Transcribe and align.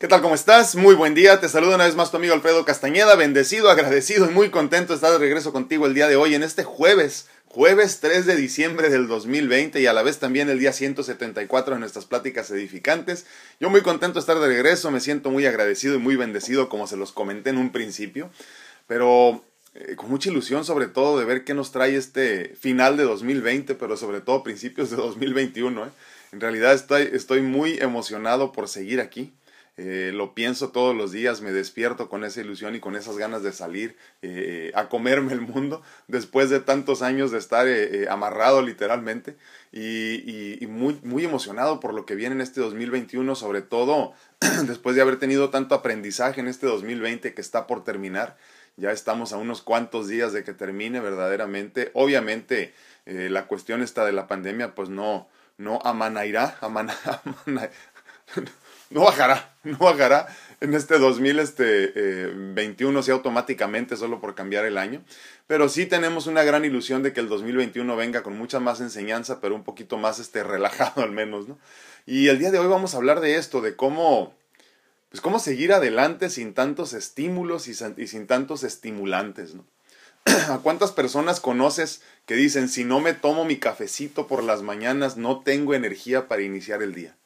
¿Qué 0.00 0.08
tal? 0.08 0.22
¿Cómo 0.22 0.34
estás? 0.34 0.76
Muy 0.76 0.94
buen 0.94 1.12
día. 1.12 1.40
Te 1.40 1.48
saludo 1.50 1.74
una 1.74 1.84
vez 1.84 1.94
más 1.94 2.10
tu 2.10 2.16
amigo 2.16 2.32
Alfredo 2.32 2.64
Castañeda. 2.64 3.16
Bendecido, 3.16 3.68
agradecido 3.68 4.30
y 4.30 4.32
muy 4.32 4.48
contento 4.48 4.94
de 4.94 4.94
estar 4.94 5.12
de 5.12 5.18
regreso 5.18 5.52
contigo 5.52 5.84
el 5.84 5.92
día 5.92 6.08
de 6.08 6.16
hoy 6.16 6.34
en 6.34 6.42
este 6.42 6.64
jueves, 6.64 7.28
jueves 7.44 8.00
3 8.00 8.24
de 8.24 8.34
diciembre 8.34 8.88
del 8.88 9.08
2020 9.08 9.78
y 9.78 9.84
a 9.84 9.92
la 9.92 10.02
vez 10.02 10.18
también 10.18 10.48
el 10.48 10.58
día 10.58 10.72
174 10.72 11.74
de 11.74 11.80
nuestras 11.80 12.06
pláticas 12.06 12.50
edificantes. 12.50 13.26
Yo 13.60 13.68
muy 13.68 13.82
contento 13.82 14.14
de 14.14 14.20
estar 14.20 14.38
de 14.38 14.46
regreso, 14.46 14.90
me 14.90 15.00
siento 15.00 15.30
muy 15.30 15.44
agradecido 15.44 15.96
y 15.96 15.98
muy 15.98 16.16
bendecido 16.16 16.70
como 16.70 16.86
se 16.86 16.96
los 16.96 17.12
comenté 17.12 17.50
en 17.50 17.58
un 17.58 17.70
principio, 17.70 18.30
pero 18.86 19.44
eh, 19.74 19.96
con 19.96 20.08
mucha 20.08 20.30
ilusión 20.30 20.64
sobre 20.64 20.86
todo 20.86 21.18
de 21.18 21.26
ver 21.26 21.44
qué 21.44 21.52
nos 21.52 21.72
trae 21.72 21.94
este 21.94 22.56
final 22.58 22.96
de 22.96 23.02
2020, 23.02 23.74
pero 23.74 23.98
sobre 23.98 24.22
todo 24.22 24.44
principios 24.44 24.88
de 24.88 24.96
2021. 24.96 25.84
¿eh? 25.84 25.90
En 26.32 26.40
realidad 26.40 26.72
estoy, 26.72 27.10
estoy 27.12 27.42
muy 27.42 27.76
emocionado 27.80 28.50
por 28.52 28.66
seguir 28.66 29.02
aquí. 29.02 29.34
Eh, 29.76 30.12
lo 30.14 30.34
pienso 30.34 30.70
todos 30.72 30.94
los 30.94 31.12
días, 31.12 31.40
me 31.40 31.52
despierto 31.52 32.08
con 32.08 32.24
esa 32.24 32.40
ilusión 32.40 32.74
y 32.74 32.80
con 32.80 32.96
esas 32.96 33.16
ganas 33.16 33.42
de 33.42 33.52
salir 33.52 33.96
eh, 34.20 34.72
a 34.74 34.88
comerme 34.88 35.32
el 35.32 35.40
mundo 35.40 35.82
después 36.06 36.50
de 36.50 36.60
tantos 36.60 37.00
años 37.00 37.30
de 37.30 37.38
estar 37.38 37.66
eh, 37.66 38.06
amarrado 38.10 38.60
literalmente 38.60 39.36
y, 39.72 40.66
muy, 40.68 41.00
muy 41.02 41.24
emocionado 41.24 41.80
por 41.80 41.94
lo 41.94 42.04
que 42.04 42.14
viene 42.14 42.34
en 42.34 42.40
este 42.42 42.60
2021, 42.60 43.34
sobre 43.34 43.62
todo 43.62 44.12
después 44.66 44.96
de 44.96 45.02
haber 45.02 45.18
tenido 45.18 45.50
tanto 45.50 45.74
aprendizaje 45.74 46.40
en 46.40 46.48
este 46.48 46.66
2020 46.66 47.32
que 47.32 47.40
está 47.40 47.66
por 47.66 47.82
terminar. 47.82 48.36
Ya 48.76 48.92
estamos 48.92 49.32
a 49.32 49.36
unos 49.36 49.62
cuantos 49.62 50.08
días 50.08 50.32
de 50.32 50.44
que 50.44 50.52
termine 50.52 51.00
verdaderamente. 51.00 51.90
Obviamente 51.94 52.72
la 53.06 53.46
cuestión 53.46 53.82
esta 53.82 54.04
de 54.04 54.12
la 54.12 54.28
pandemia 54.28 54.74
pues 54.74 54.88
no, 54.88 55.28
no 55.58 55.80
amanairá, 55.84 56.58
amana, 56.60 56.94
no 58.90 59.02
bajará, 59.02 59.54
no 59.64 59.78
bajará 59.78 60.28
en 60.60 60.74
este 60.74 60.98
2021, 60.98 61.40
este, 62.98 63.06
sí 63.06 63.10
automáticamente 63.10 63.96
solo 63.96 64.20
por 64.20 64.34
cambiar 64.34 64.66
el 64.66 64.76
año, 64.76 65.02
pero 65.46 65.68
sí 65.68 65.86
tenemos 65.86 66.26
una 66.26 66.42
gran 66.42 66.64
ilusión 66.64 67.02
de 67.02 67.12
que 67.12 67.20
el 67.20 67.28
2021 67.28 67.96
venga 67.96 68.22
con 68.22 68.36
mucha 68.36 68.60
más 68.60 68.80
enseñanza, 68.80 69.40
pero 69.40 69.54
un 69.54 69.64
poquito 69.64 69.96
más 69.96 70.18
este, 70.18 70.42
relajado 70.42 71.02
al 71.02 71.12
menos, 71.12 71.48
¿no? 71.48 71.58
Y 72.06 72.28
el 72.28 72.38
día 72.38 72.50
de 72.50 72.58
hoy 72.58 72.66
vamos 72.66 72.94
a 72.94 72.98
hablar 72.98 73.20
de 73.20 73.36
esto, 73.36 73.60
de 73.60 73.76
cómo, 73.76 74.34
pues 75.10 75.20
cómo 75.20 75.38
seguir 75.38 75.72
adelante 75.72 76.28
sin 76.28 76.54
tantos 76.54 76.92
estímulos 76.92 77.68
y, 77.68 77.76
y 77.96 78.06
sin 78.06 78.26
tantos 78.26 78.64
estimulantes, 78.64 79.54
¿no? 79.54 79.64
¿A 80.50 80.58
cuántas 80.58 80.92
personas 80.92 81.40
conoces 81.40 82.02
que 82.26 82.34
dicen, 82.34 82.68
si 82.68 82.84
no 82.84 83.00
me 83.00 83.14
tomo 83.14 83.44
mi 83.44 83.56
cafecito 83.56 84.26
por 84.26 84.42
las 84.42 84.62
mañanas, 84.62 85.16
no 85.16 85.40
tengo 85.40 85.74
energía 85.74 86.28
para 86.28 86.42
iniciar 86.42 86.82
el 86.82 86.94
día? 86.94 87.16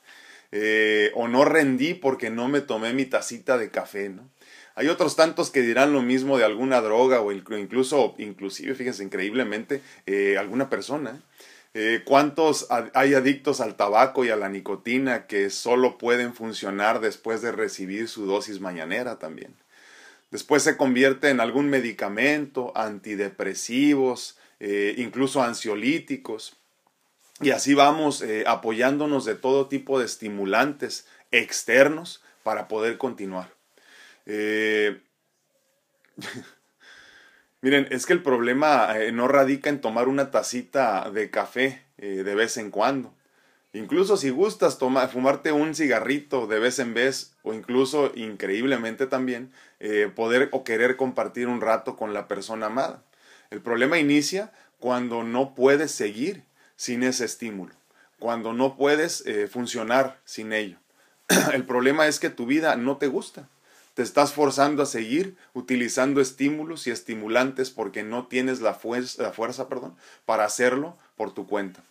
Eh, 0.56 1.10
o 1.16 1.26
no 1.26 1.44
rendí 1.44 1.94
porque 1.94 2.30
no 2.30 2.46
me 2.46 2.60
tomé 2.60 2.92
mi 2.92 3.06
tacita 3.06 3.58
de 3.58 3.72
café, 3.72 4.08
¿no? 4.08 4.30
Hay 4.76 4.86
otros 4.86 5.16
tantos 5.16 5.50
que 5.50 5.62
dirán 5.62 5.92
lo 5.92 6.00
mismo 6.00 6.38
de 6.38 6.44
alguna 6.44 6.80
droga 6.80 7.20
o 7.20 7.32
incluso, 7.32 8.14
inclusive, 8.18 8.76
fíjense, 8.76 9.02
increíblemente, 9.02 9.82
eh, 10.06 10.38
alguna 10.38 10.70
persona. 10.70 11.20
Eh, 11.74 12.02
¿Cuántos 12.04 12.68
hay 12.70 13.14
adictos 13.14 13.60
al 13.60 13.74
tabaco 13.74 14.24
y 14.24 14.30
a 14.30 14.36
la 14.36 14.48
nicotina 14.48 15.26
que 15.26 15.50
solo 15.50 15.98
pueden 15.98 16.34
funcionar 16.34 17.00
después 17.00 17.42
de 17.42 17.50
recibir 17.50 18.06
su 18.06 18.24
dosis 18.24 18.60
mañanera 18.60 19.18
también? 19.18 19.56
Después 20.30 20.62
se 20.62 20.76
convierte 20.76 21.30
en 21.30 21.40
algún 21.40 21.68
medicamento, 21.68 22.70
antidepresivos, 22.76 24.38
incluso 24.60 25.42
ansiolíticos. 25.42 26.56
Y 27.40 27.50
así 27.50 27.74
vamos 27.74 28.22
eh, 28.22 28.44
apoyándonos 28.46 29.24
de 29.24 29.34
todo 29.34 29.66
tipo 29.66 29.98
de 29.98 30.04
estimulantes 30.04 31.06
externos 31.32 32.22
para 32.44 32.68
poder 32.68 32.96
continuar. 32.96 33.52
Eh, 34.26 35.02
miren, 37.60 37.88
es 37.90 38.06
que 38.06 38.12
el 38.12 38.22
problema 38.22 38.96
eh, 38.96 39.10
no 39.10 39.26
radica 39.26 39.68
en 39.68 39.80
tomar 39.80 40.06
una 40.06 40.30
tacita 40.30 41.10
de 41.10 41.30
café 41.30 41.82
de 41.96 42.34
vez 42.34 42.56
en 42.58 42.70
cuando. 42.70 43.14
Incluso 43.72 44.16
si 44.16 44.28
gustas 44.28 44.78
fumarte 44.78 45.52
un 45.52 45.74
cigarrito 45.74 46.46
de 46.46 46.58
vez 46.58 46.78
en 46.78 46.92
vez, 46.92 47.34
o 47.42 47.54
incluso, 47.54 48.12
increíblemente 48.14 49.06
también, 49.06 49.52
poder 50.14 50.48
o 50.52 50.64
querer 50.64 50.96
compartir 50.96 51.46
un 51.48 51.62
rato 51.62 51.96
con 51.96 52.12
la 52.12 52.28
persona 52.28 52.66
amada. 52.66 53.02
El 53.50 53.62
problema 53.62 53.98
inicia 53.98 54.52
cuando 54.78 55.22
no 55.22 55.54
puedes 55.54 55.92
seguir 55.92 56.42
sin 56.76 57.02
ese 57.02 57.24
estímulo, 57.24 57.74
cuando 58.18 58.52
no 58.52 58.76
puedes 58.76 59.24
eh, 59.26 59.48
funcionar 59.48 60.20
sin 60.24 60.52
ello. 60.52 60.78
El 61.52 61.64
problema 61.64 62.06
es 62.06 62.18
que 62.20 62.30
tu 62.30 62.46
vida 62.46 62.76
no 62.76 62.96
te 62.96 63.06
gusta. 63.06 63.48
Te 63.94 64.02
estás 64.02 64.32
forzando 64.32 64.82
a 64.82 64.86
seguir 64.86 65.36
utilizando 65.52 66.20
estímulos 66.20 66.86
y 66.86 66.90
estimulantes 66.90 67.70
porque 67.70 68.02
no 68.02 68.26
tienes 68.26 68.60
la, 68.60 68.74
fuerza, 68.74 69.22
la 69.22 69.32
fuerza 69.32 69.68
perdón, 69.68 69.96
para 70.26 70.44
hacerlo 70.44 70.96
por 71.16 71.32
tu 71.32 71.46
cuenta. 71.46 71.82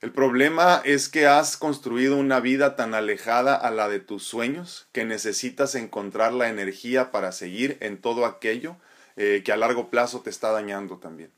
El 0.00 0.12
problema 0.12 0.82
es 0.84 1.08
que 1.08 1.26
has 1.26 1.56
construido 1.56 2.16
una 2.16 2.40
vida 2.40 2.76
tan 2.76 2.94
alejada 2.94 3.54
a 3.54 3.70
la 3.70 3.88
de 3.88 3.98
tus 3.98 4.22
sueños 4.22 4.86
que 4.92 5.04
necesitas 5.04 5.74
encontrar 5.74 6.32
la 6.32 6.48
energía 6.48 7.10
para 7.10 7.32
seguir 7.32 7.76
en 7.80 7.98
todo 7.98 8.26
aquello 8.26 8.76
eh, 9.16 9.42
que 9.44 9.52
a 9.52 9.56
largo 9.56 9.88
plazo 9.88 10.20
te 10.20 10.30
está 10.30 10.52
dañando 10.52 10.98
también. 10.98 11.30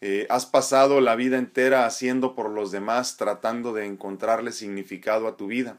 Eh, 0.00 0.26
has 0.30 0.46
pasado 0.46 1.00
la 1.00 1.16
vida 1.16 1.38
entera 1.38 1.84
haciendo 1.84 2.34
por 2.34 2.50
los 2.50 2.70
demás, 2.70 3.16
tratando 3.16 3.72
de 3.72 3.84
encontrarle 3.84 4.52
significado 4.52 5.26
a 5.26 5.36
tu 5.36 5.48
vida, 5.48 5.78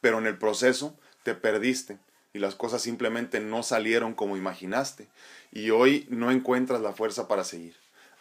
pero 0.00 0.18
en 0.18 0.26
el 0.26 0.38
proceso 0.38 0.96
te 1.24 1.34
perdiste 1.34 1.98
y 2.32 2.38
las 2.38 2.54
cosas 2.54 2.80
simplemente 2.80 3.40
no 3.40 3.64
salieron 3.64 4.14
como 4.14 4.36
imaginaste 4.36 5.08
y 5.50 5.70
hoy 5.70 6.06
no 6.10 6.30
encuentras 6.30 6.80
la 6.80 6.92
fuerza 6.92 7.26
para 7.26 7.42
seguir. 7.42 7.74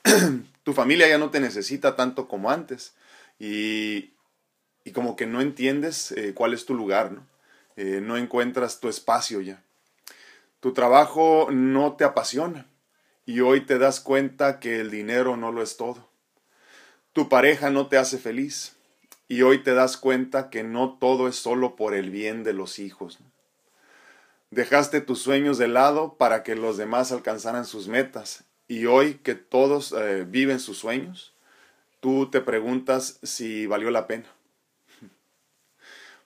tu 0.63 0.74
familia 0.74 1.07
ya 1.07 1.19
no 1.19 1.30
te 1.30 1.40
necesita 1.40 1.96
tanto 1.96 2.28
como 2.28 2.50
antes 2.50 2.96
y, 3.40 4.12
y 4.84 4.91
como 4.94 5.16
que 5.16 5.28
no 5.28 5.41
entiendes 5.41 6.12
eh, 6.13 6.34
cuál 6.34 6.53
es 6.53 6.66
tu 6.66 6.74
lugar, 6.74 7.12
¿no? 7.12 7.28
Eh, 7.75 8.02
no 8.02 8.18
encuentras 8.18 8.80
tu 8.80 8.90
espacio 8.90 9.41
ya. 9.41 9.62
Tu 10.59 10.74
trabajo 10.74 11.50
no 11.52 11.94
te 11.94 12.03
apasiona 12.03 12.66
y 13.28 13.42
hoy 13.42 13.66
te 13.66 13.78
das 13.78 14.00
cuenta 14.00 14.60
que 14.60 14.80
el 14.80 14.90
dinero 14.90 15.36
no 15.36 15.52
lo 15.52 15.62
es 15.62 15.76
todo. 15.76 16.08
Tu 17.12 17.28
pareja 17.28 17.70
no 17.70 17.88
te 17.88 17.98
hace 17.98 18.18
feliz 18.18 18.78
y 19.28 19.42
hoy 19.42 19.64
te 19.64 19.74
das 19.74 19.98
cuenta 19.98 20.50
que 20.50 20.64
no 20.64 20.98
todo 20.98 21.28
es 21.28 21.36
solo 21.36 21.76
por 21.76 21.94
el 21.94 22.10
bien 22.10 22.46
de 22.46 22.54
los 22.54 22.80
hijos. 22.80 23.20
Dejaste 24.50 25.02
tus 25.02 25.22
sueños 25.22 25.58
de 25.58 25.68
lado 25.68 26.14
para 26.14 26.42
que 26.42 26.56
los 26.56 26.78
demás 26.78 27.12
alcanzaran 27.12 27.66
sus 27.66 27.90
metas 27.90 28.46
y 28.70 28.86
hoy 28.86 29.16
que 29.16 29.36
todos 29.36 29.92
eh, 29.92 30.26
viven 30.26 30.62
sus 30.62 30.78
sueños, 30.78 31.34
tú 32.00 32.30
te 32.32 32.40
preguntas 32.40 33.20
si 33.24 33.68
valió 33.68 33.92
la 33.92 34.08
pena. 34.08 34.28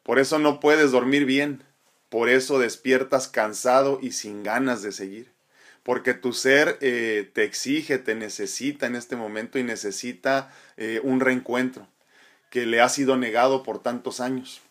Por 0.04 0.20
eso 0.20 0.38
no 0.38 0.60
puedes 0.60 0.92
dormir 0.92 1.26
bien, 1.26 1.64
por 2.10 2.30
eso 2.30 2.60
despiertas 2.60 3.28
cansado 3.28 3.98
y 4.04 4.12
sin 4.12 4.44
ganas 4.44 4.84
de 4.84 4.92
seguir 4.92 5.41
porque 5.84 6.14
tu 6.14 6.34
ser 6.34 6.78
eh, 6.82 7.30
te 7.34 7.44
exige, 7.44 7.98
te 7.98 8.16
necesita 8.16 8.86
en 8.86 8.96
este 8.96 9.16
momento 9.16 9.58
y 9.58 9.64
necesita 9.64 10.54
eh, 10.78 11.02
un 11.04 11.20
reencuentro 11.20 11.88
que 12.50 12.66
le 12.66 12.82
ha 12.82 12.90
sido 12.90 13.18
negado 13.18 13.64
por 13.64 13.82
tantos 13.82 14.20
años. 14.20 14.62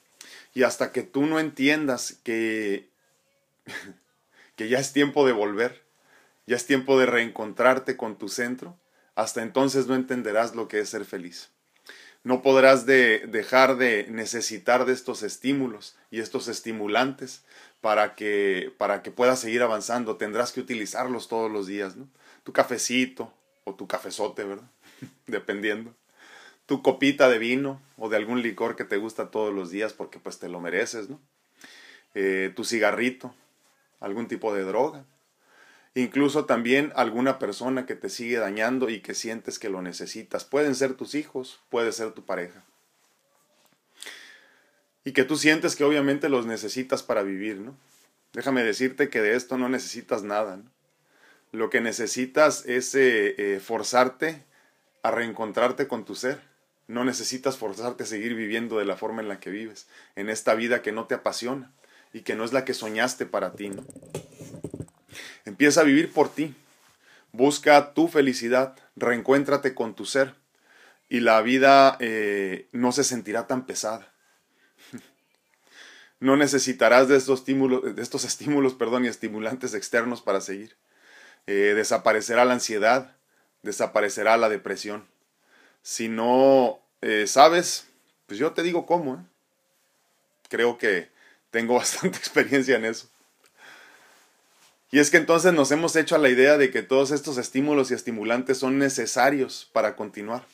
Y 0.54 0.62
hasta 0.62 0.93
que 0.93 1.03
tú 1.03 1.26
no 1.26 1.41
entiendas 1.41 2.19
que, 2.22 2.88
que 4.56 4.69
ya 4.69 4.78
es 4.78 4.93
tiempo 4.93 5.26
de 5.26 5.32
volver, 5.32 5.82
ya 6.47 6.56
es 6.56 6.66
tiempo 6.66 6.98
de 6.98 7.06
reencontrarte 7.06 7.97
con 7.97 8.19
tu 8.19 8.28
centro, 8.28 8.78
hasta 9.15 9.42
entonces 9.42 9.87
no 9.87 9.94
entenderás 9.94 10.54
lo 10.54 10.68
que 10.68 10.80
es 10.80 10.89
ser 10.91 11.04
feliz. 11.04 11.51
No 12.22 12.43
podrás 12.43 12.84
de 12.84 13.27
dejar 13.27 13.77
de 13.77 14.07
necesitar 14.11 14.84
de 14.84 14.93
estos 14.93 15.22
estímulos 15.22 15.97
y 16.11 16.21
estos 16.21 16.49
estimulantes 16.49 17.45
para 17.81 18.15
que, 18.15 18.75
para 18.77 19.03
que 19.03 19.11
puedas 19.11 19.41
seguir 19.41 19.63
avanzando. 19.63 20.17
Tendrás 20.17 20.53
que 20.53 20.61
utilizarlos 20.61 21.28
todos 21.28 21.51
los 21.51 21.67
días, 21.67 21.97
¿no? 21.97 22.09
Tu 22.45 22.53
cafecito 22.53 23.33
o 23.65 23.75
tu 23.75 23.87
cafezote, 23.87 24.45
¿verdad? 24.45 24.71
Dependiendo. 25.27 25.95
Tu 26.67 26.83
copita 26.83 27.28
de 27.28 27.39
vino 27.39 27.81
o 27.97 28.09
de 28.09 28.17
algún 28.17 28.43
licor 28.43 28.77
que 28.77 28.84
te 28.84 28.99
gusta 28.99 29.31
todos 29.31 29.53
los 29.53 29.71
días 29.71 29.93
porque 29.93 30.19
pues 30.19 30.39
te 30.39 30.49
lo 30.49 30.61
mereces, 30.61 31.09
¿no? 31.09 31.19
Eh, 32.15 32.53
tu 32.55 32.65
cigarrito, 32.65 33.34
algún 33.99 34.28
tipo 34.28 34.55
de 34.55 34.63
droga. 34.63 35.05
Incluso 35.95 36.45
también 36.45 36.92
alguna 36.95 37.39
persona 37.39 37.84
que 37.84 37.97
te 37.97 38.09
sigue 38.09 38.39
dañando 38.39 38.91
y 38.91 39.01
que 39.01 39.15
sientes 39.15 39.59
que 39.59 39.69
lo 39.69 39.83
necesitas. 39.83 40.45
Pueden 40.45 40.75
ser 40.75 40.95
tus 40.95 41.15
hijos, 41.15 41.60
puede 41.69 41.92
ser 41.92 42.13
tu 42.13 42.25
pareja 42.25 42.65
y 45.04 45.13
que 45.13 45.25
tú 45.25 45.37
sientes 45.37 45.77
que 45.77 45.84
obviamente 45.84 46.28
los 46.28 46.47
necesitas 46.47 47.03
para 47.03 47.22
vivir, 47.22 47.57
¿no? 47.59 47.77
Déjame 48.33 48.63
decirte 48.63 49.09
que 49.09 49.21
de 49.21 49.34
esto 49.34 49.59
no 49.59 49.69
necesitas 49.69 50.22
nada, 50.22 50.59
¿no? 50.59 50.71
Lo 51.53 51.69
que 51.69 51.81
necesitas 51.81 52.65
es 52.66 52.95
eh, 52.95 53.34
eh, 53.37 53.60
forzarte 53.60 54.45
a 55.03 55.10
reencontrarte 55.10 55.89
con 55.89 56.04
tu 56.04 56.15
ser. 56.15 56.41
No 56.87 57.04
necesitas 57.04 57.57
forzarte 57.57 58.04
a 58.04 58.07
seguir 58.07 58.34
viviendo 58.34 58.78
de 58.78 58.84
la 58.84 58.97
forma 58.97 59.21
en 59.21 59.28
la 59.28 59.41
que 59.41 59.51
vives, 59.51 59.89
en 60.15 60.28
esta 60.28 60.54
vida 60.54 60.83
que 60.83 60.92
no 60.92 61.07
te 61.07 61.16
apasiona, 61.16 61.72
y 62.13 62.21
que 62.21 62.37
no 62.37 62.45
es 62.45 62.53
la 62.53 62.65
que 62.65 62.75
soñaste 62.75 63.27
para 63.27 63.54
ti. 63.54 63.72
Empieza 65.45 65.81
a 65.81 65.84
vivir 65.84 66.13
por 66.13 66.33
ti. 66.33 66.54
Busca 67.33 67.95
tu 67.95 68.09
felicidad, 68.09 68.77
reencuéntrate 68.97 69.75
con 69.75 69.95
tu 69.95 70.04
ser 70.04 70.34
y 71.09 71.21
la 71.21 71.42
vida 71.42 71.97
eh, 72.01 72.69
no 72.72 72.92
se 72.92 73.04
sentirá 73.04 73.47
tan 73.47 73.66
pesada. 73.66 74.13
No 76.22 76.37
necesitarás 76.37 77.09
de 77.09 77.16
estos 77.16 77.39
estímulos, 77.39 77.97
de 77.97 78.03
estos 78.03 78.25
y 78.25 79.07
estimulantes 79.07 79.72
externos 79.72 80.21
para 80.21 80.42
seguir. 80.42 80.77
Eh, 81.47 81.72
desaparecerá 81.75 82.45
la 82.45 82.53
ansiedad, 82.53 83.16
desaparecerá 83.63 84.37
la 84.37 84.51
depresión. 84.51 85.07
Si 85.83 86.09
no 86.09 86.78
eh, 87.01 87.27
sabes, 87.27 87.87
pues 88.27 88.39
yo 88.39 88.53
te 88.53 88.63
digo 88.63 88.84
cómo. 88.84 89.27
Creo 90.51 90.77
que 90.77 91.09
tengo 91.51 91.75
bastante 91.78 92.19
experiencia 92.19 92.77
en 92.77 92.84
eso. 92.84 93.09
Y 94.91 94.98
es 94.98 95.10
que 95.10 95.19
entonces 95.19 95.53
nos 95.53 95.71
hemos 95.71 95.95
hecho 95.95 96.16
a 96.16 96.19
la 96.19 96.28
idea 96.28 96.59
de 96.59 96.71
que 96.71 96.83
todos 96.83 97.13
estos 97.13 97.39
estímulos 97.39 97.91
y 97.91 97.95
estimulantes 97.95 98.59
son 98.59 98.78
necesarios 98.78 99.71
para 99.72 99.95
continuar. 99.95 100.45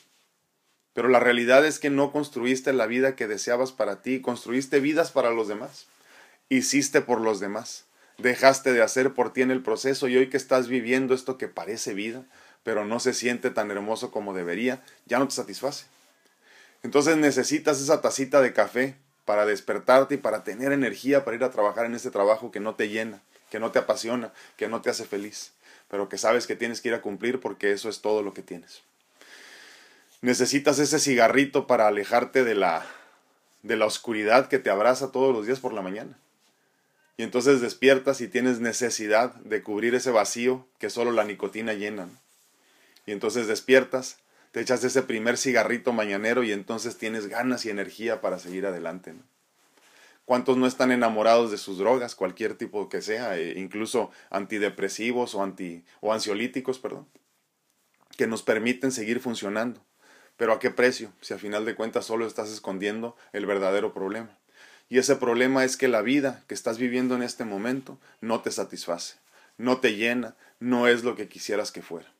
Pero 0.93 1.09
la 1.09 1.19
realidad 1.19 1.65
es 1.65 1.79
que 1.79 1.89
no 1.89 2.11
construiste 2.11 2.73
la 2.73 2.85
vida 2.85 3.15
que 3.15 3.27
deseabas 3.27 3.71
para 3.71 4.01
ti, 4.01 4.21
construiste 4.21 4.79
vidas 4.79 5.11
para 5.11 5.31
los 5.31 5.47
demás. 5.47 5.87
Hiciste 6.49 7.01
por 7.01 7.21
los 7.21 7.39
demás. 7.39 7.85
Dejaste 8.17 8.73
de 8.73 8.81
hacer 8.81 9.13
por 9.13 9.33
ti 9.33 9.41
en 9.41 9.51
el 9.51 9.61
proceso 9.61 10.07
y 10.07 10.17
hoy 10.17 10.29
que 10.29 10.37
estás 10.37 10.67
viviendo 10.67 11.13
esto 11.13 11.37
que 11.37 11.47
parece 11.47 11.93
vida, 11.93 12.23
pero 12.63 12.85
no 12.85 12.99
se 12.99 13.13
siente 13.13 13.51
tan 13.51 13.69
hermoso 13.69 14.11
como 14.11 14.33
debería, 14.33 14.83
ya 15.05 15.19
no 15.19 15.27
te 15.27 15.35
satisface. 15.35 15.85
Entonces 16.83 17.17
necesitas 17.17 17.79
esa 17.79 18.01
tacita 18.01 18.41
de 18.41 18.53
café 18.53 18.95
para 19.25 19.45
despertarte 19.45 20.15
y 20.15 20.17
para 20.17 20.43
tener 20.43 20.71
energía 20.71 21.25
para 21.25 21.37
ir 21.37 21.43
a 21.43 21.51
trabajar 21.51 21.85
en 21.85 21.95
este 21.95 22.09
trabajo 22.09 22.49
que 22.49 22.59
no 22.59 22.75
te 22.75 22.89
llena, 22.89 23.21
que 23.49 23.59
no 23.59 23.71
te 23.71 23.79
apasiona, 23.79 24.33
que 24.55 24.67
no 24.67 24.81
te 24.81 24.89
hace 24.89 25.05
feliz, 25.05 25.53
pero 25.89 26.09
que 26.09 26.17
sabes 26.17 26.47
que 26.47 26.55
tienes 26.55 26.81
que 26.81 26.89
ir 26.89 26.95
a 26.95 27.01
cumplir 27.01 27.39
porque 27.39 27.71
eso 27.71 27.89
es 27.89 28.01
todo 28.01 28.21
lo 28.23 28.33
que 28.33 28.41
tienes 28.41 28.81
necesitas 30.21 30.79
ese 30.79 30.99
cigarrito 30.99 31.67
para 31.67 31.87
alejarte 31.87 32.43
de 32.43 32.55
la, 32.55 32.85
de 33.63 33.75
la 33.75 33.85
oscuridad 33.85 34.47
que 34.47 34.59
te 34.59 34.69
abraza 34.69 35.11
todos 35.11 35.33
los 35.33 35.45
días 35.45 35.59
por 35.59 35.73
la 35.73 35.81
mañana. 35.81 36.17
Y 37.17 37.23
entonces 37.23 37.61
despiertas 37.61 38.21
y 38.21 38.27
tienes 38.27 38.59
necesidad 38.59 39.33
de 39.35 39.63
cubrir 39.63 39.95
ese 39.95 40.11
vacío 40.11 40.67
que 40.77 40.89
solo 40.89 41.11
la 41.11 41.23
nicotina 41.23 41.73
llena. 41.73 42.07
Y 43.05 43.11
entonces 43.11 43.47
despiertas, 43.47 44.19
te 44.51 44.61
echas 44.61 44.83
ese 44.83 45.01
primer 45.01 45.37
cigarrito 45.37 45.93
mañanero 45.93 46.43
y 46.43 46.51
entonces 46.51 46.97
tienes 46.97 47.27
ganas 47.27 47.65
y 47.65 47.69
energía 47.69 48.21
para 48.21 48.37
seguir 48.37 48.65
adelante. 48.65 49.13
¿Cuántos 50.27 50.57
no 50.57 50.67
están 50.67 50.91
enamorados 50.91 51.51
de 51.51 51.57
sus 51.57 51.77
drogas, 51.77 52.13
cualquier 52.13 52.57
tipo 52.57 52.89
que 52.89 53.01
sea, 53.01 53.37
e 53.37 53.57
incluso 53.57 54.11
antidepresivos 54.29 55.33
o, 55.33 55.41
anti, 55.41 55.85
o 56.01 56.11
ansiolíticos, 56.11 56.79
perdón, 56.79 57.07
que 58.17 58.27
nos 58.27 58.43
permiten 58.43 58.91
seguir 58.91 59.21
funcionando? 59.21 59.79
Pero 60.35 60.51
¿a 60.51 60.59
qué 60.59 60.69
precio? 60.69 61.13
Si 61.21 61.33
a 61.33 61.37
final 61.37 61.63
de 61.63 61.75
cuentas 61.75 62.03
solo 62.03 62.27
estás 62.27 62.49
escondiendo 62.49 63.15
el 63.31 63.45
verdadero 63.45 63.93
problema. 63.93 64.37
Y 64.89 64.97
ese 64.97 65.15
problema 65.15 65.63
es 65.63 65.77
que 65.77 65.87
la 65.87 66.01
vida 66.01 66.43
que 66.47 66.55
estás 66.55 66.77
viviendo 66.77 67.15
en 67.15 67.23
este 67.23 67.45
momento 67.45 67.97
no 68.19 68.41
te 68.41 68.51
satisface, 68.51 69.15
no 69.57 69.77
te 69.77 69.95
llena, 69.95 70.35
no 70.59 70.89
es 70.89 71.05
lo 71.05 71.15
que 71.15 71.29
quisieras 71.29 71.71
que 71.71 71.81
fuera. 71.81 72.11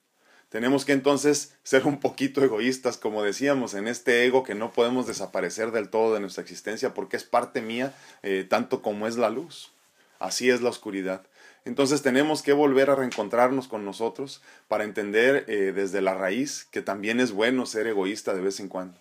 Tenemos 0.58 0.86
que 0.86 0.94
entonces 0.94 1.54
ser 1.62 1.86
un 1.86 2.00
poquito 2.00 2.44
egoístas, 2.44 2.98
como 2.98 3.22
decíamos, 3.22 3.76
en 3.76 3.88
este 3.88 4.26
ego 4.26 4.42
que 4.42 4.56
no 4.56 4.74
podemos 4.74 5.06
desaparecer 5.06 5.70
del 5.70 5.90
todo 5.90 6.16
de 6.16 6.20
nuestra 6.20 6.42
existencia 6.42 6.96
porque 6.96 7.16
es 7.16 7.24
parte 7.24 7.62
mía 7.62 7.94
eh, 8.24 8.44
tanto 8.50 8.82
como 8.82 9.06
es 9.06 9.18
la 9.18 9.30
luz. 9.30 9.72
Así 10.18 10.50
es 10.50 10.64
la 10.64 10.70
oscuridad. 10.70 11.28
Entonces 11.64 12.02
tenemos 12.02 12.42
que 12.42 12.54
volver 12.54 12.90
a 12.90 12.96
reencontrarnos 12.96 13.68
con 13.68 13.86
nosotros 13.86 14.42
para 14.68 14.84
entender 14.84 15.46
eh, 15.48 15.74
desde 15.76 16.02
la 16.02 16.16
raíz 16.16 16.66
que 16.72 16.82
también 16.82 17.20
es 17.20 17.34
bueno 17.34 17.68
ser 17.68 17.86
egoísta 17.86 18.34
de 18.34 18.42
vez 18.42 18.60
en 18.60 18.68
cuando, 18.68 19.00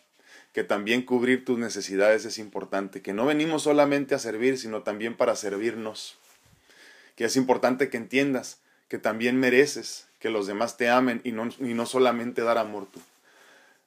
que 0.53 0.63
también 0.63 1.07
cubrir 1.07 1.47
tus 1.47 1.59
necesidades 1.59 2.27
es 2.27 2.37
importante, 2.37 3.01
que 3.01 3.15
no 3.15 3.25
venimos 3.25 3.63
solamente 3.63 4.15
a 4.15 4.19
servir, 4.19 4.59
sino 4.59 4.83
también 4.83 5.17
para 5.17 5.35
servirnos, 5.37 6.19
que 7.15 7.25
es 7.25 7.35
importante 7.35 7.89
que 7.89 7.97
entiendas 7.97 8.61
que 8.89 8.99
también 8.99 9.41
mereces 9.41 10.07
que 10.27 10.31
los 10.33 10.49
demás 10.49 10.77
te 10.77 10.89
amen 10.89 11.21
y 11.23 11.31
no, 11.31 11.49
y 11.61 11.75
no 11.75 11.87
solamente 11.87 12.43
dar 12.43 12.59
amor 12.59 12.89
tú. 12.93 12.99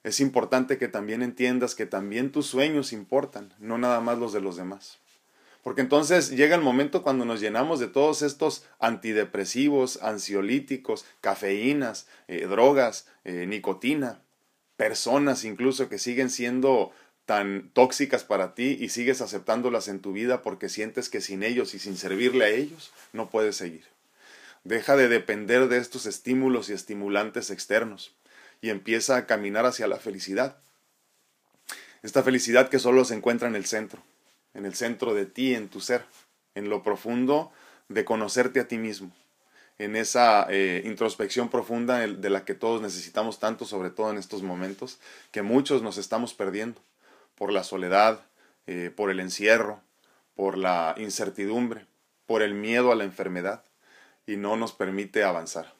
Es 0.04 0.20
importante 0.20 0.78
que 0.78 0.88
también 0.88 1.22
entiendas 1.22 1.74
que 1.74 1.84
también 1.84 2.32
tus 2.32 2.46
sueños 2.46 2.94
importan, 2.94 3.52
no 3.58 3.76
nada 3.76 4.00
más 4.00 4.16
los 4.16 4.32
de 4.32 4.40
los 4.40 4.56
demás. 4.56 4.96
Porque 5.62 5.82
entonces 5.82 6.30
llega 6.30 6.56
el 6.56 6.62
momento 6.62 7.02
cuando 7.02 7.26
nos 7.26 7.42
llenamos 7.42 7.78
de 7.78 7.88
todos 7.88 8.22
estos 8.22 8.64
antidepresivos, 8.78 10.02
ansiolíticos, 10.02 11.04
cafeínas, 11.20 12.06
eh, 12.26 12.46
drogas, 12.46 13.06
eh, 13.24 13.44
nicotina, 13.46 14.22
personas 14.78 15.44
incluso 15.44 15.90
que 15.90 15.98
siguen 15.98 16.30
siendo 16.30 16.90
tan 17.26 17.68
tóxicas 17.74 18.24
para 18.24 18.54
ti 18.54 18.78
y 18.80 18.88
sigues 18.88 19.20
aceptándolas 19.20 19.88
en 19.88 20.00
tu 20.00 20.14
vida 20.14 20.40
porque 20.40 20.70
sientes 20.70 21.10
que 21.10 21.20
sin 21.20 21.42
ellos 21.42 21.74
y 21.74 21.78
sin 21.78 21.98
servirle 21.98 22.46
a 22.46 22.48
ellos 22.48 22.92
no 23.12 23.28
puedes 23.28 23.56
seguir. 23.56 23.84
Deja 24.64 24.96
de 24.96 25.08
depender 25.08 25.68
de 25.68 25.78
estos 25.78 26.06
estímulos 26.06 26.68
y 26.68 26.74
estimulantes 26.74 27.50
externos 27.50 28.14
y 28.60 28.70
empieza 28.70 29.16
a 29.16 29.26
caminar 29.26 29.66
hacia 29.66 29.86
la 29.86 29.96
felicidad. 29.96 30.58
Esta 32.02 32.22
felicidad 32.22 32.68
que 32.68 32.78
solo 32.78 33.04
se 33.04 33.14
encuentra 33.14 33.48
en 33.48 33.56
el 33.56 33.66
centro 33.66 34.02
en 34.54 34.66
el 34.66 34.74
centro 34.74 35.14
de 35.14 35.26
ti, 35.26 35.54
en 35.54 35.68
tu 35.68 35.80
ser, 35.80 36.04
en 36.54 36.68
lo 36.68 36.82
profundo 36.82 37.52
de 37.88 38.04
conocerte 38.04 38.60
a 38.60 38.68
ti 38.68 38.78
mismo, 38.78 39.12
en 39.78 39.96
esa 39.96 40.46
eh, 40.50 40.82
introspección 40.84 41.48
profunda 41.48 41.98
de 41.98 42.30
la 42.30 42.44
que 42.44 42.54
todos 42.54 42.82
necesitamos 42.82 43.38
tanto, 43.38 43.64
sobre 43.64 43.90
todo 43.90 44.10
en 44.10 44.18
estos 44.18 44.42
momentos, 44.42 44.98
que 45.30 45.42
muchos 45.42 45.82
nos 45.82 45.98
estamos 45.98 46.34
perdiendo 46.34 46.80
por 47.34 47.52
la 47.52 47.64
soledad, 47.64 48.20
eh, 48.66 48.92
por 48.94 49.10
el 49.10 49.20
encierro, 49.20 49.80
por 50.34 50.58
la 50.58 50.94
incertidumbre, 50.98 51.86
por 52.26 52.42
el 52.42 52.54
miedo 52.54 52.92
a 52.92 52.94
la 52.94 53.04
enfermedad, 53.04 53.64
y 54.26 54.36
no 54.36 54.56
nos 54.56 54.72
permite 54.72 55.24
avanzar. 55.24 55.74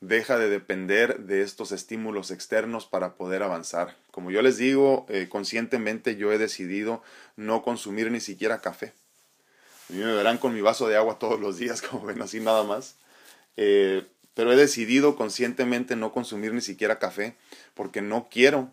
Deja 0.00 0.38
de 0.38 0.50
depender 0.50 1.20
de 1.20 1.42
estos 1.42 1.72
estímulos 1.72 2.30
externos 2.30 2.86
para 2.86 3.14
poder 3.14 3.42
avanzar. 3.42 3.96
Como 4.10 4.30
yo 4.30 4.42
les 4.42 4.58
digo, 4.58 5.06
eh, 5.08 5.28
conscientemente 5.30 6.16
yo 6.16 6.32
he 6.32 6.38
decidido 6.38 7.02
no 7.36 7.62
consumir 7.62 8.10
ni 8.10 8.20
siquiera 8.20 8.60
café. 8.60 8.92
A 9.88 9.92
mí 9.92 10.00
me 10.00 10.14
verán 10.14 10.38
con 10.38 10.54
mi 10.54 10.60
vaso 10.60 10.88
de 10.88 10.96
agua 10.96 11.18
todos 11.18 11.40
los 11.40 11.58
días, 11.58 11.80
como 11.90 12.06
ven, 12.06 12.20
así 12.20 12.40
nada 12.40 12.64
más. 12.64 12.96
Eh, 13.56 14.06
pero 14.34 14.52
he 14.52 14.56
decidido 14.56 15.16
conscientemente 15.16 15.96
no 15.96 16.12
consumir 16.12 16.52
ni 16.52 16.60
siquiera 16.60 16.98
café 16.98 17.36
porque 17.74 18.02
no 18.02 18.28
quiero 18.30 18.70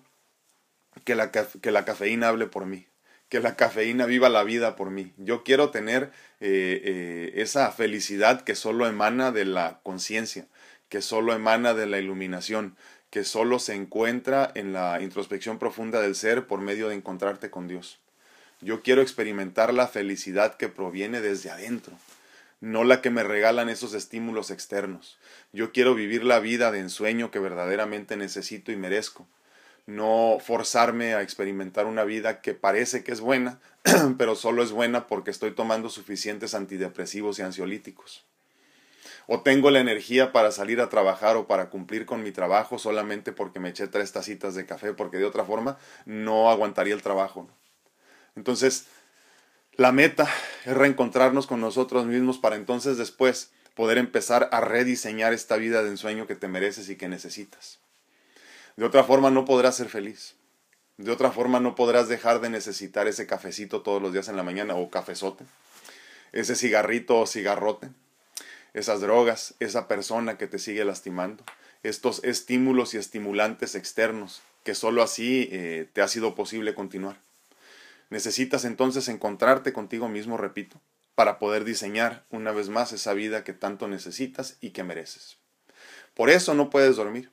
que 1.06 1.16
la, 1.16 1.32
que 1.32 1.72
la 1.72 1.86
cafeína 1.86 2.30
hable 2.30 2.48
por 2.48 2.66
mí, 2.66 2.88
que 3.32 3.40
la 3.40 3.56
cafeína 3.56 4.06
viva 4.06 4.30
la 4.30 4.44
vida 4.44 4.76
por 4.76 4.92
mí. 4.92 5.12
Yo 5.18 5.44
quiero 5.44 5.72
tener 5.72 6.12
eh, 6.40 7.32
esa 7.38 7.72
felicidad 7.72 8.42
que 8.42 8.54
solo 8.54 8.86
emana 8.86 9.32
de 9.32 9.46
la 9.46 9.80
conciencia 9.82 10.46
que 10.92 11.02
solo 11.02 11.34
emana 11.34 11.74
de 11.74 11.88
la 11.88 12.00
iluminación, 12.00 12.76
que 13.12 13.24
solo 13.24 13.60
se 13.60 13.76
encuentra 13.76 14.52
en 14.56 14.74
la 14.74 15.02
introspección 15.02 15.58
profunda 15.58 16.02
del 16.02 16.16
ser 16.16 16.48
por 16.48 16.60
medio 16.60 16.90
de 16.90 16.96
encontrarte 16.96 17.50
con 17.50 17.70
Dios. 17.70 18.00
Yo 18.60 18.84
quiero 18.84 19.02
experimentar 19.02 19.74
la 19.74 19.88
felicidad 19.88 20.58
que 20.58 20.68
proviene 20.68 21.22
desde 21.22 21.50
adentro, 21.50 21.94
no 22.60 22.84
la 22.84 23.02
que 23.02 23.10
me 23.10 23.24
regalan 23.24 23.70
esos 23.70 23.94
estímulos 23.94 24.52
externos. 24.52 25.18
Yo 25.54 25.72
quiero 25.72 25.96
vivir 25.96 26.26
la 26.26 26.42
vida 26.42 26.72
de 26.72 26.80
ensueño 26.80 27.32
que 27.32 27.40
verdaderamente 27.40 28.18
necesito 28.18 28.74
y 28.74 28.76
merezco. 28.76 29.26
No 29.92 30.38
forzarme 30.40 31.14
a 31.14 31.22
experimentar 31.22 31.86
una 31.86 32.04
vida 32.04 32.42
que 32.42 32.54
parece 32.54 33.04
que 33.04 33.12
es 33.12 33.20
buena, 33.20 33.60
pero 34.18 34.36
solo 34.36 34.64
es 34.64 34.72
buena 34.72 35.08
porque 35.08 35.32
estoy 35.32 35.52
tomando 35.52 35.90
suficientes 35.90 36.54
antidepresivos 36.54 37.40
y 37.40 37.42
ansiolíticos 37.42 38.26
o 39.28 39.42
tengo 39.42 39.72
la 39.72 39.80
energía 39.80 40.32
para 40.32 40.52
salir 40.52 40.82
a 40.82 40.90
trabajar 40.90 41.38
o 41.38 41.48
para 41.48 41.70
cumplir 41.70 42.06
con 42.06 42.24
mi 42.24 42.32
trabajo 42.32 42.78
solamente 42.78 43.32
porque 43.32 43.60
me 43.60 43.70
eché 43.70 43.88
tres 43.88 44.12
tacitas 44.12 44.56
de 44.56 44.66
café, 44.66 44.94
porque 44.94 45.18
de 45.18 45.26
otra 45.26 45.46
forma 45.46 45.78
no 46.06 46.50
aguantaría 46.50 46.94
el 46.94 47.02
trabajo. 47.02 47.48
Entonces, 48.36 48.88
la 49.74 49.92
meta 49.92 50.28
es 50.66 50.76
reencontrarnos 50.76 51.48
con 51.48 51.62
nosotros 51.62 52.06
mismos 52.06 52.40
para 52.40 52.56
entonces 52.58 52.98
después 52.98 53.52
poder 53.74 53.98
empezar 53.98 54.50
a 54.52 54.60
rediseñar 54.60 55.34
esta 55.34 55.56
vida 55.56 55.82
de 55.82 55.90
ensueño 55.90 56.28
que 56.28 56.36
te 56.36 56.48
mereces 56.48 56.90
y 56.90 56.98
que 56.98 57.08
necesitas. 57.08 57.80
De 58.82 58.88
otra 58.88 59.04
forma 59.04 59.30
no 59.30 59.46
podrás 59.46 59.76
ser 59.76 59.90
feliz. 59.90 60.34
De 60.98 61.12
otra 61.12 61.30
forma 61.30 61.60
no 61.60 61.76
podrás 61.76 62.08
dejar 62.08 62.42
de 62.42 62.50
necesitar 62.50 63.08
ese 63.08 63.28
cafecito 63.28 63.84
todos 63.84 64.02
los 64.02 64.12
días 64.12 64.28
en 64.28 64.36
la 64.36 64.42
mañana 64.42 64.74
o 64.74 64.90
cafezote, 64.90 65.46
ese 66.32 66.56
cigarrito 66.56 67.20
o 67.20 67.28
cigarrote, 67.28 67.90
esas 68.74 69.00
drogas, 69.00 69.54
esa 69.60 69.88
persona 69.88 70.40
que 70.40 70.48
te 70.48 70.58
sigue 70.58 70.84
lastimando, 70.84 71.44
estos 71.84 72.24
estímulos 72.24 72.96
y 72.96 72.98
estimulantes 72.98 73.76
externos, 73.76 74.42
que 74.64 74.74
sólo 74.74 75.04
así 75.04 75.48
eh, 75.52 75.88
te 75.94 76.02
ha 76.02 76.08
sido 76.08 76.34
posible 76.34 76.74
continuar. 76.74 77.18
Necesitas 78.10 78.66
entonces 78.66 79.10
encontrarte 79.10 79.74
contigo 79.74 80.10
mismo, 80.10 80.38
repito, 80.38 80.82
para 81.14 81.38
poder 81.38 81.66
diseñar 81.66 82.26
una 82.32 82.52
vez 82.52 82.70
más 82.70 82.94
esa 82.94 83.14
vida 83.14 83.44
que 83.44 83.54
tanto 83.54 83.88
necesitas 83.88 84.58
y 84.60 84.72
que 84.72 84.84
mereces. 84.84 85.38
Por 86.16 86.32
eso 86.32 86.56
no 86.56 86.72
puedes 86.72 86.96
dormir, 86.96 87.30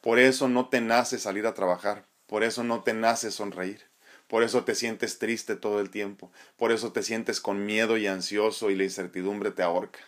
por 0.00 0.18
eso 0.18 0.48
no 0.48 0.68
te 0.68 0.80
nace 0.80 1.18
salir 1.18 1.46
a 1.46 1.54
trabajar, 1.54 2.04
por 2.26 2.42
eso 2.44 2.64
no 2.64 2.82
te 2.82 2.94
nace 2.94 3.30
sonreír, 3.30 3.82
por 4.28 4.42
eso 4.42 4.64
te 4.64 4.74
sientes 4.74 5.18
triste 5.18 5.56
todo 5.56 5.80
el 5.80 5.90
tiempo, 5.90 6.30
por 6.56 6.72
eso 6.72 6.92
te 6.92 7.02
sientes 7.02 7.40
con 7.40 7.66
miedo 7.66 7.96
y 7.98 8.06
ansioso 8.06 8.70
y 8.70 8.76
la 8.76 8.84
incertidumbre 8.84 9.50
te 9.50 9.62
ahorca. 9.62 10.00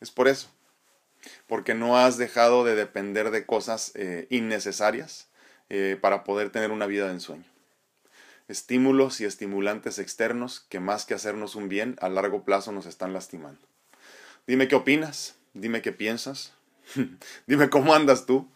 Es 0.00 0.10
por 0.10 0.28
eso, 0.28 0.48
porque 1.46 1.74
no 1.74 1.98
has 1.98 2.18
dejado 2.18 2.64
de 2.64 2.74
depender 2.74 3.30
de 3.30 3.46
cosas 3.46 3.92
eh, 3.94 4.26
innecesarias 4.30 5.28
eh, 5.70 5.98
para 6.00 6.24
poder 6.24 6.50
tener 6.50 6.70
una 6.70 6.86
vida 6.86 7.06
de 7.06 7.12
ensueño. 7.12 7.44
Estímulos 8.46 9.20
y 9.20 9.24
estimulantes 9.24 9.98
externos 9.98 10.60
que 10.68 10.80
más 10.80 11.04
que 11.04 11.14
hacernos 11.14 11.54
un 11.54 11.68
bien, 11.68 11.96
a 12.00 12.08
largo 12.08 12.44
plazo 12.44 12.72
nos 12.72 12.86
están 12.86 13.12
lastimando. 13.12 13.60
Dime 14.46 14.68
qué 14.68 14.76
opinas, 14.76 15.34
dime 15.52 15.82
qué 15.82 15.92
piensas, 15.92 16.54
dime 17.46 17.68
cómo 17.68 17.94
andas 17.94 18.24
tú, 18.24 18.48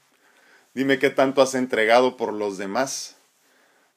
dime 0.74 0.98
qué 0.98 1.10
tanto 1.10 1.42
has 1.42 1.54
entregado 1.54 2.16
por 2.16 2.32
los 2.32 2.58
demás, 2.58 3.16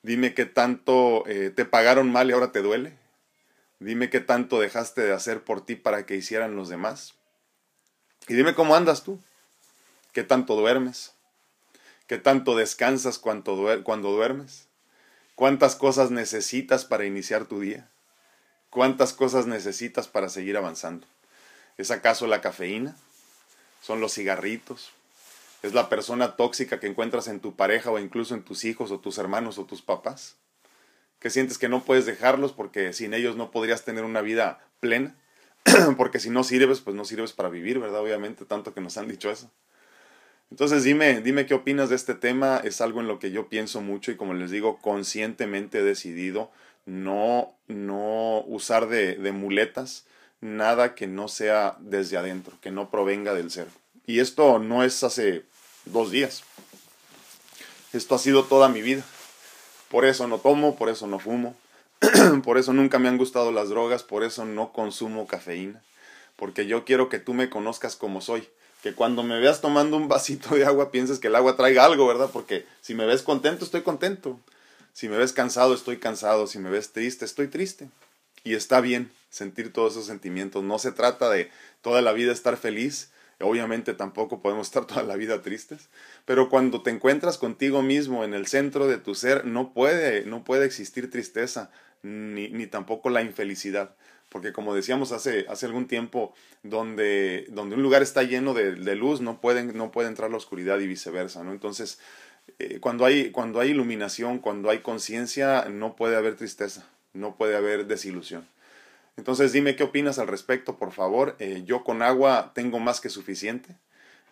dime 0.03 0.33
qué 0.33 0.45
tanto 0.45 1.25
eh, 1.27 1.51
te 1.55 1.65
pagaron 1.65 2.11
mal 2.11 2.29
y 2.29 2.33
ahora 2.33 2.51
te 2.51 2.61
duele, 2.61 2.97
dime 3.79 4.09
qué 4.09 4.19
tanto 4.19 4.59
dejaste 4.59 5.01
de 5.01 5.13
hacer 5.13 5.43
por 5.43 5.65
ti 5.65 5.75
para 5.75 6.05
que 6.05 6.15
hicieran 6.15 6.55
los 6.55 6.69
demás. 6.69 7.15
Y 8.27 8.33
dime 8.33 8.55
cómo 8.55 8.75
andas 8.75 9.03
tú, 9.03 9.19
qué 10.13 10.23
tanto 10.23 10.55
duermes, 10.55 11.13
qué 12.07 12.17
tanto 12.17 12.55
descansas 12.55 13.19
cuando 13.19 13.55
duermes 13.55 14.67
¿Cuántas 15.35 15.75
cosas 15.75 16.11
necesitas 16.11 16.85
para 16.85 17.03
iniciar 17.03 17.43
tu 17.43 17.59
día? 17.59 17.89
¿Cuántas 18.69 19.11
cosas 19.11 19.47
necesitas 19.47 20.07
para 20.07 20.29
seguir 20.29 20.55
avanzando? 20.55 21.05
¿Es 21.77 21.91
acaso 21.91 22.25
la 22.25 22.39
cafeína? 22.39 22.95
¿Son 23.81 23.99
los 23.99 24.13
cigarritos? 24.13 24.91
¿Es 25.63 25.73
la 25.73 25.89
persona 25.89 26.35
tóxica 26.35 26.79
que 26.79 26.87
encuentras 26.87 27.27
en 27.27 27.39
tu 27.39 27.55
pareja 27.55 27.91
o 27.91 27.99
incluso 27.99 28.35
en 28.35 28.43
tus 28.43 28.65
hijos 28.65 28.91
o 28.91 28.99
tus 28.99 29.17
hermanos 29.17 29.57
o 29.57 29.65
tus 29.65 29.81
papás? 29.81 30.37
¿Que 31.19 31.29
sientes 31.29 31.57
que 31.57 31.69
no 31.69 31.83
puedes 31.83 32.05
dejarlos 32.05 32.53
porque 32.53 32.93
sin 32.93 33.13
ellos 33.13 33.35
no 33.35 33.51
podrías 33.51 33.83
tener 33.83 34.03
una 34.03 34.21
vida 34.21 34.59
plena? 34.79 35.15
porque 35.97 36.19
si 36.19 36.29
no 36.29 36.43
sirves, 36.43 36.81
pues 36.81 36.95
no 36.95 37.05
sirves 37.05 37.33
para 37.33 37.49
vivir, 37.49 37.79
¿verdad? 37.79 38.01
Obviamente, 38.01 38.45
tanto 38.45 38.73
que 38.73 38.81
nos 38.81 38.97
han 38.97 39.07
dicho 39.07 39.31
eso. 39.31 39.51
Entonces 40.51 40.83
dime, 40.83 41.21
dime 41.21 41.45
qué 41.45 41.55
opinas 41.55 41.89
de 41.89 41.95
este 41.95 42.13
tema. 42.13 42.61
Es 42.63 42.81
algo 42.81 43.01
en 43.01 43.07
lo 43.07 43.19
que 43.19 43.31
yo 43.31 43.49
pienso 43.49 43.81
mucho 43.81 44.11
y 44.11 44.17
como 44.17 44.33
les 44.33 44.51
digo, 44.51 44.77
conscientemente 44.79 45.79
he 45.79 45.83
decidido 45.83 46.51
no, 46.85 47.57
no 47.67 48.43
usar 48.45 48.87
de, 48.87 49.15
de 49.15 49.31
muletas 49.31 50.05
nada 50.41 50.93
que 50.93 51.07
no 51.07 51.27
sea 51.27 51.77
desde 51.79 52.17
adentro, 52.17 52.57
que 52.61 52.71
no 52.71 52.91
provenga 52.91 53.33
del 53.33 53.49
ser. 53.49 53.67
Y 54.07 54.19
esto 54.19 54.59
no 54.59 54.83
es 54.83 55.03
hace 55.03 55.43
dos 55.85 56.11
días. 56.11 56.43
Esto 57.93 58.15
ha 58.15 58.19
sido 58.19 58.43
toda 58.43 58.69
mi 58.69 58.81
vida. 58.81 59.03
Por 59.89 60.05
eso 60.05 60.27
no 60.27 60.39
tomo, 60.39 60.75
por 60.75 60.89
eso 60.89 61.07
no 61.07 61.19
fumo, 61.19 61.55
por 62.43 62.57
eso 62.57 62.73
nunca 62.73 62.99
me 62.99 63.07
han 63.07 63.17
gustado 63.17 63.51
las 63.51 63.69
drogas, 63.69 64.03
por 64.03 64.23
eso 64.23 64.43
no 64.43 64.73
consumo 64.73 65.27
cafeína, 65.27 65.81
porque 66.35 66.65
yo 66.65 66.85
quiero 66.85 67.07
que 67.07 67.19
tú 67.19 67.33
me 67.33 67.49
conozcas 67.49 67.95
como 67.95 68.19
soy 68.19 68.49
que 68.85 68.93
cuando 68.93 69.23
me 69.23 69.39
veas 69.39 69.61
tomando 69.61 69.97
un 69.97 70.07
vasito 70.07 70.53
de 70.53 70.63
agua 70.63 70.91
pienses 70.91 71.17
que 71.17 71.25
el 71.25 71.35
agua 71.35 71.55
traiga 71.55 71.85
algo, 71.85 72.05
¿verdad? 72.05 72.29
Porque 72.31 72.67
si 72.81 72.93
me 72.93 73.07
ves 73.07 73.23
contento, 73.23 73.65
estoy 73.65 73.81
contento. 73.81 74.39
Si 74.93 75.09
me 75.09 75.17
ves 75.17 75.33
cansado, 75.33 75.73
estoy 75.73 75.97
cansado. 75.97 76.45
Si 76.45 76.59
me 76.59 76.69
ves 76.69 76.91
triste, 76.91 77.25
estoy 77.25 77.47
triste. 77.47 77.89
Y 78.43 78.53
está 78.53 78.81
bien 78.81 79.11
sentir 79.31 79.73
todos 79.73 79.93
esos 79.93 80.05
sentimientos. 80.05 80.63
No 80.63 80.77
se 80.77 80.91
trata 80.91 81.31
de 81.31 81.49
toda 81.81 82.03
la 82.03 82.13
vida 82.13 82.31
estar 82.31 82.57
feliz. 82.57 83.09
Obviamente 83.39 83.93
tampoco 83.93 84.41
podemos 84.41 84.67
estar 84.67 84.85
toda 84.85 85.03
la 85.03 85.15
vida 85.15 85.41
tristes. 85.41 85.89
Pero 86.25 86.49
cuando 86.49 86.81
te 86.81 86.91
encuentras 86.91 87.37
contigo 87.37 87.81
mismo 87.81 88.23
en 88.23 88.33
el 88.33 88.47
centro 88.47 88.87
de 88.87 88.97
tu 88.97 89.15
ser, 89.15 89.45
no 89.45 89.73
puede, 89.73 90.25
no 90.25 90.43
puede 90.43 90.65
existir 90.65 91.09
tristeza, 91.11 91.71
ni, 92.03 92.49
ni 92.49 92.67
tampoco 92.67 93.09
la 93.09 93.21
infelicidad 93.21 93.95
porque 94.35 94.51
como 94.51 94.75
decíamos 94.75 95.13
hace, 95.13 95.45
hace 95.47 95.65
algún 95.65 95.87
tiempo, 95.87 96.33
donde, 96.61 97.45
donde 97.51 97.77
un 97.77 97.81
lugar 97.81 98.01
está 98.01 98.21
lleno 98.23 98.53
de, 98.53 98.73
luz, 98.95 99.21
no, 99.21 99.39
pueden, 99.39 99.77
no 99.77 99.91
puede 99.91 100.09
entrar 100.09 100.29
la 100.29 100.35
oscuridad 100.35 100.77
y 100.79 100.87
viceversa, 100.87 101.43
¿no? 101.45 101.53
Entonces, 101.53 101.99
eh, 102.59 102.79
cuando, 102.81 103.05
hay, 103.05 103.31
cuando 103.31 103.61
hay 103.61 103.69
iluminación, 103.69 104.39
cuando 104.39 104.69
hay 104.69 104.79
conciencia, 104.79 105.69
no 105.69 105.95
puede 105.95 106.17
haber 106.17 106.35
tristeza, 106.35 106.85
no 107.13 107.37
puede 107.37 107.55
haber 107.55 107.87
desilusión. 107.87 108.45
Entonces, 109.17 109.53
dime 109.53 109.75
qué 109.75 109.83
opinas 109.83 110.19
al 110.19 110.27
respecto, 110.27 110.77
por 110.77 110.91
favor. 110.91 111.35
Eh, 111.39 111.63
yo 111.65 111.83
con 111.83 112.01
agua 112.01 112.51
tengo 112.53 112.79
más 112.79 113.01
que 113.01 113.09
suficiente. 113.09 113.77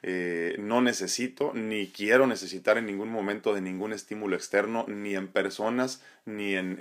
Eh, 0.02 0.56
no 0.60 0.82
necesito 0.82 1.54
ni 1.54 1.90
quiero 1.90 2.28
necesitar 2.28 2.78
en 2.78 2.86
ningún 2.86 3.10
momento 3.10 3.54
de 3.54 3.62
ningún 3.62 3.94
estímulo 3.94 4.36
externo, 4.36 4.86
ni 4.88 5.16
en 5.16 5.30
personas, 5.30 6.02
ni 6.26 6.56
en 6.56 6.78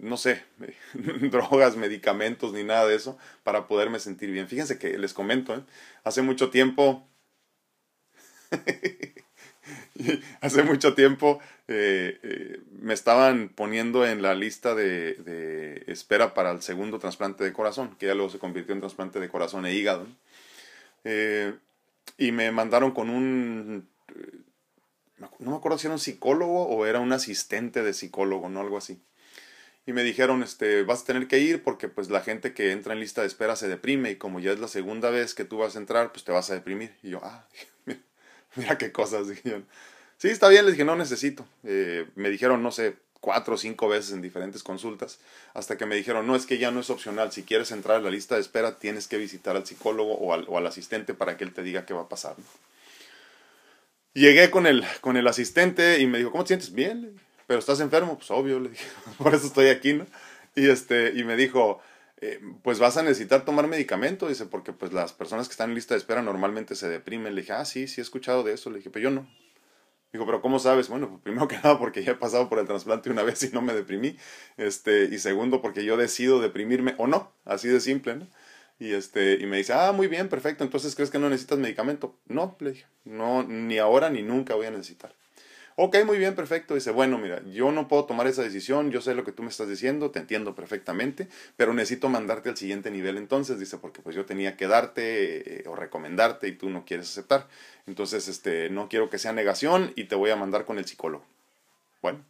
no 0.00 0.16
sé, 0.16 0.42
drogas, 1.30 1.76
medicamentos, 1.76 2.52
ni 2.52 2.64
nada 2.64 2.86
de 2.86 2.96
eso, 2.96 3.18
para 3.42 3.66
poderme 3.66 3.98
sentir 3.98 4.30
bien. 4.30 4.48
Fíjense 4.48 4.78
que 4.78 4.98
les 4.98 5.12
comento, 5.12 5.54
¿eh? 5.54 5.62
hace 6.04 6.22
mucho 6.22 6.50
tiempo, 6.50 7.06
hace 10.40 10.62
mucho 10.62 10.94
tiempo 10.94 11.40
eh, 11.68 12.18
eh, 12.22 12.60
me 12.80 12.94
estaban 12.94 13.48
poniendo 13.48 14.06
en 14.06 14.22
la 14.22 14.34
lista 14.34 14.74
de, 14.74 15.14
de, 15.14 15.84
espera 15.86 16.34
para 16.34 16.52
el 16.52 16.62
segundo 16.62 16.98
trasplante 16.98 17.44
de 17.44 17.52
corazón, 17.52 17.96
que 17.98 18.06
ya 18.06 18.14
luego 18.14 18.30
se 18.30 18.38
convirtió 18.38 18.74
en 18.74 18.80
trasplante 18.80 19.20
de 19.20 19.28
corazón 19.28 19.66
e 19.66 19.74
hígado. 19.74 20.06
y 22.18 22.32
me 22.32 22.50
mandaron 22.50 22.92
con 22.92 23.10
un 23.10 23.88
no 25.38 25.50
me 25.50 25.56
acuerdo 25.56 25.78
si 25.78 25.86
era 25.86 25.94
un 25.94 26.00
psicólogo 26.00 26.66
o 26.66 26.86
era 26.86 27.00
un 27.00 27.12
asistente 27.12 27.82
de 27.82 27.94
psicólogo, 27.94 28.48
no 28.48 28.60
algo 28.60 28.76
así 28.76 29.00
y 29.86 29.92
me 29.92 30.02
dijeron, 30.02 30.42
este, 30.42 30.82
vas 30.82 31.02
a 31.02 31.04
tener 31.06 31.28
que 31.28 31.38
ir 31.38 31.62
porque 31.62 31.88
pues 31.88 32.10
la 32.10 32.20
gente 32.20 32.52
que 32.52 32.72
entra 32.72 32.92
en 32.92 33.00
lista 33.00 33.20
de 33.20 33.28
espera 33.28 33.54
se 33.54 33.68
deprime 33.68 34.10
y 34.10 34.16
como 34.16 34.40
ya 34.40 34.50
es 34.50 34.58
la 34.58 34.66
segunda 34.66 35.10
vez 35.10 35.32
que 35.32 35.44
tú 35.44 35.58
vas 35.58 35.76
a 35.76 35.78
entrar, 35.78 36.10
pues 36.10 36.24
te 36.24 36.32
vas 36.32 36.50
a 36.50 36.54
deprimir. 36.54 36.96
Y 37.04 37.10
yo, 37.10 37.20
ah, 37.22 37.46
mira, 38.56 38.76
qué 38.78 38.90
cosas, 38.90 39.28
dije 39.44 39.62
Sí, 40.18 40.28
está 40.28 40.48
bien, 40.48 40.64
les 40.64 40.74
dije, 40.74 40.84
no 40.84 40.96
necesito. 40.96 41.46
Eh, 41.64 42.06
me 42.14 42.30
dijeron, 42.30 42.62
no 42.62 42.70
sé, 42.70 42.96
cuatro 43.20 43.54
o 43.54 43.58
cinco 43.58 43.88
veces 43.88 44.12
en 44.12 44.22
diferentes 44.22 44.62
consultas, 44.62 45.18
hasta 45.54 45.76
que 45.76 45.86
me 45.86 45.96
dijeron, 45.96 46.26
no, 46.26 46.36
es 46.36 46.46
que 46.46 46.58
ya 46.58 46.70
no 46.70 46.80
es 46.80 46.90
opcional, 46.90 47.32
si 47.32 47.42
quieres 47.42 47.70
entrar 47.70 47.98
a 47.98 48.00
la 48.00 48.10
lista 48.10 48.36
de 48.36 48.40
espera, 48.40 48.78
tienes 48.78 49.08
que 49.08 49.18
visitar 49.18 49.56
al 49.56 49.66
psicólogo 49.66 50.14
o 50.14 50.32
al, 50.32 50.44
o 50.48 50.58
al 50.58 50.66
asistente 50.66 51.14
para 51.14 51.36
que 51.36 51.44
él 51.44 51.52
te 51.52 51.62
diga 51.62 51.86
qué 51.86 51.94
va 51.94 52.02
a 52.02 52.08
pasar. 52.08 52.36
Llegué 54.14 54.50
con 54.50 54.66
el, 54.66 54.84
con 55.02 55.16
el 55.16 55.26
asistente 55.26 55.98
y 56.00 56.06
me 56.06 56.18
dijo, 56.18 56.30
¿cómo 56.30 56.44
te 56.44 56.48
sientes? 56.48 56.72
Bien 56.72 57.20
pero 57.46 57.60
estás 57.60 57.80
enfermo, 57.80 58.16
pues 58.16 58.30
obvio, 58.30 58.60
le 58.60 58.70
dije, 58.70 58.86
por 59.18 59.34
eso 59.34 59.46
estoy 59.46 59.68
aquí, 59.68 59.94
¿no? 59.94 60.06
Y, 60.54 60.68
este, 60.68 61.12
y 61.14 61.24
me 61.24 61.36
dijo, 61.36 61.80
eh, 62.20 62.40
pues 62.62 62.78
vas 62.78 62.96
a 62.96 63.02
necesitar 63.02 63.44
tomar 63.44 63.66
medicamento, 63.66 64.28
dice, 64.28 64.46
porque 64.46 64.72
pues 64.72 64.92
las 64.92 65.12
personas 65.12 65.48
que 65.48 65.52
están 65.52 65.70
en 65.70 65.74
lista 65.74 65.94
de 65.94 65.98
espera 65.98 66.22
normalmente 66.22 66.74
se 66.74 66.88
deprimen. 66.88 67.34
Le 67.34 67.42
dije, 67.42 67.52
ah, 67.52 67.64
sí, 67.64 67.88
sí 67.88 68.00
he 68.00 68.02
escuchado 68.02 68.42
de 68.42 68.54
eso. 68.54 68.70
Le 68.70 68.78
dije, 68.78 68.90
pero 68.90 69.02
yo 69.04 69.10
no. 69.10 69.28
Dijo, 70.12 70.24
pero 70.24 70.40
¿cómo 70.40 70.58
sabes? 70.58 70.88
Bueno, 70.88 71.08
pues 71.08 71.22
primero 71.22 71.48
que 71.48 71.56
nada 71.62 71.78
porque 71.78 72.02
ya 72.02 72.12
he 72.12 72.16
pasado 72.16 72.48
por 72.48 72.58
el 72.58 72.66
trasplante 72.66 73.10
una 73.10 73.22
vez 73.22 73.42
y 73.42 73.50
no 73.50 73.62
me 73.62 73.74
deprimí. 73.74 74.16
Este, 74.56 75.04
y 75.04 75.18
segundo 75.18 75.60
porque 75.60 75.84
yo 75.84 75.96
decido 75.96 76.40
deprimirme 76.40 76.94
o 76.98 77.06
no, 77.06 77.32
así 77.44 77.68
de 77.68 77.80
simple, 77.80 78.16
¿no? 78.16 78.26
Y 78.78 78.92
este, 78.92 79.34
y 79.40 79.46
me 79.46 79.56
dice, 79.56 79.72
ah, 79.72 79.92
muy 79.92 80.06
bien, 80.06 80.28
perfecto, 80.28 80.62
entonces 80.62 80.94
crees 80.94 81.10
que 81.10 81.18
no 81.18 81.30
necesitas 81.30 81.58
medicamento. 81.58 82.14
No, 82.26 82.56
le 82.60 82.72
dije, 82.72 82.86
no, 83.04 83.42
ni 83.42 83.78
ahora 83.78 84.10
ni 84.10 84.22
nunca 84.22 84.54
voy 84.54 84.66
a 84.66 84.70
necesitar. 84.70 85.14
Ok, 85.78 85.94
muy 86.06 86.16
bien, 86.16 86.34
perfecto. 86.34 86.74
Dice, 86.74 86.90
bueno, 86.90 87.18
mira, 87.18 87.42
yo 87.52 87.70
no 87.70 87.86
puedo 87.86 88.06
tomar 88.06 88.26
esa 88.26 88.42
decisión, 88.42 88.90
yo 88.90 89.02
sé 89.02 89.14
lo 89.14 89.24
que 89.24 89.32
tú 89.32 89.42
me 89.42 89.50
estás 89.50 89.68
diciendo, 89.68 90.10
te 90.10 90.18
entiendo 90.18 90.54
perfectamente, 90.54 91.28
pero 91.56 91.74
necesito 91.74 92.08
mandarte 92.08 92.48
al 92.48 92.56
siguiente 92.56 92.90
nivel 92.90 93.18
entonces, 93.18 93.58
dice, 93.58 93.76
porque 93.76 94.00
pues 94.00 94.16
yo 94.16 94.24
tenía 94.24 94.56
que 94.56 94.68
darte 94.68 95.60
eh, 95.60 95.68
o 95.68 95.76
recomendarte 95.76 96.48
y 96.48 96.52
tú 96.52 96.70
no 96.70 96.86
quieres 96.86 97.10
aceptar. 97.10 97.46
Entonces, 97.86 98.26
este, 98.28 98.70
no 98.70 98.88
quiero 98.88 99.10
que 99.10 99.18
sea 99.18 99.34
negación 99.34 99.92
y 99.96 100.04
te 100.04 100.14
voy 100.14 100.30
a 100.30 100.36
mandar 100.36 100.64
con 100.64 100.78
el 100.78 100.86
psicólogo. 100.86 101.26
Bueno, 102.00 102.24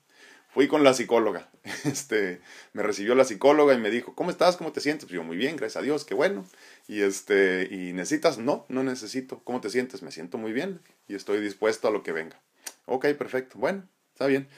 fui 0.49 0.67
con 0.67 0.83
la 0.83 0.93
psicóloga. 0.95 1.49
Este, 1.85 2.41
me 2.73 2.83
recibió 2.83 3.15
la 3.15 3.25
psicóloga 3.25 3.75
y 3.75 3.79
me 3.79 3.91
dijo, 3.91 4.15
¿cómo 4.17 4.31
estás? 4.31 4.57
¿Cómo 4.57 4.73
te 4.73 4.81
sientes? 4.81 5.05
Pues 5.05 5.15
yo, 5.15 5.23
muy 5.23 5.37
bien, 5.37 5.55
gracias 5.57 5.83
a 5.83 5.85
Dios, 5.85 6.05
qué 6.05 6.15
bueno. 6.15 6.45
Y 6.89 7.03
este, 7.03 7.69
¿y 7.71 7.93
necesitas? 7.93 8.39
No, 8.39 8.67
no 8.69 8.83
necesito. 8.83 9.41
¿Cómo 9.45 9.61
te 9.61 9.71
sientes? 9.71 10.03
Me 10.03 10.11
siento 10.11 10.37
muy 10.37 10.53
bien 10.53 10.81
y 11.07 11.15
estoy 11.15 11.41
dispuesto 11.41 11.87
a 11.87 11.93
lo 11.93 12.03
que 12.03 12.11
venga. 12.11 12.41
Ok, 12.87 13.07
perfecto. 13.19 13.59
Bueno, 13.59 13.87
está 14.13 14.27
bien. 14.27 14.49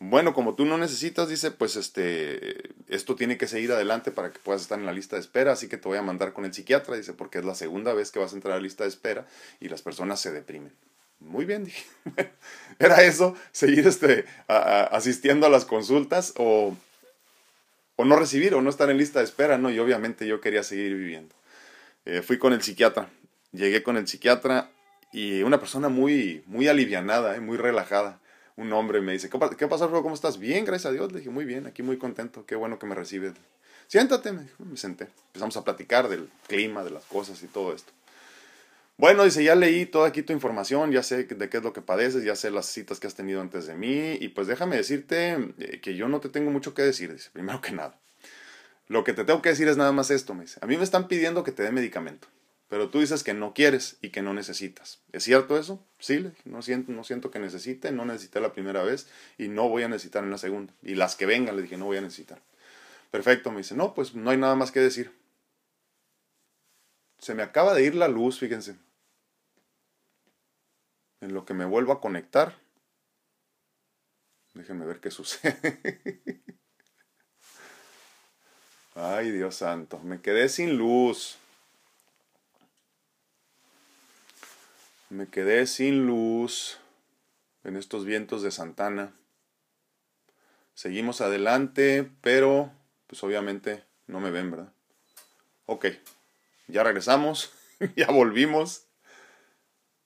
Bueno, 0.00 0.32
como 0.32 0.54
tú 0.54 0.64
no 0.64 0.78
necesitas, 0.78 1.28
dice, 1.28 1.50
pues 1.50 1.74
este, 1.74 2.70
esto 2.88 3.16
tiene 3.16 3.36
que 3.36 3.48
seguir 3.48 3.72
adelante 3.72 4.12
para 4.12 4.32
que 4.32 4.38
puedas 4.38 4.62
estar 4.62 4.78
en 4.78 4.86
la 4.86 4.92
lista 4.92 5.16
de 5.16 5.22
espera, 5.22 5.52
así 5.52 5.68
que 5.68 5.76
te 5.76 5.88
voy 5.88 5.98
a 5.98 6.02
mandar 6.02 6.32
con 6.32 6.44
el 6.44 6.54
psiquiatra, 6.54 6.94
dice, 6.94 7.14
porque 7.14 7.38
es 7.38 7.44
la 7.44 7.56
segunda 7.56 7.92
vez 7.94 8.12
que 8.12 8.20
vas 8.20 8.32
a 8.32 8.36
entrar 8.36 8.52
a 8.52 8.56
la 8.58 8.62
lista 8.62 8.84
de 8.84 8.90
espera 8.90 9.26
y 9.58 9.68
las 9.68 9.82
personas 9.82 10.20
se 10.20 10.30
deprimen. 10.30 10.72
Muy 11.18 11.44
bien, 11.44 11.64
dije. 11.64 11.84
¿Era 12.78 13.02
eso? 13.02 13.34
¿Seguir 13.50 13.88
este, 13.88 14.24
asistiendo 14.46 15.46
a 15.46 15.50
las 15.50 15.64
consultas 15.64 16.32
o, 16.36 16.76
o 17.96 18.04
no 18.04 18.14
recibir 18.14 18.54
o 18.54 18.62
no 18.62 18.70
estar 18.70 18.88
en 18.90 18.98
lista 18.98 19.18
de 19.18 19.24
espera, 19.24 19.58
¿no? 19.58 19.68
Y 19.68 19.80
obviamente 19.80 20.28
yo 20.28 20.40
quería 20.40 20.62
seguir 20.62 20.94
viviendo. 20.94 21.34
Eh, 22.04 22.22
fui 22.22 22.38
con 22.38 22.52
el 22.52 22.62
psiquiatra, 22.62 23.10
llegué 23.50 23.82
con 23.82 23.96
el 23.96 24.06
psiquiatra 24.06 24.70
y 25.12 25.42
una 25.42 25.58
persona 25.58 25.88
muy, 25.88 26.42
muy 26.46 26.68
alivianada, 26.68 27.36
¿eh? 27.36 27.40
muy 27.40 27.56
relajada. 27.56 28.20
Un 28.56 28.72
hombre 28.72 29.00
me 29.00 29.12
dice, 29.12 29.30
¿qué 29.30 29.68
pasa, 29.68 29.88
¿Cómo 29.88 30.14
estás? 30.14 30.38
Bien, 30.38 30.64
gracias 30.64 30.86
a 30.86 30.92
Dios. 30.92 31.12
Le 31.12 31.18
dije, 31.18 31.30
muy 31.30 31.44
bien, 31.44 31.66
aquí 31.66 31.82
muy 31.82 31.96
contento, 31.96 32.44
qué 32.44 32.56
bueno 32.56 32.78
que 32.78 32.86
me 32.86 32.94
recibes. 32.94 33.32
Siéntate, 33.86 34.32
me, 34.32 34.42
dijo, 34.42 34.64
me 34.64 34.76
senté. 34.76 35.08
Empezamos 35.28 35.56
a 35.56 35.64
platicar 35.64 36.08
del 36.08 36.28
clima, 36.46 36.84
de 36.84 36.90
las 36.90 37.04
cosas 37.04 37.42
y 37.42 37.46
todo 37.46 37.72
esto. 37.72 37.92
Bueno, 38.98 39.22
dice, 39.22 39.44
ya 39.44 39.54
leí 39.54 39.86
toda 39.86 40.08
aquí 40.08 40.22
tu 40.22 40.32
información, 40.32 40.90
ya 40.90 41.04
sé 41.04 41.22
de 41.22 41.48
qué 41.48 41.58
es 41.58 41.62
lo 41.62 41.72
que 41.72 41.80
padeces, 41.80 42.24
ya 42.24 42.34
sé 42.34 42.50
las 42.50 42.66
citas 42.66 42.98
que 42.98 43.06
has 43.06 43.14
tenido 43.14 43.40
antes 43.40 43.68
de 43.68 43.76
mí, 43.76 44.18
y 44.20 44.28
pues 44.28 44.48
déjame 44.48 44.76
decirte 44.76 45.54
eh, 45.58 45.80
que 45.80 45.94
yo 45.94 46.08
no 46.08 46.18
te 46.18 46.28
tengo 46.28 46.50
mucho 46.50 46.74
que 46.74 46.82
decir, 46.82 47.12
dice, 47.12 47.30
primero 47.32 47.60
que 47.60 47.70
nada. 47.70 47.96
Lo 48.88 49.04
que 49.04 49.12
te 49.12 49.24
tengo 49.24 49.40
que 49.40 49.50
decir 49.50 49.68
es 49.68 49.76
nada 49.76 49.92
más 49.92 50.10
esto, 50.10 50.34
me 50.34 50.42
dice. 50.42 50.58
A 50.62 50.66
mí 50.66 50.76
me 50.76 50.82
están 50.82 51.06
pidiendo 51.06 51.44
que 51.44 51.52
te 51.52 51.62
dé 51.62 51.70
medicamento, 51.70 52.26
pero 52.68 52.90
tú 52.90 53.00
dices 53.00 53.22
que 53.22 53.34
no 53.34 53.54
quieres 53.54 53.96
y 54.02 54.10
que 54.10 54.22
no 54.22 54.34
necesitas. 54.34 55.00
¿Es 55.12 55.24
cierto 55.24 55.58
eso? 55.58 55.84
Sí, 55.98 56.30
no 56.44 56.62
siento, 56.62 56.92
no 56.92 57.04
siento 57.04 57.30
que 57.30 57.38
necesite, 57.38 57.92
no 57.92 58.04
necesité 58.04 58.40
la 58.40 58.52
primera 58.52 58.82
vez 58.82 59.08
y 59.38 59.48
no 59.48 59.68
voy 59.68 59.82
a 59.82 59.88
necesitar 59.88 60.24
en 60.24 60.30
la 60.30 60.38
segunda. 60.38 60.72
Y 60.82 60.94
las 60.94 61.16
que 61.16 61.26
vengan, 61.26 61.56
le 61.56 61.62
dije, 61.62 61.76
no 61.76 61.86
voy 61.86 61.96
a 61.96 62.02
necesitar. 62.02 62.40
Perfecto, 63.10 63.50
me 63.50 63.58
dice, 63.58 63.74
no, 63.74 63.94
pues 63.94 64.14
no 64.14 64.30
hay 64.30 64.36
nada 64.36 64.54
más 64.54 64.70
que 64.70 64.80
decir. 64.80 65.12
Se 67.18 67.34
me 67.34 67.42
acaba 67.42 67.74
de 67.74 67.84
ir 67.84 67.94
la 67.94 68.08
luz, 68.08 68.38
fíjense 68.38 68.76
en 71.20 71.34
lo 71.34 71.44
que 71.44 71.54
me 71.54 71.64
vuelvo 71.64 71.92
a 71.92 72.00
conectar. 72.00 72.56
Déjenme 74.54 74.86
ver 74.86 75.00
qué 75.00 75.10
sucede. 75.10 75.80
Ay, 78.94 79.30
Dios 79.30 79.56
santo, 79.56 80.00
me 80.00 80.20
quedé 80.20 80.48
sin 80.48 80.76
luz. 80.76 81.38
Me 85.18 85.26
quedé 85.26 85.66
sin 85.66 86.06
luz 86.06 86.78
en 87.64 87.74
estos 87.74 88.04
vientos 88.04 88.40
de 88.42 88.52
Santana. 88.52 89.16
Seguimos 90.74 91.20
adelante, 91.20 92.08
pero 92.20 92.70
pues 93.08 93.24
obviamente 93.24 93.82
no 94.06 94.20
me 94.20 94.30
ven, 94.30 94.52
¿verdad? 94.52 94.72
Ok, 95.66 95.86
ya 96.68 96.84
regresamos, 96.84 97.52
ya 97.96 98.06
volvimos. 98.12 98.84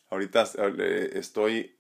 Ahorita 0.09 0.51
eh, 0.79 1.11
estoy 1.13 1.77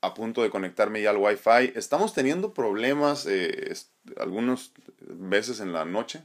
a 0.00 0.12
punto 0.12 0.42
de 0.42 0.50
conectarme 0.50 1.02
ya 1.02 1.10
al 1.10 1.18
Wi-Fi. 1.18 1.74
Estamos 1.76 2.12
teniendo 2.12 2.54
problemas 2.54 3.24
eh, 3.26 3.72
algunas 4.16 4.72
veces 4.98 5.60
en 5.60 5.72
la 5.72 5.84
noche. 5.84 6.24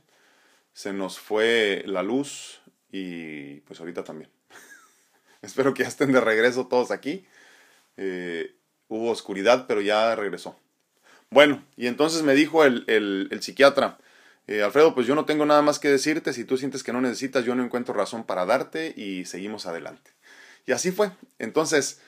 Se 0.74 0.94
nos 0.94 1.20
fue 1.20 1.84
la 1.86 2.01
luz 2.01 2.63
y 2.92 3.60
pues 3.68 3.80
ahorita 3.80 4.04
también. 4.04 4.35
Espero 5.46 5.74
que 5.74 5.84
ya 5.84 5.90
estén 5.90 6.12
de 6.12 6.22
regreso 6.22 6.68
todos 6.68 6.92
aquí. 6.92 7.25
Eh, 7.98 8.56
hubo 8.88 9.12
oscuridad, 9.12 9.66
pero 9.68 9.82
ya 9.82 10.16
regresó. 10.16 10.60
Bueno, 11.30 11.64
y 11.75 11.88
entonces 11.88 12.24
me 12.24 12.34
dijo 12.34 12.64
el, 12.64 12.84
el, 12.88 13.42
psiquiatra, 13.42 13.98
Alfredo, 14.48 14.94
pues 14.94 15.08
yo 15.08 15.16
no 15.16 15.25
tengo 15.25 15.46
nada 15.46 15.62
más 15.62 15.80
que 15.80 15.90
decirte. 15.90 16.34
Si 16.34 16.46
tú 16.46 16.58
sientes 16.58 16.84
que 16.84 16.94
no 16.94 17.02
necesitas, 17.02 17.46
yo 17.46 17.56
no 17.56 17.64
encuentro 17.64 17.94
razón 17.94 18.25
para 18.25 18.46
darte 18.46 18.94
y 18.96 19.25
seguimos 19.25 19.66
adelante. 19.66 20.12
Y 20.66 20.72
así 20.72 20.92
fue. 20.92 21.12
Entonces, 21.40 22.00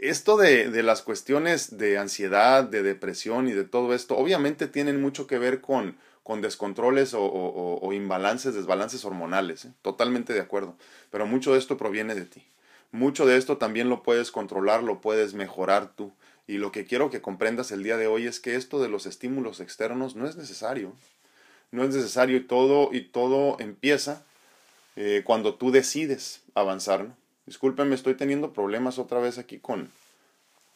esto 0.00 0.36
de, 0.36 0.70
de, 0.70 0.82
las 0.82 1.02
cuestiones 1.02 1.78
de 1.78 1.98
ansiedad, 1.98 2.64
de 2.64 2.82
depresión 2.82 3.48
y 3.48 3.52
de 3.52 3.64
todo 3.64 3.94
esto, 3.94 4.16
obviamente 4.16 4.66
tienen 4.66 5.00
mucho 5.00 5.26
que 5.26 5.38
ver 5.38 5.60
con, 5.60 5.96
con 6.22 6.40
descontroles 6.40 7.14
o, 7.14 7.22
o, 7.22 7.92
imbalances, 7.92 8.54
desbalances 8.54 9.04
hormonales. 9.04 9.64
¿eh? 9.64 9.72
Totalmente 9.82 10.32
de 10.32 10.40
acuerdo. 10.40 10.76
Pero 11.10 11.26
mucho 11.26 11.52
de 11.52 11.58
esto 11.58 11.76
proviene 11.76 12.14
de 12.14 12.26
ti. 12.26 12.46
Mucho 12.90 13.26
de 13.26 13.36
esto 13.36 13.58
también 13.58 13.88
lo 13.88 14.02
puedes 14.02 14.30
controlar, 14.30 14.82
lo 14.82 15.00
puedes 15.00 15.34
mejorar 15.34 15.94
tú. 15.94 16.12
Y 16.46 16.56
lo 16.56 16.72
que 16.72 16.86
quiero 16.86 17.10
que 17.10 17.20
comprendas 17.20 17.70
el 17.70 17.82
día 17.82 17.98
de 17.98 18.06
hoy 18.06 18.26
es 18.26 18.40
que 18.40 18.54
esto 18.54 18.80
de 18.80 18.88
los 18.88 19.04
estímulos 19.04 19.60
externos 19.60 20.16
no 20.16 20.26
es 20.26 20.36
necesario. 20.36 20.94
No 21.70 21.84
es 21.84 21.94
necesario 21.94 22.38
y 22.38 22.44
todo, 22.44 22.88
y 22.92 23.02
todo 23.02 23.60
empieza 23.60 24.24
eh, 24.96 25.22
cuando 25.24 25.54
tú 25.54 25.70
decides 25.70 26.40
avanzar. 26.54 27.04
¿no? 27.04 27.16
Discúlpenme, 27.44 27.94
estoy 27.94 28.14
teniendo 28.14 28.54
problemas 28.54 28.98
otra 28.98 29.20
vez 29.20 29.36
aquí 29.36 29.58
con, 29.58 29.90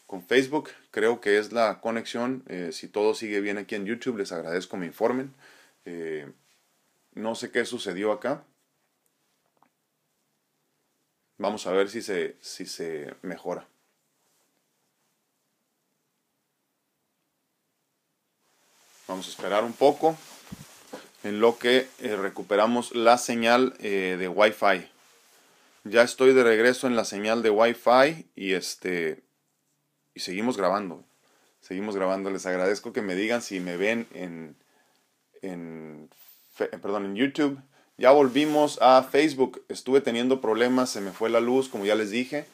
con 0.06 0.22
Facebook. 0.22 0.68
Creo 0.90 1.22
que 1.22 1.38
es 1.38 1.52
la 1.52 1.80
conexión. 1.80 2.42
Eh, 2.48 2.70
si 2.72 2.88
todo 2.88 3.14
sigue 3.14 3.40
bien 3.40 3.56
aquí 3.56 3.74
en 3.74 3.86
YouTube, 3.86 4.18
les 4.18 4.32
agradezco 4.32 4.76
me 4.76 4.86
informen. 4.86 5.32
Eh, 5.86 6.30
no 7.14 7.34
sé 7.34 7.50
qué 7.50 7.64
sucedió 7.64 8.12
acá. 8.12 8.44
Vamos 11.42 11.66
a 11.66 11.72
ver 11.72 11.88
si 11.88 12.02
se, 12.02 12.36
si 12.40 12.66
se 12.66 13.16
mejora. 13.22 13.66
Vamos 19.08 19.26
a 19.26 19.30
esperar 19.30 19.64
un 19.64 19.72
poco 19.72 20.16
en 21.24 21.40
lo 21.40 21.58
que 21.58 21.88
eh, 21.98 22.14
recuperamos 22.14 22.94
la 22.94 23.18
señal 23.18 23.76
de 23.80 24.28
Wi-Fi. 24.28 24.88
Ya 25.82 26.02
estoy 26.02 26.32
de 26.32 26.44
regreso 26.44 26.86
en 26.86 26.94
la 26.94 27.04
señal 27.04 27.42
de 27.42 27.50
Wi-Fi 27.50 28.28
y 28.36 28.52
este 28.52 29.24
y 30.14 30.20
seguimos 30.20 30.56
grabando. 30.56 31.04
Seguimos 31.60 31.96
grabando. 31.96 32.30
Les 32.30 32.46
agradezco 32.46 32.92
que 32.92 33.02
me 33.02 33.16
digan 33.16 33.42
si 33.42 33.58
me 33.58 33.76
ven 33.76 34.06
en 34.14 34.54
en 35.42 36.08
perdón, 36.56 37.06
en 37.06 37.16
YouTube. 37.16 37.60
Ya 38.02 38.10
volvimos 38.10 38.80
a 38.82 39.04
Facebook. 39.04 39.62
Estuve 39.68 40.00
teniendo 40.00 40.40
problemas, 40.40 40.90
se 40.90 41.00
me 41.00 41.12
fue 41.12 41.30
la 41.30 41.38
luz, 41.38 41.68
como 41.68 41.84
ya 41.84 41.94
les 41.94 42.10
dije. 42.10 42.46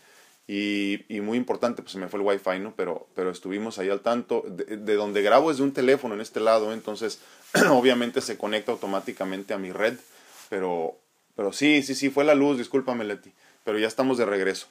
Y, 0.47 1.01
muy 1.23 1.39
importante, 1.39 1.81
pues 1.81 1.93
se 1.93 1.99
me 1.99 2.09
fue 2.09 2.21
el 2.21 2.27
wifi, 2.27 2.59
¿no? 2.59 2.75
Pero, 2.77 3.09
pero 3.15 3.31
estuvimos 3.31 3.79
ahí 3.79 3.89
al 3.89 4.01
tanto. 4.01 4.45
De, 4.47 4.77
de, 4.77 4.95
donde 4.95 5.23
grabo 5.23 5.51
es 5.51 5.57
de 5.57 5.63
un 5.63 5.73
teléfono 5.73 6.15
en 6.15 6.21
este 6.21 6.41
lado, 6.41 6.75
entonces 6.75 7.21
obviamente 7.71 8.21
se 8.21 8.37
conecta 8.37 8.73
automáticamente 8.73 9.55
a 9.55 9.59
mi 9.59 9.73
red, 9.73 9.95
pero 10.51 10.99
pero 11.35 11.55
sí, 11.55 11.83
sí, 11.83 11.95
sí, 11.95 12.11
fue 12.11 12.25
la 12.25 12.35
luz, 12.35 12.59
discúlpame 12.59 13.05
Leti, 13.05 13.33
pero 13.65 13.79
ya 13.79 13.87
estamos 13.87 14.19
de 14.19 14.27
regreso. 14.27 14.67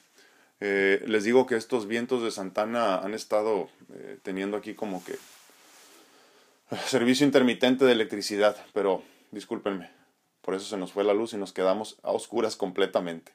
Eh, 0.60 1.02
les 1.06 1.24
digo 1.24 1.46
que 1.46 1.56
estos 1.56 1.88
vientos 1.88 2.22
de 2.22 2.30
Santana 2.30 2.98
han 2.98 3.14
estado 3.14 3.68
eh, 3.94 4.18
teniendo 4.22 4.56
aquí 4.56 4.74
como 4.74 5.02
que 5.02 5.16
servicio 6.86 7.26
intermitente 7.26 7.84
de 7.84 7.92
electricidad, 7.92 8.54
pero 8.74 9.02
discúlpenme, 9.30 9.97
por 10.42 10.54
eso 10.54 10.66
se 10.66 10.76
nos 10.76 10.92
fue 10.92 11.04
la 11.04 11.14
luz 11.14 11.32
y 11.32 11.36
nos 11.36 11.52
quedamos 11.52 11.98
a 12.02 12.10
oscuras 12.10 12.56
completamente. 12.56 13.32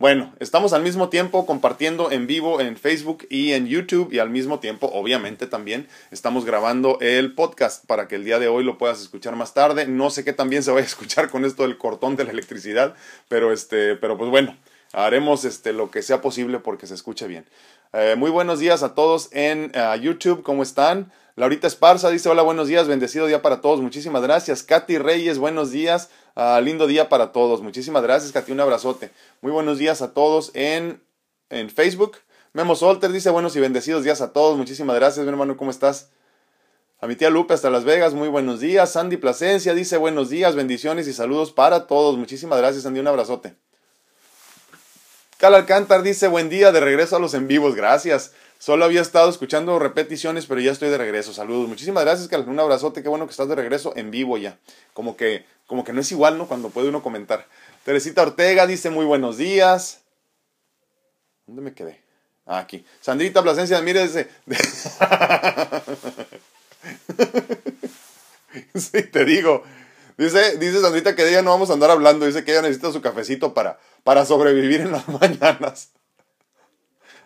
Bueno, 0.00 0.34
estamos 0.40 0.72
al 0.72 0.82
mismo 0.82 1.10
tiempo 1.10 1.44
compartiendo 1.44 2.10
en 2.10 2.26
vivo 2.26 2.62
en 2.62 2.78
Facebook 2.78 3.26
y 3.28 3.52
en 3.52 3.66
YouTube 3.66 4.10
y 4.10 4.18
al 4.18 4.30
mismo 4.30 4.58
tiempo, 4.58 4.90
obviamente 4.94 5.46
también, 5.46 5.88
estamos 6.10 6.46
grabando 6.46 6.96
el 7.02 7.34
podcast 7.34 7.84
para 7.84 8.08
que 8.08 8.14
el 8.14 8.24
día 8.24 8.38
de 8.38 8.48
hoy 8.48 8.64
lo 8.64 8.78
puedas 8.78 9.02
escuchar 9.02 9.36
más 9.36 9.52
tarde. 9.52 9.86
No 9.86 10.08
sé 10.08 10.24
qué 10.24 10.32
también 10.32 10.62
se 10.62 10.72
va 10.72 10.78
a 10.78 10.82
escuchar 10.82 11.28
con 11.28 11.44
esto 11.44 11.64
del 11.64 11.76
cortón 11.76 12.16
de 12.16 12.24
la 12.24 12.30
electricidad, 12.30 12.94
pero 13.28 13.52
este, 13.52 13.94
pero 13.94 14.16
pues 14.16 14.30
bueno, 14.30 14.56
haremos 14.94 15.44
este 15.44 15.74
lo 15.74 15.90
que 15.90 16.00
sea 16.00 16.22
posible 16.22 16.60
porque 16.60 16.86
se 16.86 16.94
escuche 16.94 17.26
bien. 17.26 17.44
Eh, 17.92 18.14
muy 18.16 18.30
buenos 18.30 18.58
días 18.58 18.82
a 18.82 18.94
todos 18.94 19.28
en 19.32 19.70
uh, 19.74 20.00
YouTube, 20.00 20.42
¿cómo 20.42 20.62
están? 20.62 21.12
Laurita 21.36 21.66
Esparza 21.66 22.10
dice, 22.10 22.28
hola, 22.28 22.42
buenos 22.42 22.68
días, 22.68 22.88
bendecido 22.88 23.26
día 23.26 23.40
para 23.40 23.60
todos, 23.60 23.80
muchísimas 23.80 24.22
gracias. 24.22 24.62
Katy 24.62 24.98
Reyes, 24.98 25.38
buenos 25.38 25.70
días, 25.70 26.10
uh, 26.34 26.60
lindo 26.60 26.86
día 26.86 27.08
para 27.08 27.32
todos, 27.32 27.62
muchísimas 27.62 28.02
gracias, 28.02 28.32
Katy, 28.32 28.52
un 28.52 28.60
abrazote. 28.60 29.10
Muy 29.40 29.52
buenos 29.52 29.78
días 29.78 30.02
a 30.02 30.12
todos 30.12 30.50
en, 30.54 31.02
en 31.48 31.70
Facebook. 31.70 32.18
Memo 32.52 32.74
Solter 32.74 33.12
dice, 33.12 33.30
buenos 33.30 33.54
y 33.54 33.60
bendecidos 33.60 34.02
días 34.02 34.20
a 34.20 34.32
todos, 34.32 34.56
muchísimas 34.56 34.96
gracias, 34.96 35.24
mi 35.24 35.30
hermano, 35.30 35.56
¿cómo 35.56 35.70
estás? 35.70 36.10
A 37.00 37.06
mi 37.06 37.14
tía 37.14 37.30
Lupe 37.30 37.54
hasta 37.54 37.70
Las 37.70 37.84
Vegas, 37.84 38.12
muy 38.12 38.28
buenos 38.28 38.60
días. 38.60 38.92
Sandy 38.92 39.16
Plasencia 39.16 39.72
dice, 39.72 39.96
buenos 39.96 40.30
días, 40.30 40.54
bendiciones 40.56 41.06
y 41.06 41.12
saludos 41.12 41.52
para 41.52 41.86
todos, 41.86 42.18
muchísimas 42.18 42.58
gracias, 42.58 42.82
Sandy, 42.82 43.00
un 43.00 43.06
abrazote. 43.06 43.54
Cal 45.38 45.54
Alcántar 45.54 46.02
dice, 46.02 46.28
buen 46.28 46.50
día, 46.50 46.70
de 46.72 46.80
regreso 46.80 47.16
a 47.16 47.18
los 47.18 47.32
en 47.32 47.48
vivos, 47.48 47.74
gracias. 47.74 48.32
Solo 48.60 48.84
había 48.84 49.00
estado 49.00 49.30
escuchando 49.30 49.78
repeticiones, 49.78 50.44
pero 50.44 50.60
ya 50.60 50.70
estoy 50.70 50.90
de 50.90 50.98
regreso. 50.98 51.32
Saludos. 51.32 51.66
Muchísimas 51.66 52.04
gracias, 52.04 52.28
Cal. 52.28 52.46
Un 52.46 52.60
abrazote. 52.60 53.02
Qué 53.02 53.08
bueno 53.08 53.24
que 53.24 53.30
estás 53.30 53.48
de 53.48 53.54
regreso 53.54 53.94
en 53.96 54.10
vivo 54.10 54.36
ya. 54.36 54.58
Como 54.92 55.16
que, 55.16 55.46
como 55.66 55.82
que 55.82 55.94
no 55.94 56.02
es 56.02 56.12
igual, 56.12 56.36
¿no? 56.36 56.46
Cuando 56.46 56.68
puede 56.68 56.90
uno 56.90 57.02
comentar. 57.02 57.46
Teresita 57.86 58.20
Ortega 58.20 58.66
dice 58.66 58.90
muy 58.90 59.06
buenos 59.06 59.38
días. 59.38 60.02
¿Dónde 61.46 61.62
me 61.62 61.72
quedé? 61.72 62.02
Ah, 62.44 62.58
aquí. 62.58 62.84
Sandrita 63.00 63.42
Plasencia, 63.42 63.80
mire 63.80 64.02
ese. 64.02 64.28
sí, 68.74 69.04
te 69.04 69.24
digo. 69.24 69.64
Dice, 70.18 70.58
dice 70.58 70.82
Sandrita 70.82 71.16
que 71.16 71.24
de 71.24 71.30
ella 71.30 71.40
no 71.40 71.52
vamos 71.52 71.70
a 71.70 71.72
andar 71.72 71.90
hablando. 71.90 72.26
Dice 72.26 72.44
que 72.44 72.50
ella 72.50 72.60
necesita 72.60 72.92
su 72.92 73.00
cafecito 73.00 73.54
para, 73.54 73.78
para 74.04 74.26
sobrevivir 74.26 74.82
en 74.82 74.92
las 74.92 75.08
mañanas. 75.20 75.92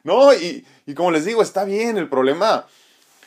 No, 0.05 0.35
y, 0.35 0.65
y 0.87 0.95
como 0.95 1.11
les 1.11 1.25
digo, 1.25 1.43
está 1.43 1.65
bien. 1.65 1.97
El 1.97 2.09
problema, 2.09 2.67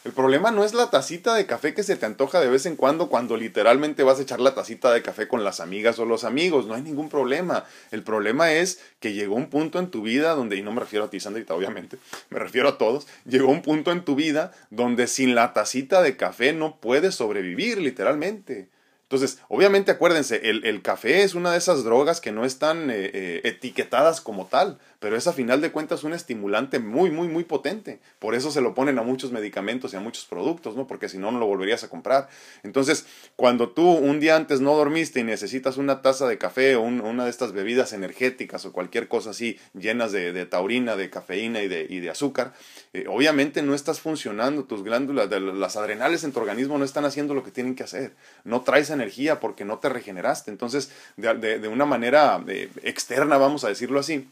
El 0.05 0.13
problema 0.13 0.51
no 0.51 0.63
es 0.63 0.73
la 0.73 0.89
tacita 0.89 1.35
de 1.35 1.47
café 1.47 1.73
que 1.73 1.83
se 1.83 1.97
te 1.97 2.05
antoja 2.05 2.39
de 2.39 2.47
vez 2.47 2.65
en 2.65 2.77
cuando 2.77 3.09
cuando 3.09 3.35
literalmente 3.35 4.03
vas 4.03 4.19
a 4.19 4.21
echar 4.21 4.39
la 4.39 4.55
tacita 4.55 4.93
de 4.93 5.01
café 5.01 5.27
con 5.27 5.43
las 5.43 5.59
amigas 5.59 5.99
o 5.99 6.05
los 6.05 6.23
amigos. 6.23 6.67
No 6.67 6.75
hay 6.75 6.83
ningún 6.83 7.09
problema. 7.09 7.65
El 7.91 8.03
problema 8.03 8.53
es 8.53 8.79
que 8.99 9.13
llegó 9.13 9.35
un 9.35 9.49
punto 9.49 9.79
en 9.79 9.89
tu 9.89 10.03
vida 10.03 10.35
donde, 10.35 10.55
y 10.55 10.61
no 10.61 10.71
me 10.71 10.79
refiero 10.79 11.05
a 11.05 11.09
ti, 11.09 11.19
Sandrita, 11.19 11.55
obviamente, 11.55 11.97
me 12.29 12.39
refiero 12.39 12.69
a 12.69 12.77
todos, 12.77 13.07
llegó 13.25 13.49
un 13.49 13.63
punto 13.63 13.91
en 13.91 14.05
tu 14.05 14.15
vida 14.15 14.53
donde 14.69 15.07
sin 15.07 15.35
la 15.35 15.53
tacita 15.53 16.01
de 16.01 16.15
café 16.15 16.53
no 16.53 16.77
puedes 16.79 17.15
sobrevivir, 17.15 17.79
literalmente. 17.79 18.69
Entonces, 19.09 19.39
obviamente 19.47 19.91
acuérdense, 19.91 20.49
el, 20.49 20.65
el, 20.65 20.81
café 20.81 21.23
es 21.23 21.33
una 21.33 21.53
de 21.53 21.57
esas 21.57 21.85
drogas 21.85 22.19
que 22.19 22.33
no 22.33 22.43
están 22.43 22.91
eh, 22.91 23.09
eh, 23.13 23.41
etiquetadas 23.45 24.19
como 24.19 24.47
tal, 24.47 24.79
pero 24.99 25.15
es 25.15 25.27
a 25.27 25.33
final 25.33 25.61
de 25.61 25.71
cuentas 25.71 26.03
un 26.03 26.13
estimulante 26.13 26.79
muy, 26.79 27.11
muy, 27.11 27.27
muy 27.27 27.43
potente. 27.43 27.99
Por 28.19 28.35
eso 28.35 28.51
se 28.51 28.61
lo 28.61 28.73
ponen 28.73 28.97
a 28.97 29.03
muchos 29.03 29.31
medicamentos 29.31 29.93
y 29.93 29.97
a 29.97 29.99
muchos 29.99 30.25
productos, 30.25 30.75
¿no? 30.75 30.87
Porque 30.87 31.09
si 31.09 31.17
no, 31.17 31.31
no 31.31 31.39
lo 31.39 31.45
volverías 31.45 31.83
a 31.83 31.89
comprar. 31.89 32.29
Entonces, 32.63 33.05
cuando 33.35 33.69
tú 33.69 33.87
un 33.87 34.19
día 34.19 34.35
antes 34.35 34.59
no 34.59 34.75
dormiste 34.75 35.19
y 35.19 35.23
necesitas 35.23 35.77
una 35.77 36.01
taza 36.01 36.27
de 36.27 36.37
café 36.37 36.75
o 36.75 36.81
una 36.81 37.23
de 37.25 37.29
estas 37.29 37.51
bebidas 37.51 37.93
energéticas 37.93 38.65
o 38.65 38.71
cualquier 38.71 39.07
cosa 39.07 39.31
así 39.31 39.59
llenas 39.73 40.11
de, 40.11 40.45
taurina, 40.45 40.95
de 40.95 41.09
cafeína 41.09 41.61
y 41.61 41.67
de, 41.67 41.85
y 41.89 41.99
de 41.99 42.09
azúcar, 42.09 42.53
eh, 42.93 43.05
obviamente 43.07 43.61
no 43.61 43.75
estás 43.75 43.99
funcionando, 43.99 44.63
tus 44.63 44.83
glándulas, 44.83 45.29
las 45.29 45.75
adrenales 45.75 46.23
en 46.23 46.31
tu 46.31 46.39
organismo 46.39 46.77
no 46.77 46.85
están 46.85 47.05
haciendo 47.05 47.33
lo 47.33 47.43
que 47.43 47.51
tienen 47.51 47.75
que 47.75 47.83
hacer. 47.83 48.15
No 48.43 48.61
traes 48.61 48.89
energía 48.89 49.39
porque 49.39 49.65
no 49.65 49.79
te 49.79 49.89
regeneraste. 49.89 50.51
Entonces, 50.51 50.91
de, 51.17 51.67
una 51.67 51.85
manera 51.85 52.43
eh, 52.47 52.69
externa, 52.83 53.37
vamos 53.37 53.63
a 53.63 53.69
decirlo 53.69 53.99
así, 53.99 54.27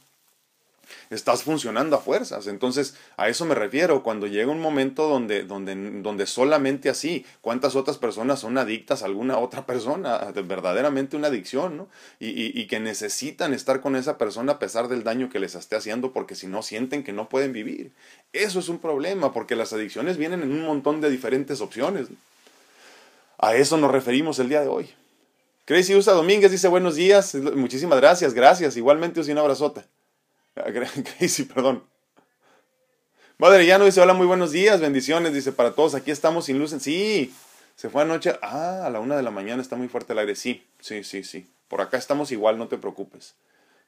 estás 1.09 1.43
funcionando 1.43 1.95
a 1.95 1.99
fuerzas. 1.99 2.47
Entonces, 2.47 2.95
a 3.17 3.29
eso 3.29 3.45
me 3.45 3.55
refiero, 3.55 4.03
cuando 4.03 4.27
llega 4.27 4.51
un 4.51 4.59
momento 4.59 5.07
donde, 5.07 5.43
donde, 5.43 5.75
donde 6.01 6.25
solamente 6.25 6.89
así, 6.89 7.25
¿cuántas 7.41 7.75
otras 7.75 7.97
personas 7.97 8.39
son 8.39 8.57
adictas 8.57 9.01
a 9.01 9.05
alguna 9.05 9.37
otra 9.37 9.65
persona? 9.65 10.17
Verdaderamente 10.45 11.15
una 11.15 11.27
adicción, 11.27 11.77
¿no? 11.77 11.87
Y, 12.19 12.65
que 12.65 12.79
necesitan 12.79 13.53
estar 13.53 13.81
con 13.81 13.95
esa 13.95 14.17
persona 14.17 14.53
a 14.53 14.59
pesar 14.59 14.87
del 14.87 15.03
daño 15.03 15.29
que 15.29 15.39
les 15.39 15.55
esté 15.55 15.75
haciendo, 15.75 16.11
porque 16.13 16.35
si 16.35 16.47
no 16.47 16.63
sienten 16.63 17.03
que 17.03 17.13
no 17.13 17.29
pueden 17.29 17.53
vivir. 17.53 17.91
Eso 18.33 18.59
es 18.59 18.69
un 18.69 18.79
problema, 18.79 19.33
porque 19.33 19.55
las 19.55 19.71
adicciones 19.73 20.17
vienen 20.17 20.41
en 20.41 20.51
un 20.51 20.65
montón 20.65 21.01
de 21.01 21.09
diferentes 21.09 21.61
opciones. 21.61 22.07
A 23.37 23.55
eso 23.55 23.77
nos 23.77 23.91
referimos 23.91 24.39
el 24.39 24.49
día 24.49 24.61
de 24.61 24.67
hoy. 24.67 24.89
Crazy 25.65 25.95
Usa 25.95 26.13
Domínguez 26.13 26.51
dice 26.51 26.67
buenos 26.67 26.95
días, 26.95 27.33
muchísimas 27.33 27.99
gracias, 27.99 28.33
gracias, 28.33 28.77
igualmente 28.77 29.19
un 29.19 29.37
abrazote. 29.37 29.81
Crazy, 31.17 31.43
perdón. 31.43 31.83
Madre 33.37 33.77
no 33.77 33.83
dice, 33.83 33.99
hola, 33.99 34.13
muy 34.13 34.25
buenos 34.25 34.51
días, 34.51 34.79
bendiciones, 34.79 35.33
dice, 35.33 35.51
para 35.51 35.73
todos, 35.73 35.93
aquí 35.93 36.11
estamos 36.11 36.45
sin 36.45 36.57
luz. 36.57 36.73
Sí, 36.79 37.33
se 37.75 37.89
fue 37.89 38.03
anoche, 38.03 38.33
ah, 38.41 38.85
a 38.85 38.89
la 38.89 39.01
una 39.01 39.17
de 39.17 39.23
la 39.23 39.31
mañana 39.31 39.61
está 39.61 39.75
muy 39.75 39.89
fuerte 39.89 40.13
el 40.13 40.19
aire, 40.19 40.35
sí, 40.35 40.65
sí, 40.79 41.03
sí, 41.03 41.23
sí. 41.23 41.45
Por 41.67 41.81
acá 41.81 41.97
estamos 41.97 42.31
igual, 42.31 42.57
no 42.57 42.69
te 42.69 42.77
preocupes. 42.77 43.35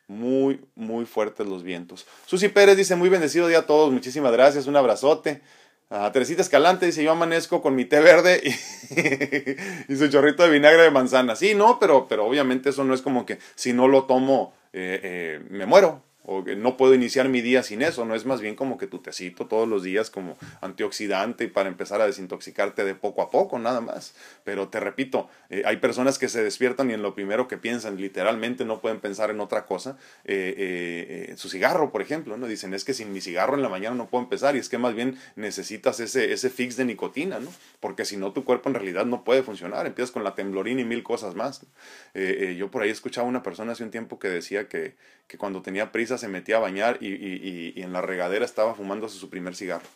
Muy, 0.08 0.60
muy 0.76 1.06
fuertes 1.06 1.48
los 1.48 1.64
vientos. 1.64 2.06
Susi 2.26 2.50
Pérez 2.50 2.76
dice, 2.76 2.98
muy 2.98 3.08
bendecido 3.08 3.48
día 3.48 3.60
a 3.60 3.66
todos, 3.66 3.94
muchísimas 3.94 4.34
gracias, 4.34 4.68
un 4.68 4.76
abrazote. 4.76 5.42
A 5.90 6.12
Teresita 6.12 6.42
Escalante 6.42 6.86
dice, 6.86 7.02
yo 7.02 7.14
amanezco 7.14 7.62
con 7.62 7.74
mi 7.76 7.86
té 7.86 8.02
verde 8.02 8.42
y, 9.88 9.96
su 9.96 10.10
chorrito 10.10 10.44
de 10.44 10.50
vinagre 10.50 10.82
de 10.82 10.92
manzana. 10.92 11.38
Sí, 11.38 11.56
no, 11.56 11.80
pero, 11.80 12.10
pero 12.10 12.26
obviamente 12.26 12.72
eso 12.72 12.84
no 12.84 12.94
es 12.94 13.02
como 13.02 13.26
que 13.26 13.40
si 13.56 13.72
no 13.72 13.88
lo 13.88 14.04
tomo 14.04 14.54
eh, 14.74 15.00
eh, 15.02 15.46
me 15.50 15.66
muero 15.66 16.04
o 16.30 16.44
que 16.44 16.58
no 16.58 16.76
puedo 16.76 16.94
iniciar 16.94 17.30
mi 17.30 17.42
día 17.42 17.64
sin 17.64 17.82
eso, 17.82 18.04
no 18.04 18.14
es 18.14 18.26
más 18.26 18.42
bien 18.42 18.56
como 18.56 18.78
que 18.78 18.86
tu 18.86 19.00
tecito 19.00 19.48
todos 19.48 19.66
los 19.66 19.82
días 19.82 20.10
como 20.10 20.38
antioxidante 20.60 21.46
y 21.46 21.48
para 21.48 21.70
empezar 21.70 22.02
a 22.02 22.06
desintoxicarte 22.06 22.84
de 22.84 22.96
poco 22.96 23.22
a 23.22 23.32
poco, 23.32 23.58
nada 23.60 23.80
más. 23.80 24.14
Pero 24.44 24.68
te 24.68 24.82
repito, 24.82 25.30
eh, 25.50 25.64
hay 25.66 25.78
personas 25.78 26.20
que 26.20 26.28
se 26.28 26.44
despiertan 26.44 26.92
y 26.92 26.94
en 26.94 27.02
lo 27.02 27.16
primero 27.16 27.48
que 27.48 27.58
piensan, 27.58 27.96
literalmente 27.96 28.66
no 28.66 28.82
pueden 28.82 29.00
pensar 29.00 29.30
en 29.30 29.40
otra 29.40 29.66
cosa, 29.66 29.98
eh, 30.26 31.30
eh, 31.30 31.34
su 31.38 31.48
cigarro, 31.48 31.94
por 31.94 32.02
ejemplo, 32.02 32.36
¿no? 32.36 32.46
Dicen, 32.46 32.74
es 32.74 32.84
que 32.84 32.94
sin 32.94 33.14
mi 33.14 33.22
cigarro 33.22 33.56
en 33.56 33.62
la 33.62 33.70
mañana 33.70 33.96
no 33.96 34.10
puedo 34.10 34.22
empezar 34.22 34.58
y 34.58 34.60
es 34.60 34.68
que 34.68 34.78
más 34.78 34.94
bien 34.94 35.18
necesitas 35.38 36.02
ese, 36.02 36.34
ese 36.34 36.50
fix 36.50 36.76
de 36.76 36.84
nicotina, 36.84 37.40
¿no? 37.40 37.54
Porque 37.80 38.04
si 38.04 38.18
no, 38.18 38.34
tu 38.34 38.44
cuerpo 38.44 38.68
en 38.68 38.76
realidad 38.76 39.06
no 39.06 39.24
puede 39.24 39.44
funcionar, 39.44 39.88
empiezas 39.88 40.12
con 40.12 40.26
la 40.26 40.36
temblorina 40.36 40.82
y 40.82 40.86
mil 40.86 41.04
cosas 41.04 41.36
más. 41.36 41.66
yo 42.14 42.70
por 42.70 42.82
ahí 42.84 42.90
escuchaba 42.90 43.28
a 43.28 43.30
una 43.30 43.44
persona 43.44 43.72
hace 43.72 43.86
un 43.86 43.92
tiempo 43.92 44.20
que 44.20 44.28
decía 44.28 44.68
que, 44.68 44.96
que 45.28 45.38
cuando 45.38 45.62
tenía 45.62 45.92
prisa 45.92 46.17
se 46.18 46.28
metía 46.28 46.58
a 46.58 46.60
bañar 46.60 46.98
y, 47.02 47.08
y, 47.08 47.82
en 47.82 47.94
la 47.94 48.02
regadera 48.02 48.46
estaba 48.46 48.76
fumándose 48.76 49.18
su 49.18 49.30
primer 49.30 49.56
cigarro. 49.56 49.88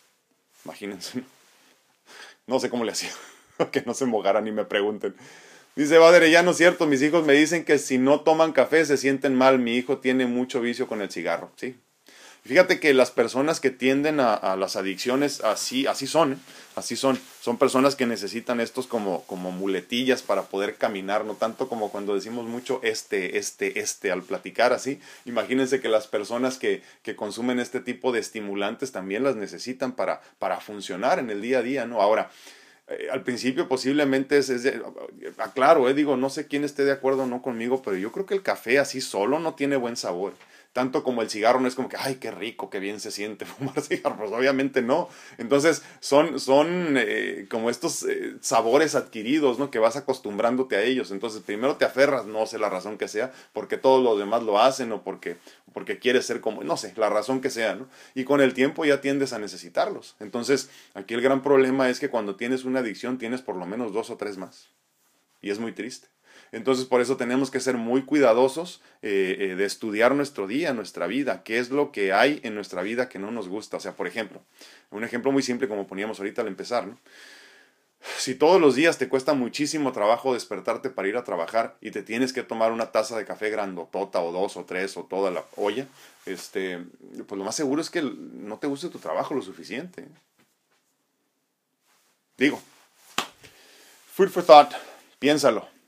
Imagínense. 0.65 1.23
No 2.47 2.59
sé 2.59 2.69
cómo 2.69 2.83
le 2.83 2.91
hacía. 2.91 3.11
que 3.71 3.83
no 3.85 3.93
se 3.93 4.05
mojara 4.05 4.41
ni 4.41 4.51
me 4.51 4.65
pregunten. 4.65 5.15
Dice 5.75 5.97
Badere, 5.97 6.29
ya 6.31 6.43
no 6.43 6.51
es 6.51 6.57
cierto, 6.57 6.85
mis 6.85 7.01
hijos 7.01 7.25
me 7.25 7.33
dicen 7.33 7.63
que 7.63 7.77
si 7.77 7.97
no 7.97 8.21
toman 8.21 8.51
café 8.51 8.85
se 8.85 8.97
sienten 8.97 9.35
mal, 9.35 9.57
mi 9.57 9.75
hijo 9.75 9.99
tiene 9.99 10.25
mucho 10.25 10.59
vicio 10.59 10.87
con 10.87 11.01
el 11.01 11.09
cigarro, 11.09 11.51
¿sí? 11.55 11.79
Fíjate 12.43 12.79
que 12.79 12.95
las 12.95 13.11
personas 13.11 13.59
que 13.59 13.69
tienden 13.69 14.19
a, 14.19 14.55
las 14.55 14.75
adicciones 14.75 15.41
así, 15.41 15.85
así 15.85 16.07
son, 16.07 16.33
¿eh? 16.33 16.37
así 16.75 16.95
son. 16.95 17.19
Son 17.39 17.57
personas 17.57 17.95
que 17.95 18.07
necesitan 18.07 18.59
estos 18.59 18.87
como, 18.87 19.23
como 19.25 19.51
muletillas 19.51 20.23
para 20.23 20.43
poder 20.43 20.75
caminar, 20.75 21.23
no 21.23 21.35
tanto 21.35 21.67
como 21.69 21.91
cuando 21.91 22.15
decimos 22.15 22.45
mucho 22.45 22.79
este, 22.81 23.37
este, 23.37 23.79
este 23.79 24.11
al 24.11 24.23
platicar 24.23 24.73
así. 24.73 24.99
Imagínense 25.25 25.81
que 25.81 25.87
las 25.87 26.07
personas 26.07 26.57
que, 26.57 26.81
que 27.03 27.15
consumen 27.15 27.59
este 27.59 27.79
tipo 27.79 28.11
de 28.11 28.19
estimulantes 28.19 28.91
también 28.91 29.23
las 29.23 29.35
necesitan 29.35 29.91
para, 29.91 30.21
para 30.39 30.59
funcionar 30.59 31.19
en 31.19 31.29
el 31.29 31.41
día 31.41 31.59
a 31.59 31.61
día, 31.61 31.85
¿no? 31.85 32.01
Ahora, 32.01 32.31
eh, 32.87 33.07
al 33.11 33.21
principio 33.21 33.67
posiblemente 33.67 34.39
es, 34.39 34.49
es 34.49 34.81
aclaro, 35.37 35.87
eh, 35.89 35.93
digo, 35.93 36.17
no 36.17 36.31
sé 36.31 36.47
quién 36.47 36.63
esté 36.63 36.85
de 36.85 36.91
acuerdo 36.91 37.23
o 37.23 37.27
no 37.27 37.43
conmigo, 37.43 37.83
pero 37.83 37.97
yo 37.97 38.11
creo 38.11 38.25
que 38.25 38.33
el 38.33 38.41
café 38.41 38.79
así 38.79 38.99
solo 38.99 39.37
no 39.37 39.53
tiene 39.53 39.75
buen 39.75 39.95
sabor 39.95 40.33
tanto 40.73 41.03
como 41.03 41.21
el 41.21 41.29
cigarro 41.29 41.59
no 41.59 41.67
es 41.67 41.75
como 41.75 41.89
que, 41.89 41.97
ay, 41.97 42.15
qué 42.15 42.31
rico, 42.31 42.69
qué 42.69 42.79
bien 42.79 42.99
se 42.99 43.11
siente 43.11 43.45
fumar 43.45 43.81
cigarro, 43.81 44.17
pues 44.17 44.31
obviamente 44.31 44.81
no. 44.81 45.09
Entonces 45.37 45.83
son, 45.99 46.39
son 46.39 46.95
eh, 46.97 47.47
como 47.49 47.69
estos 47.69 48.03
eh, 48.03 48.35
sabores 48.41 48.95
adquiridos, 48.95 49.59
¿no? 49.59 49.69
Que 49.69 49.79
vas 49.79 49.97
acostumbrándote 49.97 50.77
a 50.77 50.83
ellos. 50.83 51.11
Entonces 51.11 51.41
primero 51.41 51.75
te 51.75 51.85
aferras, 51.85 52.25
no 52.25 52.45
sé 52.45 52.57
la 52.57 52.69
razón 52.69 52.97
que 52.97 53.07
sea, 53.07 53.31
porque 53.53 53.77
todos 53.77 54.03
los 54.03 54.17
demás 54.17 54.43
lo 54.43 54.59
hacen 54.59 54.91
o 54.93 55.03
porque, 55.03 55.37
porque 55.73 55.99
quieres 55.99 56.25
ser 56.25 56.39
como, 56.39 56.63
no 56.63 56.77
sé, 56.77 56.93
la 56.95 57.09
razón 57.09 57.41
que 57.41 57.49
sea, 57.49 57.75
¿no? 57.75 57.87
Y 58.15 58.23
con 58.23 58.39
el 58.41 58.53
tiempo 58.53 58.85
ya 58.85 59.01
tiendes 59.01 59.33
a 59.33 59.39
necesitarlos. 59.39 60.15
Entonces 60.19 60.69
aquí 60.93 61.13
el 61.13 61.21
gran 61.21 61.41
problema 61.41 61.89
es 61.89 61.99
que 61.99 62.09
cuando 62.09 62.35
tienes 62.35 62.63
una 62.63 62.79
adicción 62.79 63.17
tienes 63.17 63.41
por 63.41 63.55
lo 63.55 63.65
menos 63.65 63.91
dos 63.91 64.09
o 64.09 64.17
tres 64.17 64.37
más. 64.37 64.69
Y 65.41 65.49
es 65.49 65.59
muy 65.59 65.73
triste. 65.73 66.07
Entonces 66.51 66.85
por 66.85 66.99
eso 67.01 67.15
tenemos 67.15 67.49
que 67.49 67.59
ser 67.59 67.77
muy 67.77 68.03
cuidadosos 68.03 68.81
eh, 69.01 69.37
eh, 69.39 69.55
de 69.55 69.65
estudiar 69.65 70.13
nuestro 70.15 70.47
día, 70.47 70.73
nuestra 70.73 71.07
vida, 71.07 71.43
qué 71.43 71.59
es 71.59 71.69
lo 71.69 71.91
que 71.91 72.11
hay 72.11 72.41
en 72.43 72.55
nuestra 72.55 72.81
vida 72.81 73.07
que 73.07 73.19
no 73.19 73.31
nos 73.31 73.47
gusta. 73.47 73.77
O 73.77 73.79
sea, 73.79 73.93
por 73.93 74.07
ejemplo, 74.07 74.41
un 74.89 75.03
ejemplo 75.03 75.31
muy 75.31 75.43
simple 75.43 75.67
como 75.67 75.87
poníamos 75.87 76.19
ahorita 76.19 76.41
al 76.41 76.47
empezar, 76.47 76.87
¿no? 76.87 76.97
Si 78.17 78.33
todos 78.33 78.59
los 78.59 78.75
días 78.75 78.97
te 78.97 79.07
cuesta 79.07 79.35
muchísimo 79.35 79.91
trabajo 79.91 80.33
despertarte 80.33 80.89
para 80.89 81.07
ir 81.07 81.17
a 81.17 81.23
trabajar 81.23 81.77
y 81.81 81.91
te 81.91 82.01
tienes 82.01 82.33
que 82.33 82.41
tomar 82.41 82.71
una 82.71 82.91
taza 82.91 83.15
de 83.15 83.25
café 83.25 83.51
grandotota 83.51 84.21
o 84.21 84.31
dos 84.31 84.57
o 84.57 84.65
tres 84.65 84.97
o 84.97 85.03
toda 85.03 85.29
la 85.29 85.45
olla, 85.55 85.87
este, 86.25 86.83
pues 87.27 87.37
lo 87.37 87.45
más 87.45 87.55
seguro 87.55 87.79
es 87.79 87.91
que 87.91 88.01
no 88.01 88.57
te 88.57 88.65
guste 88.65 88.89
tu 88.89 88.97
trabajo 88.97 89.35
lo 89.35 89.43
suficiente. 89.43 90.07
Digo, 92.37 92.59
food 94.13 94.29
for 94.29 94.43
thought, 94.43 94.73
piénsalo. 95.19 95.80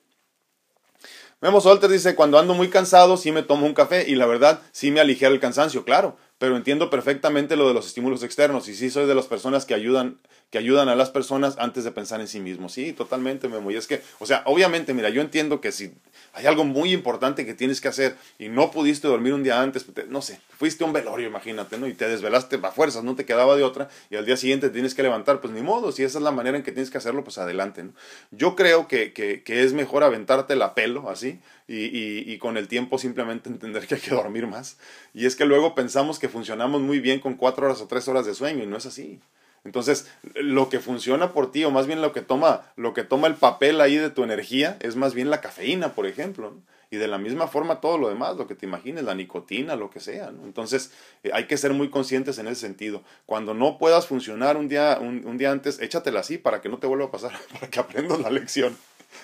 Memo 1.44 1.60
Solter 1.60 1.90
dice, 1.90 2.16
cuando 2.16 2.40
ando 2.40 2.54
muy 2.54 2.70
cansado 2.70 3.18
sí 3.18 3.34
me 3.34 3.44
tomo 3.44 3.66
un 3.66 3.74
café 3.74 4.06
y 4.08 4.16
la 4.16 4.26
verdad 4.26 4.62
sí 4.72 4.92
me 4.92 5.02
aligera 5.02 5.30
el 5.30 5.42
cansancio, 5.42 5.84
claro, 5.84 6.16
pero 6.44 6.58
entiendo 6.58 6.90
perfectamente 6.90 7.56
lo 7.56 7.70
de 7.70 7.74
los 7.74 7.88
estímulos 7.88 8.22
externos 8.22 8.68
y 8.68 8.76
sí 8.76 8.90
soy 8.90 9.06
de 9.06 9.16
las 9.16 9.28
personas 9.28 9.64
que 9.64 9.76
ayudan 9.76 10.18
que 10.54 10.60
ayudan 10.60 10.88
a 10.88 10.94
las 10.94 11.10
personas 11.10 11.56
antes 11.58 11.84
de 11.84 11.92
pensar 11.92 12.22
en 12.22 12.28
sí 12.28 12.40
mismos. 12.40 12.74
Sí, 12.74 12.94
totalmente, 12.94 13.48
Memo. 13.48 13.72
Y 13.72 13.76
es 13.76 13.88
que, 13.88 14.04
o 14.20 14.28
sea, 14.28 14.44
obviamente, 14.46 14.94
mira, 14.94 15.10
yo 15.10 15.20
entiendo 15.20 15.62
que 15.62 15.72
si 15.72 15.96
hay 16.32 16.46
algo 16.46 16.64
muy 16.64 16.94
importante 16.94 17.44
que 17.44 17.56
tienes 17.56 17.82
que 17.82 17.88
hacer 17.88 18.16
y 18.38 18.50
no 18.50 18.70
pudiste 18.70 19.08
dormir 19.08 19.34
un 19.34 19.42
día 19.42 19.60
antes, 19.60 19.84
no 20.10 20.22
sé, 20.22 20.40
fuiste 20.56 20.84
a 20.84 20.88
un 20.88 20.94
velorio, 20.94 21.28
imagínate, 21.28 21.80
¿no? 21.80 21.88
Y 21.88 21.96
te 21.96 22.08
desvelaste 22.08 22.60
a 22.62 22.72
fuerzas, 22.72 23.04
no 23.04 23.16
te 23.16 23.26
quedaba 23.26 23.56
de 23.56 23.64
otra, 23.64 23.90
y 24.12 24.16
al 24.16 24.28
día 24.28 24.38
siguiente 24.38 24.68
te 24.68 24.74
tienes 24.74 24.94
que 24.94 25.02
levantar, 25.02 25.42
pues 25.42 25.52
ni 25.52 25.64
modo, 25.64 25.92
si 25.92 26.04
esa 26.04 26.20
es 26.20 26.24
la 26.24 26.30
manera 26.30 26.56
en 26.56 26.62
que 26.62 26.72
tienes 26.72 26.92
que 26.92 27.00
hacerlo, 27.00 27.24
pues 27.24 27.40
adelante, 27.40 27.84
¿no? 27.84 27.94
Yo 28.30 28.56
creo 28.56 28.88
que, 28.88 29.12
que, 29.12 29.42
que 29.42 29.64
es 29.64 29.74
mejor 29.74 30.04
aventarte 30.04 30.56
la 30.56 30.76
pelo 30.76 31.10
así 31.10 31.40
y, 31.68 31.86
y, 31.86 32.32
y 32.32 32.38
con 32.38 32.58
el 32.58 32.68
tiempo 32.68 33.00
simplemente 33.00 33.50
entender 33.50 33.88
que 33.88 33.96
hay 33.96 34.02
que 34.02 34.14
dormir 34.14 34.46
más. 34.46 34.78
Y 35.16 35.26
es 35.26 35.36
que 35.36 35.46
luego 35.46 35.74
pensamos 35.74 36.20
que 36.20 36.30
funcionamos 36.34 36.82
muy 36.82 37.00
bien 37.00 37.22
con 37.22 37.36
cuatro 37.36 37.66
horas 37.66 37.80
o 37.80 37.88
tres 37.88 38.08
horas 38.10 38.26
de 38.26 38.34
sueño 38.34 38.64
y 38.64 38.68
no 38.68 38.76
es 38.76 38.86
así. 38.86 39.22
Entonces, 39.64 40.12
lo 40.34 40.68
que 40.68 40.80
funciona 40.80 41.32
por 41.32 41.52
ti, 41.52 41.64
o 41.64 41.72
más 41.72 41.88
bien 41.88 42.02
lo 42.02 42.12
que 42.12 42.22
toma, 42.22 42.74
lo 42.76 42.94
que 42.94 43.04
toma 43.04 43.28
el 43.28 43.36
papel 43.36 43.80
ahí 43.80 43.96
de 43.96 44.10
tu 44.10 44.24
energía, 44.24 44.78
es 44.82 44.98
más 44.98 45.14
bien 45.14 45.30
la 45.30 45.40
cafeína, 45.40 45.94
por 45.94 46.06
ejemplo. 46.06 46.58
Y 46.92 46.98
de 46.98 47.08
la 47.08 47.18
misma 47.18 47.48
forma 47.48 47.80
todo 47.80 47.98
lo 47.98 48.10
demás, 48.10 48.36
lo 48.36 48.46
que 48.46 48.56
te 48.56 48.66
imagines, 48.66 49.04
la 49.04 49.16
nicotina, 49.16 49.76
lo 49.76 49.90
que 49.90 50.00
sea. 50.00 50.32
¿no? 50.32 50.44
Entonces 50.44 50.92
eh, 51.24 51.32
hay 51.34 51.48
que 51.48 51.58
ser 51.58 51.74
muy 51.74 51.90
conscientes 51.90 52.38
en 52.38 52.48
ese 52.48 52.62
sentido. 52.62 53.04
Cuando 53.26 53.54
no 53.54 53.78
puedas 53.78 54.06
funcionar 54.06 54.58
un 54.58 54.68
día, 54.68 55.00
un, 55.00 55.38
día 55.38 55.52
antes, 55.52 55.80
échatela 55.80 56.20
así 56.20 56.38
para 56.38 56.62
que 56.62 56.70
no 56.70 56.78
te 56.78 56.88
vuelva 56.88 57.06
a 57.06 57.12
pasar, 57.12 57.32
para 57.54 57.70
que 57.70 57.80
aprendas 57.80 58.20
la 58.20 58.30
lección. 58.30 58.78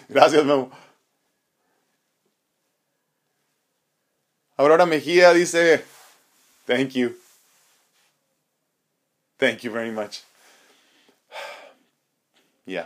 Gracias, 0.08 0.46
Memo. 0.46 0.72
Aurora 4.60 4.86
Mejía 4.86 5.32
dice, 5.34 5.86
thank 6.70 6.96
you. 6.96 7.16
Thank 9.40 9.64
you 9.64 9.72
very 9.72 9.92
much. 9.92 10.24
Yeah. 12.66 12.86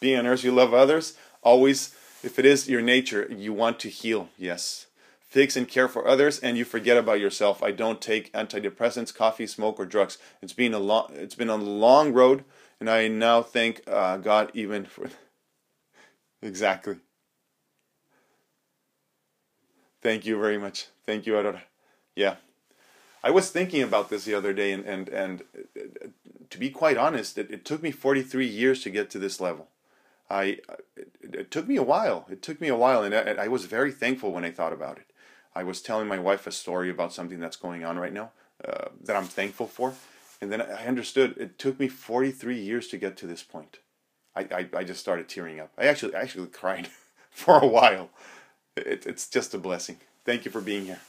Be 0.00 0.14
on 0.16 0.26
earth, 0.26 0.44
you 0.44 0.52
love 0.52 0.74
others. 0.74 1.16
Always, 1.42 1.94
if 2.22 2.38
it 2.38 2.44
is 2.44 2.68
your 2.68 2.82
nature, 2.82 3.26
you 3.34 3.54
want 3.54 3.80
to 3.80 3.88
heal. 3.88 4.28
Yes. 4.36 4.84
Fix 5.26 5.56
and 5.56 5.66
care 5.66 5.88
for 5.88 6.06
others, 6.06 6.38
and 6.38 6.58
you 6.58 6.66
forget 6.66 6.98
about 6.98 7.20
yourself. 7.20 7.62
I 7.62 7.70
don't 7.70 8.02
take 8.02 8.30
antidepressants, 8.34 9.14
coffee, 9.14 9.46
smoke, 9.46 9.80
or 9.80 9.86
drugs. 9.86 10.18
It's 10.42 10.52
been 10.52 10.74
a 10.74 10.78
long, 10.78 11.10
it's 11.14 11.34
been 11.34 11.48
a 11.48 11.56
long 11.56 12.12
road, 12.12 12.44
and 12.78 12.90
I 12.90 13.08
now 13.08 13.40
thank 13.40 13.80
uh, 13.86 14.18
God 14.18 14.50
even 14.52 14.84
for. 14.84 15.08
exactly. 16.42 16.96
Thank 20.02 20.26
you 20.26 20.38
very 20.38 20.58
much. 20.58 20.88
Thank 21.06 21.24
you, 21.24 21.34
Aurora. 21.34 21.62
Yeah. 22.14 22.36
I 23.24 23.30
was 23.30 23.50
thinking 23.50 23.82
about 23.82 24.10
this 24.10 24.26
the 24.26 24.34
other 24.34 24.52
day, 24.52 24.70
and, 24.70 24.84
and, 24.84 25.08
and 25.08 25.42
uh, 25.74 26.08
to 26.50 26.58
be 26.58 26.68
quite 26.68 26.98
honest, 26.98 27.38
it, 27.38 27.50
it 27.50 27.64
took 27.64 27.82
me 27.82 27.90
43 27.90 28.46
years 28.46 28.82
to 28.82 28.90
get 28.90 29.08
to 29.10 29.18
this 29.18 29.40
level. 29.40 29.68
I, 30.28 30.58
it, 30.94 31.08
it 31.22 31.50
took 31.50 31.66
me 31.66 31.76
a 31.76 31.82
while. 31.82 32.26
It 32.30 32.42
took 32.42 32.60
me 32.60 32.68
a 32.68 32.76
while, 32.76 33.02
and 33.02 33.14
I, 33.14 33.44
I, 33.44 33.48
was 33.48 33.64
very 33.64 33.92
thankful 33.92 34.30
when 34.30 34.44
I 34.44 34.50
thought 34.50 34.74
about 34.74 34.98
it. 34.98 35.06
I 35.54 35.64
was 35.64 35.80
telling 35.80 36.06
my 36.06 36.18
wife 36.18 36.46
a 36.46 36.52
story 36.52 36.90
about 36.90 37.14
something 37.14 37.40
that's 37.40 37.56
going 37.56 37.82
on 37.82 37.98
right 37.98 38.12
now 38.12 38.32
uh, 38.62 38.88
that 39.02 39.16
I'm 39.16 39.24
thankful 39.24 39.68
for, 39.68 39.94
and 40.42 40.52
then 40.52 40.60
I 40.60 40.86
understood 40.86 41.38
it 41.38 41.58
took 41.58 41.80
me 41.80 41.88
43 41.88 42.60
years 42.60 42.88
to 42.88 42.98
get 42.98 43.16
to 43.18 43.26
this 43.26 43.42
point. 43.42 43.78
I, 44.36 44.42
I, 44.42 44.68
I 44.76 44.84
just 44.84 45.00
started 45.00 45.30
tearing 45.30 45.60
up. 45.60 45.72
I 45.78 45.86
actually 45.86 46.14
I 46.14 46.20
actually 46.20 46.46
cried 46.60 46.88
for 47.30 47.58
a 47.58 47.66
while. 47.66 48.10
It, 48.76 49.06
it's 49.06 49.28
just 49.28 49.54
a 49.54 49.58
blessing. 49.58 49.96
Thank 50.26 50.44
you 50.44 50.50
for 50.50 50.60
being 50.60 50.84
here. 50.84 51.00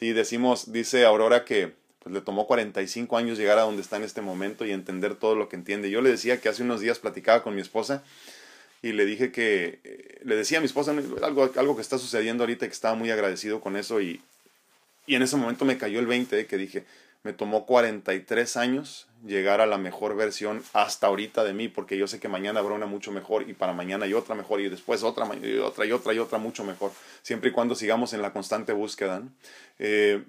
Sí, 0.00 0.14
decimos, 0.14 0.72
dice 0.72 1.04
Aurora 1.04 1.44
que 1.44 1.74
pues, 1.98 2.14
le 2.14 2.22
tomó 2.22 2.46
45 2.46 3.18
años 3.18 3.36
llegar 3.36 3.58
a 3.58 3.62
donde 3.62 3.82
está 3.82 3.98
en 3.98 4.02
este 4.02 4.22
momento 4.22 4.64
y 4.64 4.70
entender 4.70 5.14
todo 5.14 5.34
lo 5.34 5.50
que 5.50 5.56
entiende. 5.56 5.90
Yo 5.90 6.00
le 6.00 6.08
decía 6.08 6.40
que 6.40 6.48
hace 6.48 6.62
unos 6.62 6.80
días 6.80 6.98
platicaba 6.98 7.42
con 7.42 7.54
mi 7.54 7.60
esposa 7.60 8.02
y 8.80 8.92
le 8.92 9.04
dije 9.04 9.30
que, 9.30 9.78
eh, 9.84 10.20
le 10.24 10.36
decía 10.36 10.56
a 10.56 10.62
mi 10.62 10.64
esposa 10.64 10.92
algo, 11.22 11.50
algo 11.54 11.76
que 11.76 11.82
está 11.82 11.98
sucediendo 11.98 12.44
ahorita 12.44 12.66
que 12.66 12.72
estaba 12.72 12.94
muy 12.94 13.10
agradecido 13.10 13.60
con 13.60 13.76
eso 13.76 14.00
y, 14.00 14.22
y 15.06 15.16
en 15.16 15.22
ese 15.22 15.36
momento 15.36 15.66
me 15.66 15.76
cayó 15.76 16.00
el 16.00 16.06
20 16.06 16.46
que 16.46 16.56
dije, 16.56 16.86
me 17.22 17.32
tomó 17.32 17.66
43 17.66 18.56
años 18.56 19.06
llegar 19.26 19.60
a 19.60 19.66
la 19.66 19.76
mejor 19.76 20.16
versión 20.16 20.62
hasta 20.72 21.06
ahorita 21.06 21.44
de 21.44 21.52
mí, 21.52 21.68
porque 21.68 21.98
yo 21.98 22.06
sé 22.06 22.18
que 22.18 22.28
mañana 22.28 22.60
habrá 22.60 22.74
una 22.74 22.86
mucho 22.86 23.12
mejor 23.12 23.48
y 23.48 23.52
para 23.52 23.72
mañana 23.72 24.06
hay 24.06 24.14
otra 24.14 24.34
mejor 24.34 24.60
y 24.60 24.68
después 24.68 25.02
otra 25.02 25.28
y 25.36 25.58
otra 25.58 25.84
y 25.84 25.92
otra 25.92 26.14
y 26.14 26.18
otra 26.18 26.38
mucho 26.38 26.64
mejor, 26.64 26.92
siempre 27.22 27.50
y 27.50 27.52
cuando 27.52 27.74
sigamos 27.74 28.12
en 28.14 28.22
la 28.22 28.32
constante 28.32 28.72
búsqueda. 28.72 29.22
Eh, 29.78 30.22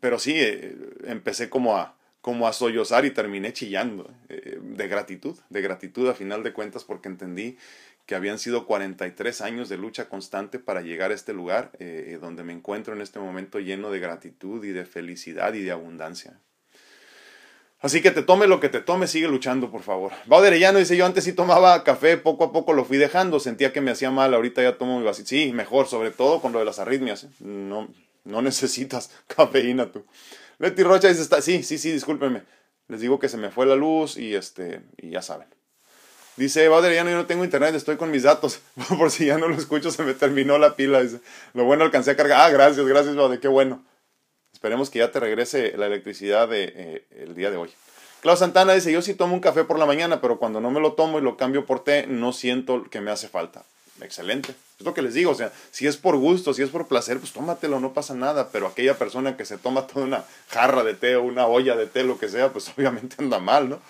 pero 0.00 0.18
sí, 0.18 0.34
eh, 0.36 0.76
empecé 1.04 1.50
como 1.50 1.76
a, 1.76 1.94
como 2.20 2.46
a 2.46 2.52
sollozar 2.52 3.04
y 3.04 3.10
terminé 3.10 3.52
chillando 3.52 4.12
eh, 4.28 4.58
de 4.60 4.88
gratitud, 4.88 5.36
de 5.48 5.62
gratitud 5.62 6.08
a 6.08 6.14
final 6.14 6.42
de 6.42 6.52
cuentas 6.52 6.84
porque 6.84 7.08
entendí 7.08 7.56
que 8.06 8.14
habían 8.14 8.38
sido 8.38 8.66
43 8.66 9.40
años 9.40 9.68
de 9.68 9.76
lucha 9.76 10.08
constante 10.08 10.58
para 10.58 10.80
llegar 10.80 11.12
a 11.12 11.14
este 11.14 11.32
lugar 11.32 11.70
eh, 11.78 12.18
donde 12.20 12.42
me 12.42 12.52
encuentro 12.52 12.94
en 12.94 13.00
este 13.00 13.20
momento 13.20 13.60
lleno 13.60 13.90
de 13.90 14.00
gratitud 14.00 14.64
y 14.64 14.70
de 14.72 14.84
felicidad 14.84 15.54
y 15.54 15.62
de 15.62 15.70
abundancia. 15.70 16.40
Así 17.82 18.02
que 18.02 18.10
te 18.10 18.22
tome 18.22 18.46
lo 18.46 18.60
que 18.60 18.68
te 18.68 18.80
tome, 18.80 19.06
sigue 19.06 19.26
luchando, 19.26 19.70
por 19.70 19.82
favor. 19.82 20.12
Bauderellano 20.26 20.78
dice, 20.78 20.98
yo 20.98 21.06
antes 21.06 21.24
sí 21.24 21.32
tomaba 21.32 21.82
café, 21.82 22.18
poco 22.18 22.44
a 22.44 22.52
poco 22.52 22.74
lo 22.74 22.84
fui 22.84 22.98
dejando, 22.98 23.40
sentía 23.40 23.72
que 23.72 23.80
me 23.80 23.90
hacía 23.90 24.10
mal, 24.10 24.34
ahorita 24.34 24.62
ya 24.62 24.76
tomo 24.76 24.98
mi 24.98 25.04
vasito. 25.04 25.28
Sí, 25.28 25.52
mejor, 25.52 25.86
sobre 25.86 26.10
todo 26.10 26.42
con 26.42 26.52
lo 26.52 26.58
de 26.58 26.66
las 26.66 26.78
arritmias. 26.78 27.28
No, 27.38 27.88
no 28.24 28.42
necesitas 28.42 29.10
cafeína 29.28 29.90
tú. 29.92 30.04
Betty 30.60 30.82
Rocha 30.82 31.08
dice, 31.08 31.24
sí, 31.40 31.62
sí, 31.62 31.78
sí, 31.78 31.90
discúlpenme. 31.90 32.42
Les 32.88 33.00
digo 33.00 33.18
que 33.18 33.30
se 33.30 33.38
me 33.38 33.50
fue 33.50 33.64
la 33.64 33.76
luz 33.76 34.18
y, 34.18 34.34
este, 34.34 34.82
y 34.98 35.08
ya 35.10 35.22
saben. 35.22 35.48
Dice, 36.36 36.66
Adriano, 36.66 37.08
yo 37.08 37.16
no 37.16 37.24
tengo 37.24 37.44
internet, 37.44 37.74
estoy 37.74 37.96
con 37.96 38.10
mis 38.10 38.24
datos. 38.24 38.60
Por 38.98 39.10
si 39.10 39.24
ya 39.24 39.38
no 39.38 39.48
lo 39.48 39.54
escucho, 39.54 39.90
se 39.90 40.02
me 40.02 40.12
terminó 40.12 40.58
la 40.58 40.76
pila. 40.76 41.00
Dice, 41.00 41.20
lo 41.54 41.64
bueno 41.64 41.84
alcancé 41.84 42.10
a 42.10 42.16
cargar. 42.16 42.42
Ah, 42.42 42.50
gracias, 42.50 42.86
gracias, 42.86 43.16
Bade, 43.16 43.40
qué 43.40 43.48
bueno. 43.48 43.82
Esperemos 44.52 44.90
que 44.90 44.98
ya 44.98 45.10
te 45.10 45.18
regrese 45.18 45.74
la 45.78 45.86
electricidad 45.86 46.46
de, 46.46 46.72
eh, 46.76 47.06
el 47.12 47.34
día 47.34 47.50
de 47.50 47.56
hoy. 47.56 47.70
Clau 48.20 48.36
Santana 48.36 48.74
dice, 48.74 48.92
yo 48.92 49.00
sí 49.00 49.14
tomo 49.14 49.32
un 49.32 49.40
café 49.40 49.64
por 49.64 49.78
la 49.78 49.86
mañana, 49.86 50.20
pero 50.20 50.38
cuando 50.38 50.60
no 50.60 50.70
me 50.70 50.80
lo 50.80 50.92
tomo 50.92 51.18
y 51.18 51.22
lo 51.22 51.38
cambio 51.38 51.64
por 51.64 51.82
té, 51.82 52.06
no 52.06 52.34
siento 52.34 52.84
que 52.90 53.00
me 53.00 53.10
hace 53.10 53.28
falta. 53.28 53.64
Excelente. 54.00 54.54
Es 54.78 54.84
lo 54.86 54.94
que 54.94 55.02
les 55.02 55.14
digo, 55.14 55.30
o 55.30 55.34
sea, 55.34 55.52
si 55.70 55.86
es 55.86 55.96
por 55.96 56.16
gusto, 56.16 56.54
si 56.54 56.62
es 56.62 56.70
por 56.70 56.88
placer, 56.88 57.18
pues 57.18 57.32
tómatelo, 57.32 57.80
no 57.80 57.92
pasa 57.92 58.14
nada, 58.14 58.48
pero 58.50 58.66
aquella 58.66 58.96
persona 58.96 59.36
que 59.36 59.44
se 59.44 59.58
toma 59.58 59.86
toda 59.86 60.06
una 60.06 60.24
jarra 60.48 60.84
de 60.84 60.94
té 60.94 61.16
o 61.16 61.22
una 61.22 61.46
olla 61.46 61.76
de 61.76 61.86
té, 61.86 62.02
lo 62.02 62.18
que 62.18 62.28
sea, 62.28 62.52
pues 62.52 62.68
obviamente 62.76 63.16
anda 63.18 63.38
mal, 63.38 63.68
¿no? 63.68 63.80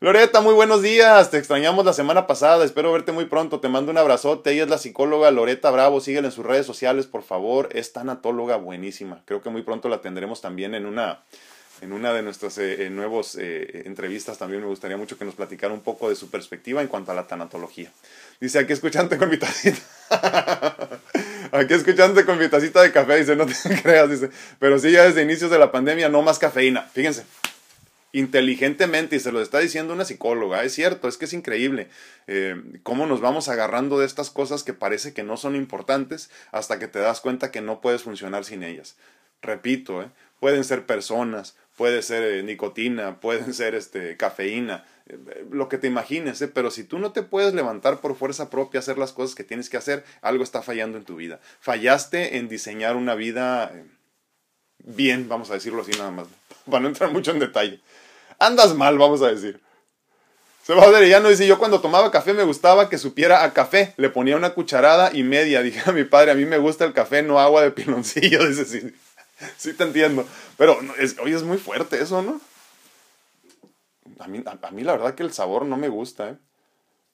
Loreta, 0.00 0.42
muy 0.42 0.52
buenos 0.52 0.82
días. 0.82 1.30
Te 1.30 1.38
extrañamos 1.38 1.86
la 1.86 1.94
semana 1.94 2.26
pasada. 2.26 2.62
Espero 2.66 2.92
verte 2.92 3.12
muy 3.12 3.24
pronto. 3.24 3.60
Te 3.60 3.70
mando 3.70 3.90
un 3.90 3.96
abrazote. 3.96 4.50
Ella 4.50 4.64
es 4.64 4.68
la 4.68 4.76
psicóloga 4.76 5.30
Loreta 5.30 5.70
Bravo. 5.70 5.98
Síguela 5.98 6.26
en 6.28 6.32
sus 6.32 6.44
redes 6.44 6.66
sociales, 6.66 7.06
por 7.06 7.22
favor. 7.22 7.70
Es 7.72 7.94
tanatóloga 7.94 8.56
buenísima. 8.56 9.22
Creo 9.24 9.40
que 9.40 9.48
muy 9.48 9.62
pronto 9.62 9.88
la 9.88 10.02
tendremos 10.02 10.42
también 10.42 10.74
en 10.74 10.84
una, 10.84 11.22
en 11.84 11.92
una 11.92 12.14
de 12.14 12.22
nuestras 12.22 12.56
eh, 12.58 12.88
nuevas 12.90 13.36
eh, 13.38 13.82
entrevistas. 13.84 14.38
También 14.38 14.62
me 14.62 14.66
gustaría 14.66 14.96
mucho 14.96 15.18
que 15.18 15.24
nos 15.26 15.34
platicara 15.34 15.72
un 15.72 15.82
poco 15.82 16.08
de 16.08 16.16
su 16.16 16.30
perspectiva 16.30 16.80
en 16.80 16.88
cuanto 16.88 17.12
a 17.12 17.14
la 17.14 17.26
tanatología. 17.26 17.92
Dice, 18.40 18.58
aquí 18.58 18.72
escuchante 18.72 19.18
con 19.18 19.28
mi 19.28 19.36
tacita. 19.36 19.78
aquí 21.52 21.74
escuchante 21.74 22.24
con 22.24 22.38
mi 22.38 22.48
tacita 22.48 22.82
de 22.82 22.90
café. 22.90 23.18
Dice, 23.18 23.36
no 23.36 23.44
te 23.44 23.54
creas. 23.82 24.08
Dice, 24.10 24.30
pero 24.58 24.78
sí, 24.78 24.90
ya 24.92 25.04
desde 25.04 25.22
inicios 25.22 25.50
de 25.50 25.58
la 25.58 25.70
pandemia 25.70 26.08
no 26.08 26.22
más 26.22 26.38
cafeína. 26.38 26.82
Fíjense 26.94 27.24
inteligentemente, 28.12 29.16
y 29.16 29.18
se 29.18 29.32
lo 29.32 29.42
está 29.42 29.58
diciendo 29.58 29.92
una 29.92 30.04
psicóloga, 30.04 30.62
es 30.62 30.72
cierto, 30.72 31.08
es 31.08 31.16
que 31.16 31.24
es 31.24 31.32
increíble 31.32 31.88
eh, 32.28 32.54
cómo 32.84 33.06
nos 33.06 33.20
vamos 33.20 33.48
agarrando 33.48 33.98
de 33.98 34.06
estas 34.06 34.30
cosas 34.30 34.62
que 34.62 34.72
parece 34.72 35.12
que 35.12 35.24
no 35.24 35.36
son 35.36 35.56
importantes 35.56 36.30
hasta 36.52 36.78
que 36.78 36.86
te 36.86 37.00
das 37.00 37.20
cuenta 37.20 37.50
que 37.50 37.60
no 37.60 37.80
puedes 37.80 38.04
funcionar 38.04 38.44
sin 38.44 38.62
ellas. 38.62 38.94
Repito, 39.42 40.00
eh, 40.00 40.10
pueden 40.44 40.62
ser 40.62 40.86
personas, 40.86 41.56
puede 41.76 42.02
ser 42.02 42.22
eh, 42.22 42.42
nicotina, 42.42 43.20
pueden 43.20 43.54
ser 43.54 43.74
este, 43.74 44.16
cafeína, 44.16 44.84
lo 45.50 45.68
que 45.68 45.78
te 45.78 45.86
imagines, 45.86 46.42
pero 46.54 46.70
si 46.70 46.84
tú 46.84 46.98
no 46.98 47.12
te 47.12 47.22
puedes 47.22 47.52
levantar 47.52 48.00
por 48.00 48.16
fuerza 48.16 48.48
propia, 48.48 48.80
hacer 48.80 48.96
las 48.96 49.12
cosas 49.12 49.34
que 49.34 49.44
tienes 49.44 49.68
que 49.68 49.76
hacer, 49.76 50.04
algo 50.22 50.42
está 50.42 50.62
fallando 50.62 50.96
en 50.96 51.04
tu 51.04 51.16
vida. 51.16 51.40
Fallaste 51.60 52.38
en 52.38 52.48
diseñar 52.48 52.96
una 52.96 53.14
vida 53.14 53.72
bien, 54.78 55.28
vamos 55.28 55.50
a 55.50 55.54
decirlo 55.54 55.82
así 55.82 55.92
nada 55.92 56.10
más, 56.10 56.26
para 56.70 56.80
no 56.80 56.88
entrar 56.88 57.12
mucho 57.12 57.32
en 57.32 57.38
detalle 57.38 57.80
andas 58.38 58.74
mal, 58.74 58.98
vamos 58.98 59.22
a 59.22 59.28
decir. 59.28 59.60
Se 60.62 60.74
va 60.74 60.84
a 60.84 61.20
no 61.20 61.28
dice, 61.28 61.46
yo 61.46 61.58
cuando 61.58 61.80
tomaba 61.80 62.10
café 62.10 62.32
me 62.32 62.42
gustaba 62.42 62.88
que 62.88 62.96
supiera 62.96 63.44
a 63.44 63.52
café. 63.52 63.92
Le 63.98 64.08
ponía 64.08 64.36
una 64.36 64.54
cucharada 64.54 65.10
y 65.12 65.22
media. 65.22 65.62
Dije 65.62 65.82
a 65.84 65.92
mi 65.92 66.04
padre, 66.04 66.30
a 66.30 66.34
mí 66.34 66.46
me 66.46 66.56
gusta 66.56 66.84
el 66.86 66.94
café, 66.94 67.22
no 67.22 67.38
agua 67.38 67.62
de 67.62 67.70
piloncillo. 67.70 68.46
Dice, 68.46 68.64
sí, 68.64 68.94
sí 69.56 69.72
te 69.74 69.84
entiendo. 69.84 70.26
Pero, 70.56 70.78
es, 70.98 71.16
es 71.18 71.42
muy 71.42 71.58
fuerte 71.58 72.00
eso, 72.00 72.22
¿no? 72.22 72.40
A 74.18 74.28
mí, 74.28 74.42
a 74.46 74.70
mí 74.70 74.82
la 74.82 74.92
verdad 74.92 75.14
que 75.14 75.22
el 75.22 75.32
sabor 75.32 75.64
no 75.64 75.76
me 75.76 75.88
gusta, 75.88 76.30
¿eh? 76.30 76.36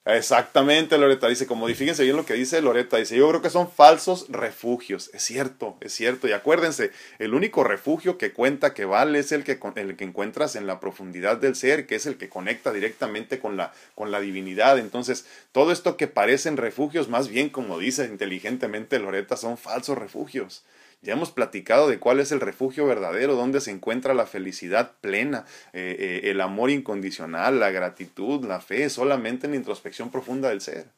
Exactamente, 0.07 0.97
Loreta 0.97 1.29
dice, 1.29 1.47
como 1.47 1.67
fíjense 1.69 2.05
bien 2.05 2.17
lo 2.17 2.25
que 2.25 2.33
dice 2.33 2.63
Loreta, 2.63 2.97
dice, 2.97 3.17
yo 3.17 3.29
creo 3.29 3.43
que 3.43 3.51
son 3.51 3.71
falsos 3.71 4.27
refugios. 4.31 5.11
Es 5.13 5.23
cierto, 5.23 5.77
es 5.81 5.93
cierto. 5.93 6.27
Y 6.27 6.33
acuérdense, 6.33 6.91
el 7.19 7.35
único 7.35 7.65
refugio 7.65 8.17
que 8.17 8.33
cuenta, 8.33 8.73
que 8.73 8.87
vale, 8.87 9.19
es 9.19 9.31
el 9.31 9.45
que, 9.45 9.61
el 9.77 9.97
que 9.97 10.05
encuentras 10.05 10.57
en 10.57 10.67
la 10.67 10.81
profundidad 10.81 11.37
del 11.37 11.55
ser, 11.55 11.87
que 11.87 11.97
es 11.97 12.07
el 12.07 12.17
que 12.17 12.31
conecta 12.31 12.73
directamente 12.73 13.39
con 13.41 13.59
la, 13.59 13.75
con 13.95 14.11
la 14.11 14.21
divinidad. 14.21 14.79
Entonces, 14.79 15.27
todo 15.53 15.71
esto 15.71 15.99
que 15.99 16.07
parecen 16.07 16.57
refugios, 16.57 17.09
más 17.11 17.29
bien 17.29 17.51
como 17.51 17.79
dice 17.79 18.07
inteligentemente 18.07 18.99
Loreta, 18.99 19.37
son 19.37 19.59
falsos 19.59 19.99
refugios. 19.99 20.65
Ya 21.03 21.15
hemos 21.15 21.31
platicado 21.31 21.89
de 21.89 21.99
cuál 21.99 22.21
es 22.21 22.31
el 22.31 22.41
refugio 22.41 22.87
verdadero, 22.87 23.35
dónde 23.35 23.63
se 23.63 23.71
encuentra 23.71 24.13
la 24.13 24.27
felicidad 24.27 24.93
plena, 25.01 25.47
eh, 25.73 25.97
eh, 25.99 26.31
el 26.31 26.43
amor 26.43 26.71
incondicional, 26.71 27.59
la 27.59 27.71
gratitud, 27.71 28.45
la 28.45 28.61
fe, 28.61 28.91
solamente 28.91 29.47
en 29.47 29.53
la 29.53 29.57
introspección 29.57 30.11
profunda 30.11 30.51
del 30.51 30.61
ser. 30.61 30.89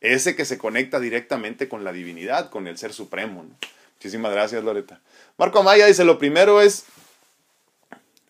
Ese 0.00 0.34
que 0.34 0.44
se 0.44 0.58
conecta 0.58 0.98
directamente 0.98 1.68
con 1.68 1.84
la 1.84 1.92
divinidad, 1.92 2.50
con 2.50 2.66
el 2.66 2.78
ser 2.78 2.92
supremo. 2.92 3.46
Muchísimas 3.94 4.32
gracias, 4.32 4.64
Loreta. 4.64 5.00
Marco 5.36 5.60
Amaya 5.60 5.86
dice, 5.86 6.04
lo 6.04 6.18
primero 6.18 6.60
es 6.60 6.84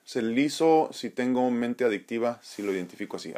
Se 0.04 0.22
liso 0.22 0.90
si 0.92 1.10
tengo 1.10 1.50
mente 1.50 1.84
adictiva, 1.84 2.40
si 2.42 2.62
lo 2.62 2.72
identifico 2.72 3.16
así. 3.16 3.32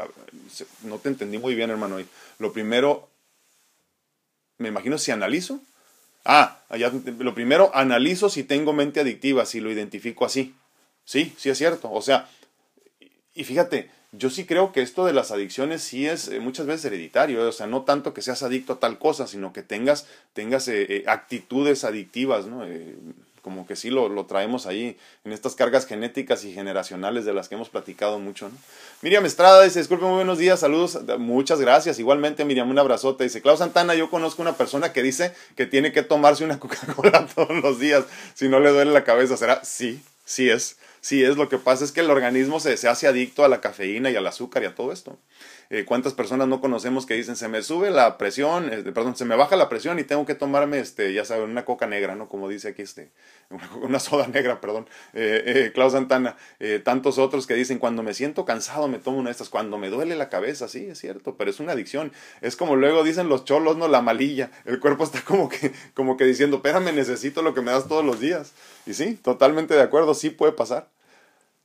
no 0.83 0.99
te 0.99 1.09
entendí 1.09 1.39
muy 1.39 1.55
bien, 1.55 1.71
hermano. 1.71 1.99
Lo 2.39 2.53
primero, 2.53 3.09
me 4.59 4.69
imagino 4.69 4.99
si 4.99 5.11
analizo. 5.13 5.61
Ah, 6.25 6.59
lo 7.19 7.35
primero, 7.35 7.71
analizo 7.75 8.29
si 8.29 8.45
tengo 8.45 8.73
mente 8.73 9.01
adictiva, 9.01 9.47
si 9.47 9.61
lo 9.61 9.71
identifico 9.71 10.25
así. 10.25 10.55
Sí, 11.05 11.35
sí 11.37 11.51
es 11.51 11.59
cierto. 11.59 11.91
O 11.91 12.03
sea, 12.03 12.29
y 13.35 13.45
fíjate, 13.45 13.91
yo 14.13 14.29
sí 14.29 14.45
creo 14.45 14.73
que 14.73 14.83
esto 14.83 15.07
de 15.07 15.13
las 15.13 15.31
adicciones 15.31 15.83
sí 15.83 16.07
es 16.07 16.29
eh, 16.29 16.41
muchas 16.41 16.67
veces 16.67 16.87
hereditario, 16.87 17.49
o 17.49 17.53
sea, 17.53 17.67
no 17.67 17.83
tanto 17.83 18.13
que 18.13 18.23
seas 18.23 18.43
adicto 18.43 18.75
a 18.75 18.81
tal 18.81 18.99
cosa, 18.99 19.27
sino 19.27 19.53
que 19.53 19.63
tengas, 19.63 20.07
tengas 20.33 20.67
eh, 20.69 20.87
eh, 20.89 21.05
actitudes 21.07 21.85
adictivas, 21.85 22.47
¿no? 22.47 22.65
Como 23.43 23.67
que 23.67 23.77
sí 23.77 23.91
lo, 23.91 24.09
lo, 24.09 24.27
traemos 24.27 24.67
ahí 24.67 24.97
en 25.25 25.33
estas 25.33 25.55
cargas 25.55 25.87
genéticas 25.87 26.45
y 26.45 26.53
generacionales 26.53 27.25
de 27.25 27.33
las 27.33 27.49
que 27.49 27.55
hemos 27.55 27.69
platicado 27.69 28.19
mucho. 28.19 28.49
¿no? 28.49 28.55
Miriam 29.03 29.25
Estrada 29.27 29.63
dice, 29.63 29.79
disculpe, 29.79 30.05
muy 30.05 30.17
buenos 30.17 30.39
días, 30.39 30.61
saludos, 30.61 30.99
muchas 31.19 31.61
gracias. 31.61 31.99
Igualmente, 31.99 32.45
Miriam, 32.45 32.71
un 32.71 32.79
abrazote. 32.79 33.25
Dice, 33.25 33.43
Klaus 33.43 33.61
Santana, 33.61 33.95
yo 33.95 34.11
conozco 34.11 34.43
una 34.43 34.57
persona 34.57 34.93
que 34.93 35.03
dice 35.03 35.35
que 35.57 35.67
tiene 35.67 35.93
que 35.93 36.03
tomarse 36.03 36.45
una 36.45 36.59
Coca-Cola 36.61 37.27
todos 37.35 37.63
los 37.63 37.79
días 37.79 38.05
si 38.35 38.49
no 38.49 38.61
le 38.61 38.71
duele 38.71 38.93
la 38.93 39.05
cabeza. 39.05 39.37
¿Será? 39.37 39.65
Sí, 39.65 40.03
sí 40.25 40.51
es. 40.51 40.77
Sí, 41.01 41.25
es 41.25 41.37
lo 41.37 41.49
que 41.49 41.59
pasa 41.59 41.85
es 41.85 41.93
que 41.93 42.01
el 42.01 42.11
organismo 42.11 42.61
se, 42.61 42.77
se 42.77 42.89
hace 42.89 43.07
adicto 43.07 43.45
a 43.45 43.49
la 43.49 43.61
cafeína 43.61 44.11
y 44.11 44.17
al 44.17 44.27
azúcar 44.27 44.63
y 44.63 44.67
a 44.67 44.75
todo 44.75 44.93
esto. 44.93 45.19
Eh, 45.71 45.85
¿Cuántas 45.85 46.15
personas 46.15 46.49
no 46.49 46.61
conocemos 46.61 47.07
que 47.07 47.15
dicen 47.15 47.37
se 47.37 47.49
me 47.49 47.63
sube 47.63 47.91
la 47.91 48.19
presión, 48.19 48.73
este, 48.73 48.91
perdón, 48.93 49.17
se 49.17 49.25
me 49.25 49.37
baja 49.37 49.57
la 49.57 49.69
presión 49.69 49.99
y 49.99 50.05
tengo 50.05 50.27
que 50.27 50.35
tomarme, 50.35 50.81
este, 50.81 51.13
ya 51.15 51.25
saben, 51.25 51.49
una 51.49 51.65
coca 51.65 51.87
negra, 51.87 52.17
¿no? 52.17 52.29
Como 52.29 52.49
dice 52.49 52.69
aquí, 52.69 52.83
este, 52.83 53.13
una, 53.83 53.99
soda 53.99 54.27
negra, 54.29 54.61
perdón, 54.61 54.89
eh, 55.13 55.43
eh, 55.47 55.73
Klaus 55.73 55.93
Santana, 55.93 56.37
eh, 56.61 56.81
tantos 56.83 57.19
otros 57.19 57.47
que 57.47 57.55
dicen 57.55 57.79
cuando 57.79 58.03
me 58.03 58.15
siento 58.15 58.45
cansado 58.45 58.89
me 58.89 58.99
tomo 58.99 59.19
una 59.19 59.31
de 59.31 59.33
estas, 59.33 59.49
cuando 59.49 59.79
me 59.79 59.91
duele 59.91 60.17
la 60.17 60.29
cabeza, 60.29 60.69
sí, 60.69 60.87
es 60.91 60.99
cierto, 60.99 61.37
pero 61.37 61.51
es 61.51 61.61
una 61.61 61.73
adicción. 61.73 62.13
Es 62.41 62.57
como 62.57 62.77
luego 62.77 63.03
dicen 63.03 63.29
los 63.29 63.45
cholos, 63.45 63.77
¿no? 63.77 63.89
La 63.89 64.03
malilla. 64.03 64.51
El 64.65 64.81
cuerpo 64.81 65.05
está 65.05 65.23
como 65.23 65.49
que, 65.49 65.73
como 65.95 66.17
que 66.17 66.25
diciendo, 66.25 66.57
espérame, 66.57 66.93
necesito 66.95 67.43
lo 67.43 67.55
que 67.55 67.61
me 67.61 67.73
das 67.73 67.89
todos 67.89 68.05
los 68.05 68.21
días. 68.21 68.53
Y 68.87 68.95
sí, 68.95 69.15
totalmente 69.15 69.75
de 69.75 69.83
acuerdo, 69.83 70.15
sí 70.15 70.31
puede 70.31 70.53
pasar. 70.53 70.90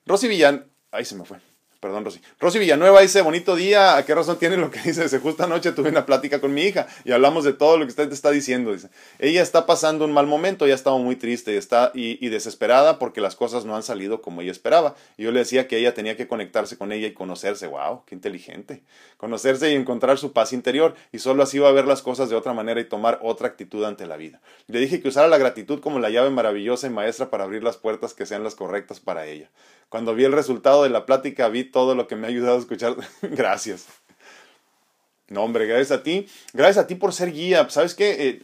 Rosy 0.06 0.28
Villán, 0.28 0.72
ahí 0.92 1.04
se 1.04 1.16
me 1.16 1.26
fue. 1.26 1.40
Perdón, 1.86 2.04
Rosy. 2.04 2.20
Rosy 2.40 2.58
Villanueva 2.58 3.02
dice, 3.02 3.22
bonito 3.22 3.56
día, 3.56 3.96
¿a 3.96 4.04
qué 4.04 4.16
razón 4.16 4.40
tiene 4.40 4.58
lo 4.58 4.72
que 4.72 4.80
dice? 4.80 5.04
Dice, 5.04 5.20
justo 5.20 5.44
anoche 5.44 5.72
tuve 5.72 5.90
una 5.90 6.04
plática 6.08 6.42
con 6.42 6.52
mi 6.52 6.64
hija 6.64 6.88
y 7.04 7.12
hablamos 7.12 7.44
de 7.44 7.54
todo 7.54 7.78
lo 7.78 7.86
que 7.86 7.90
usted 7.90 8.08
te 8.08 8.16
está 8.16 8.32
diciendo. 8.32 8.74
Dice, 8.74 8.90
ella 9.20 9.44
está 9.44 9.68
pasando 9.68 10.04
un 10.04 10.12
mal 10.12 10.26
momento, 10.26 10.66
ella 10.66 10.74
estaba 10.74 10.98
muy 10.98 11.16
triste 11.16 11.54
y, 11.54 11.58
está, 11.58 11.92
y, 11.94 12.28
desesperada 12.30 12.98
porque 12.98 13.22
las 13.22 13.36
cosas 13.36 13.66
no 13.66 13.76
han 13.76 13.84
salido 13.84 14.24
como 14.24 14.42
ella 14.42 14.52
esperaba. 14.52 14.96
Y 15.16 15.26
yo 15.26 15.32
le 15.32 15.42
decía 15.42 15.68
que 15.68 15.78
ella 15.78 15.94
tenía 15.94 16.18
que 16.18 16.28
conectarse 16.28 16.76
con 16.76 16.92
ella 16.92 17.06
y 17.06 17.14
conocerse. 17.14 17.68
¡Wow! 17.68 18.02
¡Qué 18.08 18.16
inteligente! 18.16 18.82
Conocerse 19.18 19.72
y 19.72 19.76
encontrar 19.76 20.18
su 20.18 20.34
paz 20.34 20.54
interior 20.54 20.96
y 21.12 21.20
solo 21.20 21.44
así 21.44 21.60
va 21.60 21.70
a 21.70 21.72
ver 21.72 21.86
las 21.86 22.02
cosas 22.02 22.32
de 22.32 22.36
otra 22.36 22.54
manera 22.54 22.82
y 22.82 22.86
tomar 22.86 23.20
otra 23.22 23.48
actitud 23.48 23.84
ante 23.84 24.08
la 24.08 24.18
vida. 24.18 24.42
Le 24.66 24.80
dije 24.80 25.04
que 25.04 25.10
usara 25.10 25.28
la 25.28 25.38
gratitud 25.38 25.82
como 25.82 26.00
la 26.00 26.10
llave 26.10 26.32
maravillosa 26.32 26.88
y 26.88 26.90
maestra 26.90 27.30
para 27.30 27.44
abrir 27.44 27.64
las 27.64 27.78
puertas 27.78 28.16
que 28.16 28.26
sean 28.26 28.44
las 28.44 28.56
correctas 28.56 29.00
para 29.00 29.28
ella. 29.28 29.52
Cuando 29.90 30.16
vi 30.16 30.24
el 30.24 30.34
resultado 30.34 30.84
de 30.84 30.90
la 30.90 31.06
plática, 31.06 31.48
vi 31.48 31.64
todo 31.76 31.94
lo 31.94 32.08
que 32.08 32.16
me 32.16 32.26
ha 32.26 32.30
ayudado 32.30 32.56
a 32.56 32.60
escuchar. 32.62 32.96
gracias. 33.22 33.88
No, 35.28 35.44
hombre, 35.44 35.68
gracias 35.68 35.92
a 35.92 36.04
ti. 36.04 36.26
Gracias 36.54 36.86
a 36.86 36.88
ti 36.88 36.96
por 36.96 37.12
ser 37.12 37.34
guía. 37.34 37.70
¿Sabes 37.70 37.96
qué? 37.96 38.30
Eh, 38.30 38.42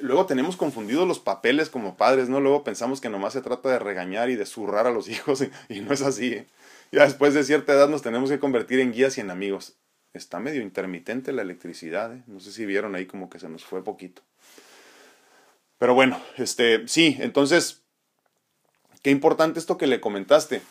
luego 0.00 0.24
tenemos 0.24 0.56
confundidos 0.56 1.06
los 1.06 1.18
papeles 1.18 1.68
como 1.68 1.98
padres, 1.98 2.30
¿no? 2.30 2.40
Luego 2.40 2.64
pensamos 2.64 3.02
que 3.02 3.10
nomás 3.10 3.34
se 3.34 3.42
trata 3.42 3.68
de 3.68 3.78
regañar 3.78 4.30
y 4.30 4.36
de 4.36 4.46
zurrar 4.46 4.86
a 4.86 4.90
los 4.90 5.06
hijos 5.10 5.44
y, 5.68 5.80
no 5.82 5.92
es 5.92 6.00
así. 6.00 6.32
¿eh? 6.32 6.46
Ya 6.92 7.02
después 7.02 7.34
de 7.34 7.44
cierta 7.44 7.74
edad 7.74 7.90
nos 7.90 8.00
tenemos 8.00 8.30
que 8.30 8.38
convertir 8.38 8.80
en 8.80 8.94
guías 8.94 9.18
y 9.18 9.20
en 9.20 9.30
amigos. 9.30 9.74
Está 10.14 10.40
medio 10.40 10.62
intermitente 10.62 11.30
la 11.30 11.42
electricidad, 11.42 12.16
¿eh? 12.16 12.22
No 12.26 12.40
sé 12.40 12.52
si 12.52 12.64
vieron 12.64 12.94
ahí 12.94 13.04
como 13.04 13.28
que 13.28 13.38
se 13.38 13.50
nos 13.50 13.66
fue 13.66 13.84
poquito. 13.84 14.22
Pero 15.76 15.92
bueno, 15.92 16.18
este, 16.38 16.88
sí, 16.88 17.18
entonces 17.20 17.84
Qué 19.04 19.10
importante 19.10 19.58
esto 19.58 19.76
que 19.76 19.86
le 19.86 20.00
comentaste. 20.00 20.62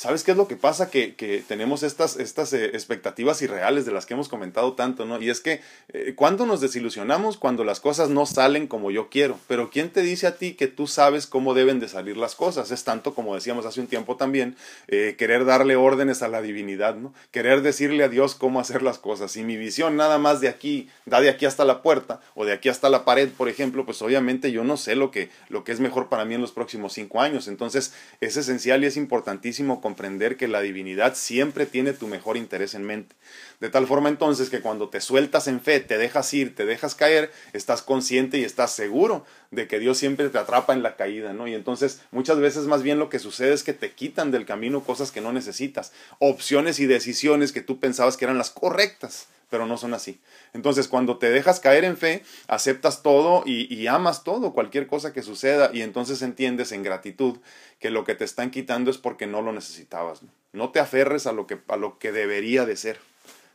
¿Sabes 0.00 0.24
qué 0.24 0.30
es 0.30 0.38
lo 0.38 0.48
que 0.48 0.56
pasa? 0.56 0.90
Que, 0.90 1.14
que 1.14 1.44
tenemos 1.46 1.82
estas, 1.82 2.16
estas 2.16 2.54
eh, 2.54 2.70
expectativas 2.72 3.42
irreales 3.42 3.84
de 3.84 3.92
las 3.92 4.06
que 4.06 4.14
hemos 4.14 4.30
comentado 4.30 4.72
tanto, 4.72 5.04
¿no? 5.04 5.20
Y 5.20 5.28
es 5.28 5.42
que, 5.42 5.60
eh, 5.92 6.14
¿cuándo 6.16 6.46
nos 6.46 6.62
desilusionamos? 6.62 7.36
Cuando 7.36 7.64
las 7.64 7.80
cosas 7.80 8.08
no 8.08 8.24
salen 8.24 8.66
como 8.66 8.90
yo 8.90 9.10
quiero. 9.10 9.38
Pero 9.46 9.68
¿quién 9.68 9.90
te 9.90 10.00
dice 10.00 10.26
a 10.26 10.38
ti 10.38 10.54
que 10.54 10.68
tú 10.68 10.86
sabes 10.86 11.26
cómo 11.26 11.52
deben 11.52 11.80
de 11.80 11.88
salir 11.88 12.16
las 12.16 12.34
cosas? 12.34 12.70
Es 12.70 12.82
tanto, 12.82 13.14
como 13.14 13.34
decíamos 13.34 13.66
hace 13.66 13.78
un 13.78 13.88
tiempo 13.88 14.16
también, 14.16 14.56
eh, 14.88 15.16
querer 15.18 15.44
darle 15.44 15.76
órdenes 15.76 16.22
a 16.22 16.28
la 16.28 16.40
divinidad, 16.40 16.94
¿no? 16.94 17.12
Querer 17.30 17.60
decirle 17.60 18.02
a 18.02 18.08
Dios 18.08 18.34
cómo 18.34 18.58
hacer 18.58 18.80
las 18.80 18.98
cosas. 18.98 19.32
Si 19.32 19.42
mi 19.42 19.58
visión 19.58 19.96
nada 19.96 20.16
más 20.16 20.40
de 20.40 20.48
aquí, 20.48 20.88
da 21.04 21.20
de 21.20 21.28
aquí 21.28 21.44
hasta 21.44 21.66
la 21.66 21.82
puerta, 21.82 22.22
o 22.34 22.46
de 22.46 22.54
aquí 22.54 22.70
hasta 22.70 22.88
la 22.88 23.04
pared, 23.04 23.28
por 23.28 23.50
ejemplo, 23.50 23.84
pues 23.84 24.00
obviamente 24.00 24.50
yo 24.50 24.64
no 24.64 24.78
sé 24.78 24.94
lo 24.94 25.10
que, 25.10 25.28
lo 25.50 25.62
que 25.62 25.72
es 25.72 25.80
mejor 25.80 26.08
para 26.08 26.24
mí 26.24 26.36
en 26.36 26.40
los 26.40 26.52
próximos 26.52 26.94
cinco 26.94 27.20
años. 27.20 27.48
Entonces, 27.48 27.92
es 28.22 28.38
esencial 28.38 28.82
y 28.82 28.86
es 28.86 28.96
importantísimo 28.96 29.82
comprender 29.90 30.36
que 30.36 30.46
la 30.46 30.60
divinidad 30.60 31.16
siempre 31.16 31.66
tiene 31.66 31.92
tu 31.92 32.06
mejor 32.06 32.36
interés 32.36 32.74
en 32.74 32.84
mente. 32.84 33.16
De 33.60 33.68
tal 33.68 33.86
forma 33.86 34.08
entonces 34.08 34.48
que 34.48 34.60
cuando 34.60 34.88
te 34.88 35.02
sueltas 35.02 35.46
en 35.46 35.60
fe, 35.60 35.80
te 35.80 35.98
dejas 35.98 36.32
ir, 36.32 36.54
te 36.54 36.64
dejas 36.64 36.94
caer, 36.94 37.30
estás 37.52 37.82
consciente 37.82 38.38
y 38.38 38.44
estás 38.44 38.72
seguro 38.72 39.24
de 39.50 39.68
que 39.68 39.78
Dios 39.78 39.98
siempre 39.98 40.30
te 40.30 40.38
atrapa 40.38 40.72
en 40.72 40.82
la 40.82 40.96
caída, 40.96 41.34
¿no? 41.34 41.46
Y 41.46 41.54
entonces 41.54 42.00
muchas 42.10 42.38
veces 42.38 42.64
más 42.64 42.82
bien 42.82 42.98
lo 42.98 43.10
que 43.10 43.18
sucede 43.18 43.52
es 43.52 43.62
que 43.62 43.74
te 43.74 43.92
quitan 43.92 44.30
del 44.30 44.46
camino 44.46 44.82
cosas 44.82 45.12
que 45.12 45.20
no 45.20 45.32
necesitas, 45.32 45.92
opciones 46.18 46.80
y 46.80 46.86
decisiones 46.86 47.52
que 47.52 47.60
tú 47.60 47.78
pensabas 47.78 48.16
que 48.16 48.24
eran 48.24 48.38
las 48.38 48.50
correctas 48.50 49.28
pero 49.50 49.66
no 49.66 49.76
son 49.76 49.92
así. 49.92 50.20
Entonces, 50.54 50.88
cuando 50.88 51.18
te 51.18 51.28
dejas 51.28 51.60
caer 51.60 51.84
en 51.84 51.96
fe, 51.96 52.22
aceptas 52.46 53.02
todo 53.02 53.42
y, 53.44 53.86
amas 53.88 54.22
todo, 54.22 54.52
cualquier 54.54 54.86
cosa 54.86 55.12
que 55.12 55.22
suceda, 55.22 55.70
y 55.74 55.82
entonces 55.82 56.22
entiendes 56.22 56.72
en 56.72 56.84
gratitud 56.84 57.38
que 57.80 57.90
lo 57.90 58.04
que 58.04 58.14
te 58.14 58.24
están 58.24 58.50
quitando 58.50 58.90
es 58.90 58.98
porque 58.98 59.26
no 59.26 59.42
lo 59.42 59.52
necesitabas. 59.52 60.20
No, 60.52 60.70
te 60.70 60.78
aferres 60.78 61.26
a 61.26 61.32
lo, 61.32 61.46
que, 61.46 61.58
a 61.66 61.76
lo 61.76 61.98
que 61.98 62.12
debería 62.12 62.64
de 62.64 62.76
ser, 62.76 63.00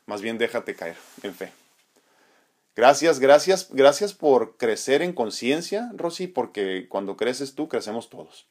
más 0.05 0.21
bien 0.21 0.37
déjate 0.37 0.75
caer 0.75 0.95
en 1.23 1.33
fe. 1.33 1.51
Gracias, 2.75 3.19
gracias, 3.19 3.69
gracias 3.71 4.13
por 4.13 4.57
crecer 4.57 5.01
en 5.01 5.13
conciencia, 5.13 5.91
Rosy, 5.95 6.27
porque 6.27 6.87
cuando 6.89 7.15
creces 7.15 7.55
tú, 7.55 7.69
crecemos 7.69 8.09
todos. 8.09 8.47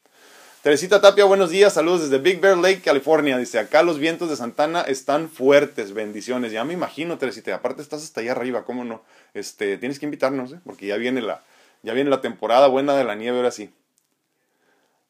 Teresita 0.63 0.99
Tapia, 0.99 1.25
buenos 1.25 1.51
días, 1.51 1.73
saludos 1.73 2.09
desde 2.09 2.17
Big 2.17 2.41
Bear 2.41 2.57
Lake, 2.57 2.81
California. 2.81 3.37
Dice, 3.37 3.59
acá 3.59 3.83
los 3.83 3.99
vientos 3.99 4.31
de 4.31 4.35
Santana 4.35 4.81
están 4.81 5.29
fuertes, 5.29 5.93
bendiciones. 5.93 6.51
Ya 6.51 6.63
me 6.63 6.73
imagino, 6.73 7.19
Teresita, 7.19 7.53
aparte 7.53 7.83
estás 7.83 8.01
hasta 8.01 8.21
allá 8.21 8.31
arriba, 8.31 8.65
¿cómo 8.65 8.83
no? 8.83 9.03
Este, 9.35 9.77
tienes 9.77 9.99
que 9.99 10.05
invitarnos, 10.05 10.53
¿eh? 10.53 10.59
porque 10.65 10.87
ya 10.87 10.97
viene 10.97 11.21
la, 11.21 11.43
ya 11.83 11.93
viene 11.93 12.09
la 12.09 12.21
temporada 12.21 12.65
buena 12.65 12.97
de 12.97 13.03
la 13.03 13.13
nieve, 13.13 13.37
ahora 13.37 13.51
sí. 13.51 13.69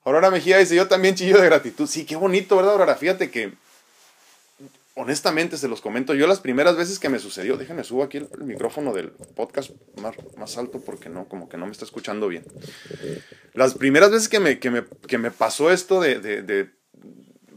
Aurora 0.04 0.30
Mejía 0.30 0.58
dice, 0.58 0.76
yo 0.76 0.90
también 0.90 1.16
chillo 1.16 1.40
de 1.40 1.46
gratitud. 1.46 1.88
Sí, 1.88 2.06
qué 2.06 2.18
bonito, 2.18 2.58
¿verdad, 2.58 2.74
Aurora? 2.74 2.96
Fíjate 2.96 3.32
que 3.32 3.54
honestamente 4.96 5.58
se 5.58 5.68
los 5.68 5.82
comento, 5.82 6.14
yo 6.14 6.26
las 6.26 6.40
primeras 6.40 6.78
veces 6.78 7.00
que 7.00 7.10
me 7.10 7.20
sucedió, 7.20 7.58
déjenme 7.58 7.84
subo 7.84 8.04
aquí 8.04 8.18
el, 8.18 8.30
micrófono 8.46 8.94
del 8.94 9.12
podcast 9.12 9.72
más, 10.02 10.16
más, 10.38 10.58
alto 10.58 10.80
porque 10.80 11.10
no, 11.10 11.28
como 11.28 11.50
que 11.50 11.58
no 11.58 11.66
me 11.66 11.74
está 11.74 11.86
escuchando 11.86 12.28
bien. 12.30 12.46
Las 13.54 13.76
primeras 13.76 14.12
veces 14.12 14.30
que 14.30 14.40
me, 14.40 14.58
que 14.58 14.72
me, 14.72 14.86
que 15.08 15.18
me 15.18 15.32
pasó 15.32 15.70
esto 15.70 16.00
de, 16.00 16.20
de, 16.20 16.70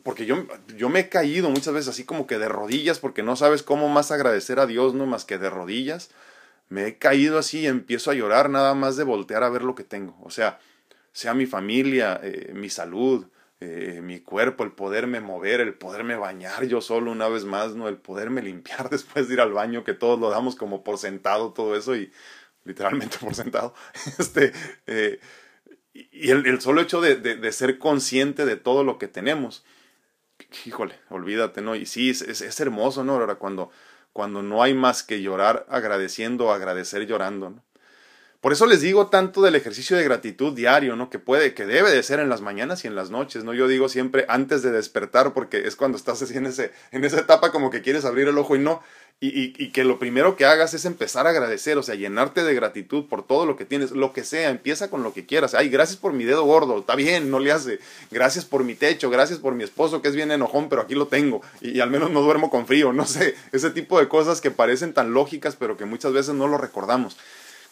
porque 0.03 0.27
yo, 0.27 0.47
yo 0.77 0.89
me 0.89 1.01
he 1.01 1.09
caído 1.09 1.49
muchas 1.49 1.73
veces 1.73 1.89
así 1.89 2.05
como 2.05 2.27
que 2.27 2.39
de 2.39 2.49
rodillas 2.49 2.99
porque 2.99 3.23
no 3.23 3.37
sabes 3.37 3.63
cómo 3.63 3.89
más 3.89 4.11
agradecer 4.11 4.59
a 4.59 4.67
Dios, 4.67 4.95
no 4.95 5.07
más 5.07 5.25
que 5.25 5.39
de 5.39 5.49
rodillas. 5.49 6.11
Me 6.69 6.87
he 6.87 6.99
caído 6.99 7.39
así 7.39 7.61
y 7.61 7.67
empiezo 7.67 8.11
a 8.11 8.15
llorar 8.15 8.51
nada 8.51 8.75
más 8.75 8.97
de 8.97 9.05
voltear 9.05 9.43
a 9.45 9.49
ver 9.49 9.63
lo 9.63 9.75
que 9.75 9.85
tengo. 9.85 10.19
O 10.23 10.31
sea, 10.31 10.59
sea 11.13 11.35
mi 11.35 11.47
familia, 11.47 12.21
eh, 12.23 12.53
mi 12.55 12.69
salud, 12.69 13.27
eh, 13.61 14.01
mi 14.03 14.21
cuerpo, 14.21 14.63
el 14.63 14.73
poderme 14.73 15.21
mover, 15.21 15.61
el 15.61 15.75
poderme 15.75 16.15
bañar 16.15 16.65
yo 16.67 16.81
solo 16.81 17.11
una 17.11 17.29
vez 17.29 17.45
más, 17.45 17.75
¿no? 17.75 17.89
El 17.89 17.97
poderme 17.97 18.41
limpiar 18.41 18.89
después 18.91 19.27
de 19.29 19.35
ir 19.35 19.41
al 19.41 19.53
baño, 19.53 19.85
que 19.85 19.95
todos 19.95 20.21
lo 20.21 20.31
damos 20.31 20.55
como 20.55 20.85
por 20.85 20.99
sentado 20.99 21.53
todo 21.53 21.77
eso 21.77 21.97
y 21.97 22.13
literalmente 22.65 23.19
por 23.19 23.35
sentado. 23.35 23.75
Este, 24.19 24.53
eh, 24.87 25.19
y 25.93 26.31
el, 26.31 26.61
solo 26.61 26.81
hecho 26.81 27.01
de, 27.01 27.17
de, 27.17 27.53
ser 27.53 27.79
consciente 27.79 28.45
de 28.45 28.57
todo 28.57 28.85
lo 28.85 28.99
que 28.99 29.09
tenemos, 29.09 29.65
híjole, 30.65 30.95
olvídate, 31.09 31.61
¿no? 31.61 31.75
Y 31.75 31.87
sí, 31.87 32.11
es, 32.11 32.23
es, 32.23 32.61
hermoso, 32.61 33.03
¿no? 33.03 33.15
Ahora, 33.15 33.37
cuando, 33.37 33.71
cuando 34.13 34.43
no 34.43 34.63
hay 34.63 34.75
más 34.75 35.03
que 35.03 35.23
llorar 35.23 35.67
agradeciendo, 35.69 36.53
agradecer 36.53 37.07
llorando, 37.07 37.51
¿no? 37.51 37.65
Por 38.41 38.53
eso 38.53 38.67
les 38.67 38.81
digo 38.81 39.09
tanto 39.09 39.43
del 39.43 39.57
ejercicio 39.57 39.97
de 39.97 40.05
gratitud 40.05 40.53
diario, 40.53 40.95
¿no? 40.95 41.11
Que 41.11 41.19
puede, 41.19 41.55
que 41.55 41.67
debe 41.67 41.91
de 41.91 42.05
ser 42.05 42.21
en 42.21 42.29
las 42.29 42.41
mañanas 42.41 42.85
y 42.85 42.87
en 42.87 42.95
las 42.95 43.11
noches, 43.11 43.43
¿no? 43.43 43.53
Yo 43.53 43.67
digo 43.67 43.89
siempre 43.89 44.27
antes 44.29 44.63
de 44.63 44.71
despertar, 44.71 45.35
porque 45.35 45.67
es 45.67 45.75
cuando 45.75 45.99
estás 45.99 46.23
así 46.23 46.37
en, 46.37 46.47
ese, 46.47 46.71
en 46.93 47.05
esa 47.05 47.19
etapa 47.19 47.51
como 47.51 47.71
que 47.71 47.83
quieres 47.83 48.05
abrir 48.05 48.29
el 48.29 48.39
ojo 48.39 48.55
y 48.55 48.61
no. 48.61 48.81
Y, 49.21 49.53
y, 49.61 49.73
que 49.73 49.83
lo 49.83 49.99
primero 49.99 50.37
que 50.37 50.45
hagas 50.45 50.75
es 50.75 50.85
empezar 50.85 51.27
a 51.27 51.31
agradecer, 51.31 51.77
o 51.77 51.83
sea, 51.83 51.97
llenarte 51.97 52.45
de 52.45 52.55
gratitud 52.55 53.07
por 53.09 53.27
todo 53.27 53.47
lo 53.47 53.57
que 53.57 53.65
tienes, 53.65 53.91
lo 53.91 54.13
que 54.13 54.23
sea, 54.23 54.49
empieza 54.49 54.91
con 54.91 55.03
lo 55.03 55.13
que 55.13 55.27
quieras. 55.27 55.55
Ay, 55.55 55.71
gracias 55.71 55.99
por 55.99 56.13
mi 56.13 56.23
dedo 56.23 56.45
gordo, 56.45 56.79
está 56.79 56.95
bien, 56.95 57.29
no 57.29 57.41
le 57.41 57.51
hace. 57.51 57.81
Gracias 58.13 58.45
por 58.45 58.63
mi 58.63 58.77
techo, 58.77 59.11
gracias 59.11 59.41
por 59.41 59.57
mi 59.57 59.65
esposo 59.65 60.03
que 60.03 60.07
es 60.07 60.15
bien 60.15 60.31
enojón, 60.31 60.69
pero 60.69 60.83
aquí 60.83 60.95
lo 60.95 61.09
tengo. 61.09 61.43
Y, 61.61 61.71
y 61.71 61.81
al 61.81 61.91
menos 61.91 62.13
no 62.13 62.23
duermo 62.23 62.49
con 62.49 62.69
frío, 62.69 62.93
no 62.93 63.07
sé, 63.07 63.35
ese 63.51 63.71
tipo 63.71 63.99
de 63.99 64.07
cosas 64.07 64.41
que 64.41 64.53
parecen 64.53 64.95
tan 64.95 65.13
lógicas, 65.13 65.57
pero 65.57 65.77
que 65.77 65.85
muchas 65.85 66.13
veces 66.13 66.37
no 66.37 66.47
lo 66.47 66.57
recordamos 66.57 67.17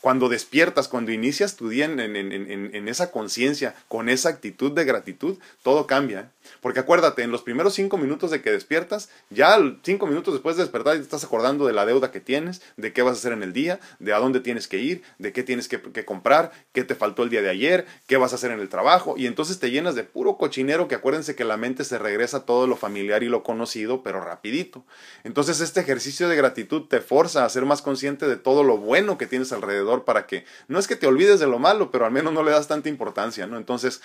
cuando 0.01 0.29
despiertas, 0.29 0.89
cuando 0.89 1.13
inicias 1.13 1.57
tu 1.57 1.69
día 1.69 1.87
en, 1.87 2.89
esa 2.89 3.11
conciencia, 3.11 3.75
con 3.89 4.09
esa 4.09 4.29
actitud 4.29 4.73
de 4.73 4.85
gratitud, 4.85 5.39
todo 5.63 5.87
cambia. 5.87 6.31
Porque 6.67 6.81
acuérdate, 6.81 7.23
en 7.23 7.31
los 7.31 7.43
primeros 7.43 7.75
cinco 7.75 7.97
minutos 7.97 8.33
de 8.33 8.43
que 8.43 8.51
despiertas, 8.51 9.09
ya 9.31 9.57
cinco 9.85 10.09
minutos 10.09 10.35
después 10.35 10.57
de 10.57 10.65
despertar, 10.65 10.97
te 10.97 11.01
estás 11.01 11.23
acordando 11.23 11.65
de 11.65 11.73
la 11.73 11.87
deuda 11.87 12.11
que 12.11 12.19
tienes, 12.19 12.61
de 12.77 12.93
qué 12.93 13.03
vas 13.03 13.13
a 13.13 13.21
hacer 13.21 13.33
en 13.33 13.45
el 13.45 13.53
día, 13.53 13.79
de 14.01 14.13
a 14.13 14.19
dónde 14.19 14.41
tienes 14.41 14.67
que 14.67 14.79
ir, 14.79 15.05
de 15.21 15.33
qué 15.33 15.45
tienes 15.45 15.69
que, 15.69 15.81
que 15.81 16.05
comprar, 16.05 16.51
qué 16.73 16.83
te 16.83 16.97
faltó 16.97 17.23
el 17.23 17.31
día 17.31 17.41
de 17.41 17.51
ayer, 17.51 17.87
qué 18.09 18.17
vas 18.17 18.33
a 18.33 18.35
hacer 18.35 18.51
en 18.51 18.59
el 18.59 18.69
trabajo, 18.69 19.15
y 19.17 19.29
entonces 19.29 19.61
te 19.61 19.71
llenas 19.71 19.95
de 19.95 20.03
puro 20.03 20.39
cochinero 20.39 20.89
que 20.89 20.97
acuérdense 20.97 21.37
que 21.37 21.45
la 21.45 21.57
mente 21.57 21.85
se 21.85 22.01
regresa 22.01 22.39
a 22.39 22.47
todo 22.47 22.67
lo 22.67 22.75
familiar 22.75 23.23
y 23.23 23.29
lo 23.29 23.45
conocido, 23.45 24.03
pero 24.03 24.21
rapidito. 24.21 24.85
Entonces 25.23 25.61
este 25.61 25.79
ejercicio 25.79 26.29
de 26.29 26.35
gratitud 26.35 26.89
te 26.89 27.01
forza 27.01 27.45
a 27.45 27.49
ser 27.49 27.65
más 27.65 27.81
consciente 27.81 28.27
de 28.27 28.39
todo 28.39 28.65
lo 28.65 28.77
bueno 28.77 29.19
que 29.19 29.29
tienes 29.29 29.53
alrededor 29.53 30.05
para 30.05 30.27
que 30.27 30.45
no 30.67 30.81
es 30.81 30.89
que 30.89 30.97
te 30.97 31.07
olvides 31.07 31.39
de 31.39 31.47
lo 31.47 31.61
malo, 31.61 31.93
pero 31.93 32.07
al 32.07 32.11
menos 32.11 32.33
no 32.33 32.43
le 32.43 32.51
das 32.51 32.67
tanta 32.67 32.89
importancia, 32.89 33.47
¿no? 33.47 33.57
Entonces, 33.57 34.01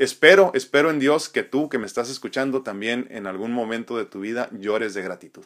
espero, 0.00 0.50
espero 0.54 0.90
en 0.90 0.98
Dios 0.98 1.28
que 1.28 1.42
tú 1.42 1.68
que 1.68 1.78
me 1.78 1.86
estás 1.86 2.10
escuchando 2.10 2.62
también 2.62 3.06
en 3.10 3.26
algún 3.26 3.52
momento 3.52 3.96
de 3.96 4.06
tu 4.06 4.20
vida 4.20 4.48
llores 4.52 4.94
de 4.94 5.02
gratitud. 5.02 5.44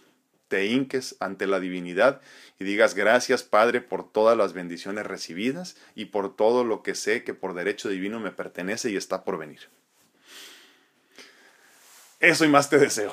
Te 0.49 0.67
hinques 0.67 1.17
ante 1.19 1.47
la 1.47 1.59
divinidad 1.59 2.21
y 2.61 2.65
digas 2.65 2.95
gracias 2.95 3.43
Padre 3.43 3.81
por 3.81 4.11
todas 4.11 4.39
las 4.39 4.53
bendiciones 4.53 5.05
recibidas 5.07 5.77
y 5.97 6.07
por 6.07 6.37
todo 6.37 6.63
lo 6.63 6.83
que 6.83 6.95
sé 6.95 7.25
que 7.25 7.35
por 7.35 7.55
derecho 7.55 7.89
divino 7.89 8.21
me 8.21 8.31
pertenece 8.31 8.91
y 8.91 8.97
está 8.97 9.25
por 9.25 9.39
venir. 9.39 9.61
Eso 12.21 12.45
y 12.45 12.49
más 12.49 12.71
te 12.71 12.79
deseo. 12.79 13.13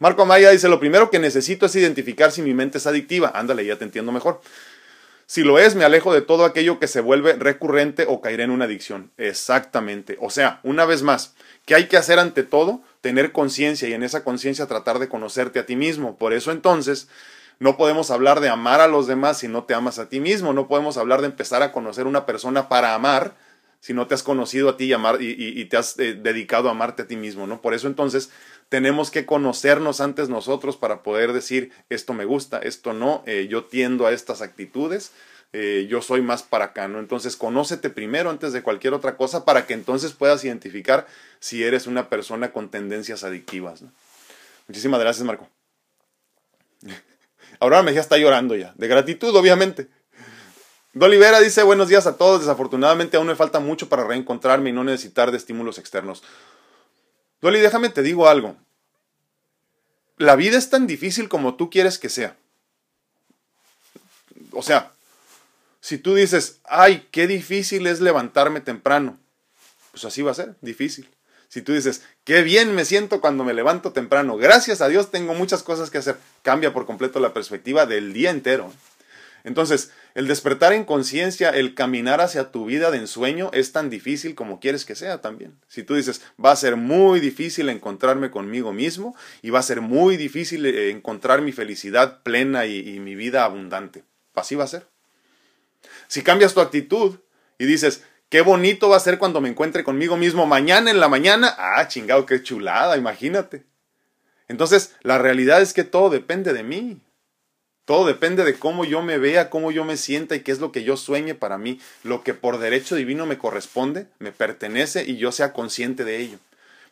Marco 0.00 0.22
Amaya 0.22 0.50
dice, 0.50 0.68
lo 0.68 0.80
primero 0.80 1.10
que 1.10 1.18
necesito 1.18 1.66
es 1.66 1.76
identificar 1.76 2.32
si 2.32 2.42
mi 2.42 2.52
mente 2.52 2.78
es 2.78 2.86
adictiva. 2.86 3.30
Ándale, 3.34 3.64
ya 3.64 3.78
te 3.78 3.84
entiendo 3.84 4.10
mejor. 4.10 4.40
Si 5.26 5.42
lo 5.42 5.58
es, 5.58 5.74
me 5.74 5.84
alejo 5.84 6.12
de 6.12 6.20
todo 6.20 6.44
aquello 6.44 6.78
que 6.78 6.86
se 6.86 7.00
vuelve 7.00 7.34
recurrente 7.34 8.06
o 8.08 8.20
caeré 8.20 8.44
en 8.44 8.50
una 8.50 8.66
adicción. 8.66 9.10
Exactamente. 9.16 10.18
O 10.20 10.30
sea, 10.30 10.60
una 10.62 10.84
vez 10.84 11.02
más, 11.02 11.34
¿qué 11.64 11.74
hay 11.74 11.88
que 11.88 11.96
hacer 11.96 12.18
ante 12.18 12.42
todo? 12.42 12.82
Tener 13.00 13.32
conciencia 13.32 13.88
y 13.88 13.94
en 13.94 14.02
esa 14.02 14.22
conciencia 14.22 14.66
tratar 14.66 14.98
de 14.98 15.08
conocerte 15.08 15.58
a 15.58 15.66
ti 15.66 15.76
mismo. 15.76 16.16
Por 16.16 16.32
eso 16.32 16.52
entonces, 16.52 17.08
no 17.58 17.76
podemos 17.76 18.10
hablar 18.10 18.40
de 18.40 18.48
amar 18.48 18.80
a 18.80 18.88
los 18.88 19.06
demás 19.06 19.38
si 19.38 19.48
no 19.48 19.64
te 19.64 19.74
amas 19.74 19.98
a 19.98 20.08
ti 20.08 20.20
mismo. 20.20 20.52
No 20.52 20.68
podemos 20.68 20.96
hablar 20.98 21.20
de 21.20 21.28
empezar 21.28 21.62
a 21.62 21.72
conocer 21.72 22.06
una 22.06 22.26
persona 22.26 22.68
para 22.68 22.94
amar 22.94 23.34
si 23.80 23.92
no 23.92 24.06
te 24.06 24.14
has 24.14 24.22
conocido 24.22 24.70
a 24.70 24.76
ti 24.78 24.86
y, 24.86 24.92
amar, 24.94 25.18
y, 25.20 25.62
te 25.66 25.76
has 25.76 25.98
eh, 25.98 26.14
dedicado 26.14 26.68
a 26.68 26.72
amarte 26.72 27.02
a 27.02 27.06
ti 27.06 27.16
mismo, 27.16 27.46
¿no? 27.46 27.60
Por 27.60 27.74
eso 27.74 27.86
entonces 27.86 28.30
tenemos 28.68 29.10
que 29.10 29.26
conocernos 29.26 30.00
antes 30.00 30.28
nosotros 30.28 30.76
para 30.76 31.02
poder 31.02 31.32
decir 31.32 31.72
esto 31.90 32.12
me 32.12 32.24
gusta, 32.24 32.58
esto 32.58 32.92
no, 32.92 33.22
eh, 33.26 33.46
yo 33.48 33.64
tiendo 33.64 34.06
a 34.06 34.12
estas 34.12 34.42
actitudes, 34.42 35.12
eh, 35.52 35.86
yo 35.88 36.02
soy 36.02 36.20
más 36.20 36.42
para 36.42 36.66
acá, 36.66 36.88
¿no? 36.88 36.98
Entonces 36.98 37.36
conócete 37.36 37.90
primero 37.90 38.30
antes 38.30 38.52
de 38.52 38.62
cualquier 38.62 38.92
otra 38.92 39.16
cosa 39.16 39.44
para 39.44 39.66
que 39.66 39.74
entonces 39.74 40.12
puedas 40.12 40.44
identificar 40.44 41.06
si 41.38 41.62
eres 41.62 41.86
una 41.86 42.08
persona 42.08 42.50
con 42.50 42.70
tendencias 42.70 43.22
adictivas. 43.22 43.84
Muchísimas 44.66 44.98
gracias, 44.98 45.24
Marco. 45.24 45.48
Aurora 47.60 47.82
Mejía 47.82 48.00
está 48.00 48.18
llorando 48.18 48.56
ya, 48.56 48.72
de 48.76 48.88
gratitud, 48.88 49.34
obviamente. 49.36 49.88
Dolivera 50.92 51.40
dice 51.40 51.64
buenos 51.64 51.88
días 51.88 52.06
a 52.06 52.16
todos, 52.16 52.40
desafortunadamente 52.40 53.16
aún 53.16 53.26
me 53.26 53.34
falta 53.34 53.58
mucho 53.58 53.88
para 53.88 54.04
reencontrarme 54.04 54.70
y 54.70 54.72
no 54.72 54.84
necesitar 54.84 55.32
de 55.32 55.36
estímulos 55.36 55.78
externos. 55.78 56.22
Dolly, 57.44 57.60
déjame 57.60 57.90
te 57.90 58.00
digo 58.00 58.26
algo. 58.26 58.56
La 60.16 60.34
vida 60.34 60.56
es 60.56 60.70
tan 60.70 60.86
difícil 60.86 61.28
como 61.28 61.56
tú 61.56 61.68
quieres 61.68 61.98
que 61.98 62.08
sea. 62.08 62.38
O 64.52 64.62
sea, 64.62 64.92
si 65.82 65.98
tú 65.98 66.14
dices, 66.14 66.60
ay, 66.64 67.06
qué 67.10 67.26
difícil 67.26 67.86
es 67.86 68.00
levantarme 68.00 68.62
temprano, 68.62 69.18
pues 69.90 70.06
así 70.06 70.22
va 70.22 70.30
a 70.30 70.34
ser, 70.34 70.54
difícil. 70.62 71.10
Si 71.48 71.60
tú 71.60 71.74
dices, 71.74 72.00
qué 72.24 72.40
bien 72.40 72.74
me 72.74 72.86
siento 72.86 73.20
cuando 73.20 73.44
me 73.44 73.52
levanto 73.52 73.92
temprano, 73.92 74.38
gracias 74.38 74.80
a 74.80 74.88
Dios 74.88 75.10
tengo 75.10 75.34
muchas 75.34 75.62
cosas 75.62 75.90
que 75.90 75.98
hacer, 75.98 76.16
cambia 76.40 76.72
por 76.72 76.86
completo 76.86 77.20
la 77.20 77.34
perspectiva 77.34 77.84
del 77.84 78.14
día 78.14 78.30
entero. 78.30 78.72
Entonces, 79.44 79.90
el 80.14 80.28
despertar 80.28 80.72
en 80.72 80.84
conciencia, 80.84 81.50
el 81.50 81.74
caminar 81.74 82.20
hacia 82.20 82.52
tu 82.52 82.66
vida 82.66 82.92
de 82.92 82.98
ensueño 82.98 83.50
es 83.52 83.72
tan 83.72 83.90
difícil 83.90 84.36
como 84.36 84.60
quieres 84.60 84.84
que 84.84 84.94
sea 84.94 85.20
también. 85.20 85.58
Si 85.66 85.82
tú 85.82 85.96
dices, 85.96 86.22
va 86.42 86.52
a 86.52 86.56
ser 86.56 86.76
muy 86.76 87.18
difícil 87.18 87.68
encontrarme 87.68 88.30
conmigo 88.30 88.72
mismo 88.72 89.16
y 89.42 89.50
va 89.50 89.58
a 89.58 89.64
ser 89.64 89.80
muy 89.80 90.16
difícil 90.16 90.66
eh, 90.66 90.90
encontrar 90.90 91.42
mi 91.42 91.50
felicidad 91.50 92.22
plena 92.22 92.64
y, 92.66 93.00
mi 93.00 93.16
vida 93.16 93.44
abundante. 93.44 94.04
Así 94.34 94.54
va 94.54 94.64
a 94.64 94.68
ser. 94.68 94.86
Si 96.06 96.22
cambias 96.22 96.54
tu 96.54 96.60
actitud 96.60 97.16
y 97.58 97.66
dices, 97.66 98.04
qué 98.28 98.40
bonito 98.40 98.88
va 98.88 98.96
a 98.96 99.00
ser 99.00 99.18
cuando 99.18 99.40
me 99.40 99.48
encuentre 99.48 99.82
conmigo 99.82 100.16
mismo 100.16 100.46
mañana 100.46 100.92
en 100.92 101.00
la 101.00 101.08
mañana, 101.08 101.56
ah, 101.58 101.88
chingado, 101.88 102.24
qué 102.24 102.40
chulada, 102.40 102.96
imagínate. 102.96 103.66
Entonces, 104.46 104.94
la 105.02 105.18
realidad 105.18 105.60
es 105.60 105.72
que 105.72 105.82
todo 105.82 106.08
depende 106.08 106.52
de 106.52 106.62
mí. 106.62 107.00
Todo 107.84 108.06
depende 108.06 108.44
de 108.44 108.54
cómo 108.54 108.84
yo 108.84 109.02
me 109.02 109.18
vea, 109.18 109.50
cómo 109.50 109.70
yo 109.70 109.84
me 109.84 109.96
sienta 109.96 110.34
y 110.34 110.40
qué 110.40 110.52
es 110.52 110.58
lo 110.58 110.72
que 110.72 110.84
yo 110.84 110.96
sueñe 110.96 111.34
para 111.34 111.58
mí. 111.58 111.80
Lo 112.02 112.22
que 112.22 112.32
por 112.32 112.58
derecho 112.58 112.96
divino 112.96 113.26
me 113.26 113.36
corresponde, 113.36 114.06
me 114.18 114.32
pertenece 114.32 115.04
y 115.04 115.18
yo 115.18 115.32
sea 115.32 115.52
consciente 115.52 116.04
de 116.04 116.18
ello. 116.18 116.38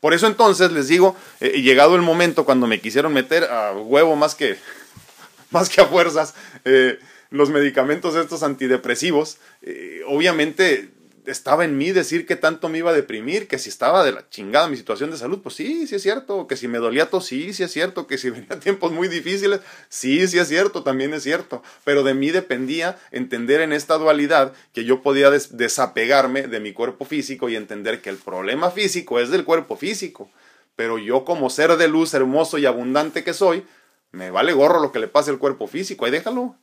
Por 0.01 0.13
eso 0.13 0.27
entonces 0.27 0.71
les 0.73 0.89
digo, 0.89 1.17
eh, 1.41 1.63
llegado 1.63 1.97
el 1.97 2.03
momento 2.03 2.45
cuando 2.45 2.67
me 2.67 2.81
quisieron 2.81 3.15
meter 3.15 3.45
a 3.45 3.73
huevo 3.73 4.17
más 4.17 4.35
que, 4.35 4.59
más 5.51 5.71
que 5.71 5.81
a 5.81 5.87
fuerzas 5.87 6.35
eh, 6.65 6.99
los 7.31 7.49
medicamentos 7.49 8.15
estos 8.15 8.43
antidepresivos, 8.43 9.39
eh, 9.63 10.03
obviamente 10.07 10.91
estaba 11.27 11.65
en 11.65 11.77
mí 11.77 11.93
decir 11.93 12.27
que 12.27 12.37
tanto 12.37 12.69
me 12.69 12.79
iba 12.79 12.91
a 12.91 12.95
deprimir, 12.95 13.47
que 13.49 13.59
si 13.59 13.69
estaba 13.69 14.05
de 14.05 14.13
la 14.13 14.29
chingada 14.29 14.69
mi 14.69 14.77
situación 14.77 15.11
de 15.11 15.17
salud, 15.17 15.41
pues 15.43 15.55
sí, 15.55 15.87
sí 15.87 15.95
es 15.95 16.03
cierto, 16.03 16.47
que 16.47 16.57
si 16.57 16.69
me 16.69 16.79
dolía 16.79 17.11
todo, 17.11 17.21
sí, 17.21 17.53
sí 17.53 17.63
es 17.63 17.73
cierto, 17.73 18.07
que 18.07 18.19
si 18.19 18.31
venía 18.31 18.59
tiempos 18.61 18.93
muy 18.93 19.09
difíciles, 19.09 19.61
sí, 19.89 20.27
sí 20.27 20.39
es 20.39 20.49
cierto, 20.49 20.83
también 20.83 21.15
es 21.15 21.23
cierto, 21.23 21.63
pero 21.85 22.03
de 22.03 22.15
mí 22.15 22.31
dependía 22.31 22.99
entender 23.11 23.61
en 23.61 23.73
esta 23.73 23.99
dualidad 23.99 24.53
que 24.73 24.85
yo 24.85 25.03
podía 25.03 25.31
desapegarme 25.31 26.49
de 26.49 26.61
mi 26.61 26.73
cuerpo 26.73 27.05
físico 27.05 27.49
y 27.49 27.57
entender 27.57 28.01
que 28.01 28.11
el 28.11 28.17
problema 28.17 28.71
físico 28.71 29.21
es 29.21 29.31
del 29.31 29.45
cuerpo 29.45 29.77
físico, 29.77 30.31
pero 30.77 30.99
yo 30.99 31.25
como 31.25 31.51
ser 31.51 31.77
de 31.77 31.89
luz 31.89 32.15
hermoso 32.15 32.59
y 32.59 32.67
abundante 32.67 33.25
que 33.25 33.35
soy, 33.35 33.65
me 34.11 34.31
vale 34.31 34.53
gorro 34.53 34.81
lo 34.81 34.93
que 34.93 34.99
le 34.99 35.09
pase 35.09 35.31
al 35.31 35.39
cuerpo 35.39 35.67
físico, 35.67 36.05
ahí 36.05 36.11
déjalo, 36.11 36.57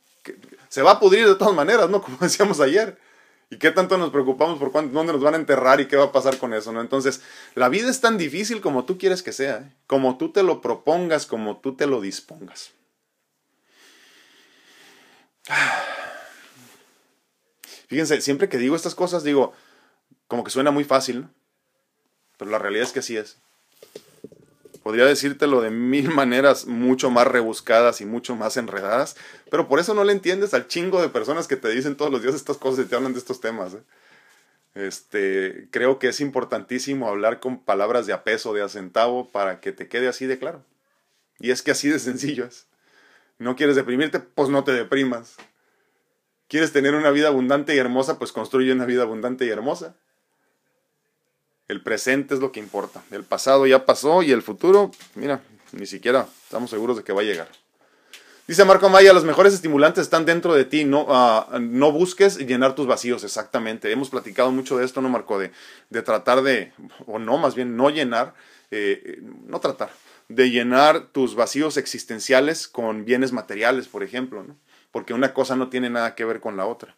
se 0.68 0.82
va 0.82 0.92
a 0.92 1.00
pudrir 1.00 1.26
de 1.26 1.34
todas 1.34 1.54
maneras, 1.54 1.88
¿no? 1.88 2.02
Como 2.02 2.18
decíamos 2.20 2.60
ayer. 2.60 2.98
¿Y 3.50 3.58
qué 3.58 3.72
tanto 3.72 3.98
nos 3.98 4.10
preocupamos 4.10 4.60
por 4.60 4.70
cuándo, 4.70 4.92
dónde 4.92 5.12
nos 5.12 5.22
van 5.22 5.34
a 5.34 5.38
enterrar 5.38 5.80
y 5.80 5.88
qué 5.88 5.96
va 5.96 6.04
a 6.04 6.12
pasar 6.12 6.38
con 6.38 6.54
eso? 6.54 6.72
¿no? 6.72 6.80
Entonces, 6.80 7.20
la 7.56 7.68
vida 7.68 7.90
es 7.90 8.00
tan 8.00 8.16
difícil 8.16 8.60
como 8.60 8.84
tú 8.84 8.96
quieres 8.96 9.24
que 9.24 9.32
sea, 9.32 9.56
¿eh? 9.58 9.74
como 9.88 10.16
tú 10.18 10.30
te 10.30 10.44
lo 10.44 10.60
propongas, 10.60 11.26
como 11.26 11.58
tú 11.58 11.74
te 11.74 11.88
lo 11.88 12.00
dispongas. 12.00 12.70
Fíjense, 17.88 18.20
siempre 18.20 18.48
que 18.48 18.58
digo 18.58 18.76
estas 18.76 18.94
cosas, 18.94 19.24
digo, 19.24 19.52
como 20.28 20.44
que 20.44 20.52
suena 20.52 20.70
muy 20.70 20.84
fácil, 20.84 21.22
¿no? 21.22 21.30
pero 22.36 22.52
la 22.52 22.58
realidad 22.58 22.84
es 22.84 22.92
que 22.92 23.00
así 23.00 23.16
es. 23.16 23.36
Podría 24.82 25.04
decírtelo 25.04 25.60
de 25.60 25.70
mil 25.70 26.08
maneras 26.14 26.66
mucho 26.66 27.10
más 27.10 27.26
rebuscadas 27.26 28.00
y 28.00 28.06
mucho 28.06 28.36
más 28.36 28.56
enredadas, 28.56 29.16
pero 29.50 29.68
por 29.68 29.80
eso 29.80 29.94
no 29.94 30.04
le 30.04 30.12
entiendes 30.12 30.54
al 30.54 30.68
chingo 30.68 31.00
de 31.02 31.08
personas 31.08 31.48
que 31.48 31.56
te 31.56 31.68
dicen 31.68 31.96
todos 31.96 32.10
los 32.10 32.22
días 32.22 32.34
estas 32.34 32.56
cosas 32.56 32.84
y 32.84 32.88
te 32.88 32.96
hablan 32.96 33.12
de 33.12 33.18
estos 33.18 33.40
temas. 33.40 33.74
¿eh? 33.74 33.82
Este, 34.74 35.68
creo 35.70 35.98
que 35.98 36.08
es 36.08 36.20
importantísimo 36.20 37.08
hablar 37.08 37.40
con 37.40 37.58
palabras 37.58 38.06
de 38.06 38.12
a 38.12 38.24
peso, 38.24 38.54
de 38.54 38.62
a 38.62 38.68
centavo, 38.68 39.28
para 39.28 39.60
que 39.60 39.72
te 39.72 39.88
quede 39.88 40.08
así 40.08 40.26
de 40.26 40.38
claro. 40.38 40.64
Y 41.38 41.50
es 41.50 41.62
que 41.62 41.72
así 41.72 41.88
de 41.88 41.98
sencillo 41.98 42.44
es. 42.44 42.66
No 43.38 43.56
quieres 43.56 43.74
deprimirte, 43.74 44.20
pues 44.20 44.50
no 44.50 44.64
te 44.64 44.72
deprimas. 44.72 45.36
¿Quieres 46.48 46.72
tener 46.72 46.94
una 46.94 47.10
vida 47.10 47.28
abundante 47.28 47.74
y 47.74 47.78
hermosa? 47.78 48.18
Pues 48.18 48.32
construye 48.32 48.72
una 48.72 48.84
vida 48.84 49.02
abundante 49.02 49.46
y 49.46 49.48
hermosa. 49.48 49.96
El 51.70 51.82
presente 51.82 52.34
es 52.34 52.40
lo 52.40 52.50
que 52.50 52.58
importa. 52.58 53.00
El 53.12 53.22
pasado 53.22 53.64
ya 53.64 53.86
pasó 53.86 54.24
y 54.24 54.32
el 54.32 54.42
futuro, 54.42 54.90
mira, 55.14 55.40
ni 55.70 55.86
siquiera 55.86 56.26
estamos 56.42 56.68
seguros 56.68 56.96
de 56.96 57.04
que 57.04 57.12
va 57.12 57.20
a 57.20 57.24
llegar. 57.24 57.46
Dice 58.48 58.64
Marco 58.64 58.88
Maya, 58.88 59.12
los 59.12 59.22
mejores 59.22 59.54
estimulantes 59.54 60.02
están 60.02 60.24
dentro 60.26 60.52
de 60.52 60.64
ti, 60.64 60.84
no, 60.84 61.06
ah, 61.10 61.60
no 61.60 61.92
busques 61.92 62.38
llenar 62.38 62.74
tus 62.74 62.88
vacíos, 62.88 63.22
exactamente. 63.22 63.92
Hemos 63.92 64.10
platicado 64.10 64.50
mucho 64.50 64.78
de 64.78 64.84
esto, 64.84 65.00
¿no, 65.00 65.08
Marco? 65.08 65.38
De, 65.38 65.52
de 65.90 66.02
tratar 66.02 66.42
de, 66.42 66.72
o 67.06 67.20
no, 67.20 67.38
más 67.38 67.54
bien, 67.54 67.76
no 67.76 67.88
llenar, 67.88 68.34
eh, 68.72 69.22
no 69.46 69.60
tratar, 69.60 69.92
de 70.26 70.50
llenar 70.50 71.06
tus 71.12 71.36
vacíos 71.36 71.76
existenciales 71.76 72.66
con 72.66 73.04
bienes 73.04 73.30
materiales, 73.30 73.86
por 73.86 74.02
ejemplo, 74.02 74.42
¿no? 74.42 74.56
Porque 74.90 75.14
una 75.14 75.32
cosa 75.34 75.54
no 75.54 75.68
tiene 75.68 75.88
nada 75.88 76.16
que 76.16 76.24
ver 76.24 76.40
con 76.40 76.56
la 76.56 76.66
otra. 76.66 76.96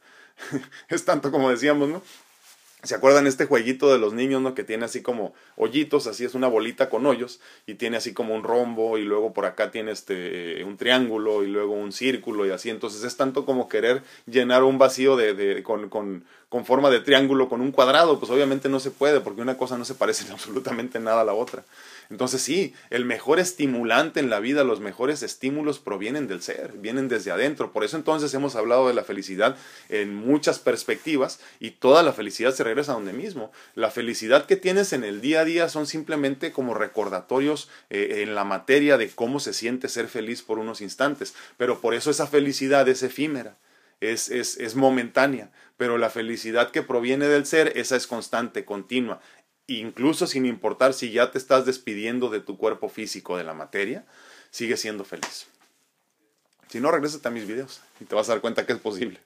es 0.88 1.04
tanto 1.04 1.30
como 1.30 1.50
decíamos, 1.50 1.90
¿no? 1.90 2.02
¿Se 2.84 2.96
acuerdan 2.96 3.28
este 3.28 3.46
jueguito 3.46 3.92
de 3.92 3.98
los 4.00 4.12
niños, 4.12 4.42
no? 4.42 4.54
Que 4.54 4.64
tiene 4.64 4.84
así 4.84 5.02
como 5.02 5.34
hoyitos, 5.54 6.08
así 6.08 6.24
es 6.24 6.34
una 6.34 6.48
bolita 6.48 6.90
con 6.90 7.06
hoyos, 7.06 7.40
y 7.64 7.74
tiene 7.74 7.96
así 7.96 8.12
como 8.12 8.34
un 8.34 8.42
rombo, 8.42 8.98
y 8.98 9.04
luego 9.04 9.32
por 9.32 9.46
acá 9.46 9.70
tiene 9.70 9.92
este 9.92 10.64
un 10.64 10.76
triángulo, 10.76 11.44
y 11.44 11.46
luego 11.46 11.74
un 11.74 11.92
círculo, 11.92 12.44
y 12.44 12.50
así. 12.50 12.70
Entonces 12.70 13.04
es 13.04 13.16
tanto 13.16 13.46
como 13.46 13.68
querer 13.68 14.02
llenar 14.26 14.64
un 14.64 14.78
vacío 14.78 15.16
de, 15.16 15.34
de 15.34 15.62
con, 15.62 15.88
con, 15.90 16.24
con, 16.52 16.66
forma 16.66 16.90
de 16.90 17.00
triángulo 17.00 17.48
con 17.48 17.60
un 17.60 17.72
cuadrado. 17.72 18.18
Pues 18.18 18.30
obviamente 18.30 18.68
no 18.68 18.78
se 18.78 18.90
puede, 18.90 19.20
porque 19.20 19.40
una 19.40 19.56
cosa 19.56 19.78
no 19.78 19.84
se 19.84 19.94
parece 19.94 20.24
absolutamente 20.32 21.00
nada 21.00 21.22
a 21.22 21.24
la 21.24 21.32
otra. 21.32 21.64
Entonces 22.10 22.42
sí, 22.42 22.74
el 22.90 23.06
mejor 23.06 23.38
estimulante 23.38 24.20
en 24.20 24.28
la 24.28 24.38
vida, 24.38 24.64
los 24.64 24.80
mejores 24.80 25.22
estímulos 25.22 25.78
provienen 25.78 26.28
del 26.28 26.42
ser, 26.42 26.72
vienen 26.74 27.08
desde 27.08 27.30
adentro. 27.30 27.72
Por 27.72 27.84
eso 27.84 27.96
entonces 27.96 28.34
hemos 28.34 28.54
hablado 28.54 28.86
de 28.88 28.94
la 28.94 29.02
felicidad 29.02 29.56
en 29.88 30.14
muchas 30.14 30.58
perspectivas 30.58 31.40
y 31.58 31.70
toda 31.70 32.02
la 32.02 32.12
felicidad 32.12 32.52
se 32.52 32.64
regresa 32.64 32.92
a 32.92 32.96
donde 32.96 33.14
mismo. 33.14 33.50
La 33.74 33.90
felicidad 33.90 34.44
que 34.44 34.56
tienes 34.56 34.92
en 34.92 35.04
el 35.04 35.22
día 35.22 35.40
a 35.40 35.44
día 35.44 35.68
son 35.70 35.86
simplemente 35.86 36.52
como 36.52 36.74
recordatorios 36.74 37.70
eh, 37.88 38.22
en 38.22 38.34
la 38.34 38.44
materia 38.44 38.98
de 38.98 39.08
cómo 39.08 39.40
se 39.40 39.54
siente 39.54 39.88
ser 39.88 40.08
feliz 40.08 40.42
por 40.42 40.58
unos 40.58 40.82
instantes. 40.82 41.34
Pero 41.56 41.80
por 41.80 41.94
eso 41.94 42.10
esa 42.10 42.26
felicidad 42.26 42.88
es 42.88 43.02
efímera. 43.02 43.56
Es, 44.02 44.30
es, 44.30 44.56
es, 44.56 44.74
momentánea, 44.74 45.52
pero 45.76 45.96
la 45.96 46.10
felicidad 46.10 46.70
que 46.70 46.82
proviene 46.82 47.28
del 47.28 47.46
ser, 47.46 47.72
esa 47.76 47.94
es 47.94 48.06
constante, 48.06 48.64
continua 48.64 49.20
incluso 49.66 50.26
sin 50.26 50.46
importar 50.46 50.94
si 50.94 51.12
ya 51.12 51.30
te 51.30 51.38
estás 51.38 51.64
despidiendo 51.64 52.28
de 52.28 52.40
tu 52.40 52.56
cuerpo 52.56 52.88
físico, 52.88 53.36
de 53.36 53.44
la 53.44 53.54
materia, 53.54 54.04
sigue 54.50 54.76
siendo 54.76 55.04
feliz. 55.04 55.46
Si 56.68 56.80
no, 56.80 56.90
regrésate 56.90 57.28
a 57.28 57.30
mis 57.30 57.46
videos 57.46 57.80
y 58.00 58.04
te 58.04 58.14
vas 58.14 58.28
a 58.28 58.32
dar 58.32 58.40
cuenta 58.40 58.66
que 58.66 58.72
es 58.72 58.78
posible. 58.78 59.20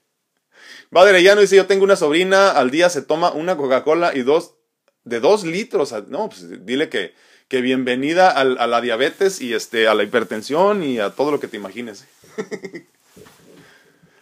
Padre 0.89 1.23
no 1.35 1.41
dice, 1.41 1.55
yo 1.55 1.67
tengo 1.67 1.83
una 1.83 1.95
sobrina, 1.95 2.51
al 2.51 2.71
día 2.71 2.89
se 2.89 3.01
toma 3.01 3.31
una 3.31 3.55
Coca-Cola 3.55 4.15
y 4.15 4.21
dos, 4.21 4.55
de 5.03 5.19
dos 5.19 5.43
litros. 5.43 5.93
No, 6.07 6.29
pues 6.29 6.65
dile 6.65 6.89
que, 6.89 7.13
que 7.47 7.61
bienvenida 7.61 8.29
a, 8.29 8.43
la 8.43 8.81
diabetes 8.81 9.39
y 9.39 9.53
este, 9.53 9.87
a 9.87 9.93
la 9.93 10.03
hipertensión 10.03 10.83
y 10.83 10.99
a 10.99 11.11
todo 11.11 11.31
lo 11.31 11.39
que 11.39 11.47
te 11.47 11.57
imagines. 11.57 12.05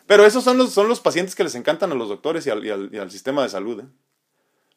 Pero 0.08 0.26
esos 0.26 0.44
son 0.44 0.58
los, 0.58 0.72
son 0.72 0.88
los 0.88 1.00
pacientes 1.00 1.36
que 1.36 1.44
les 1.44 1.56
encantan 1.56 1.92
a 1.92 1.96
los 1.96 2.10
doctores 2.10 2.46
y 2.46 2.50
al, 2.50 3.12
sistema 3.12 3.44
de 3.44 3.50
salud. 3.50 3.82
¿eh? 3.82 3.86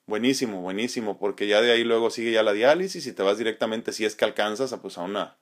Buenísimo, 0.06 0.62
buenísimo, 0.62 1.18
porque 1.18 1.46
ya 1.46 1.60
de 1.60 1.70
ahí 1.70 1.84
luego 1.84 2.10
sigue 2.10 2.32
ya 2.32 2.42
la 2.42 2.52
diálisis 2.52 3.06
y 3.06 3.12
te 3.12 3.22
vas 3.22 3.36
directamente, 3.36 3.92
si 3.92 4.04
es 4.04 4.16
que 4.16 4.24
alcanzas, 4.24 4.72
a, 4.72 4.80
pues 4.80 4.96
a, 4.96 5.02
una, 5.02 5.36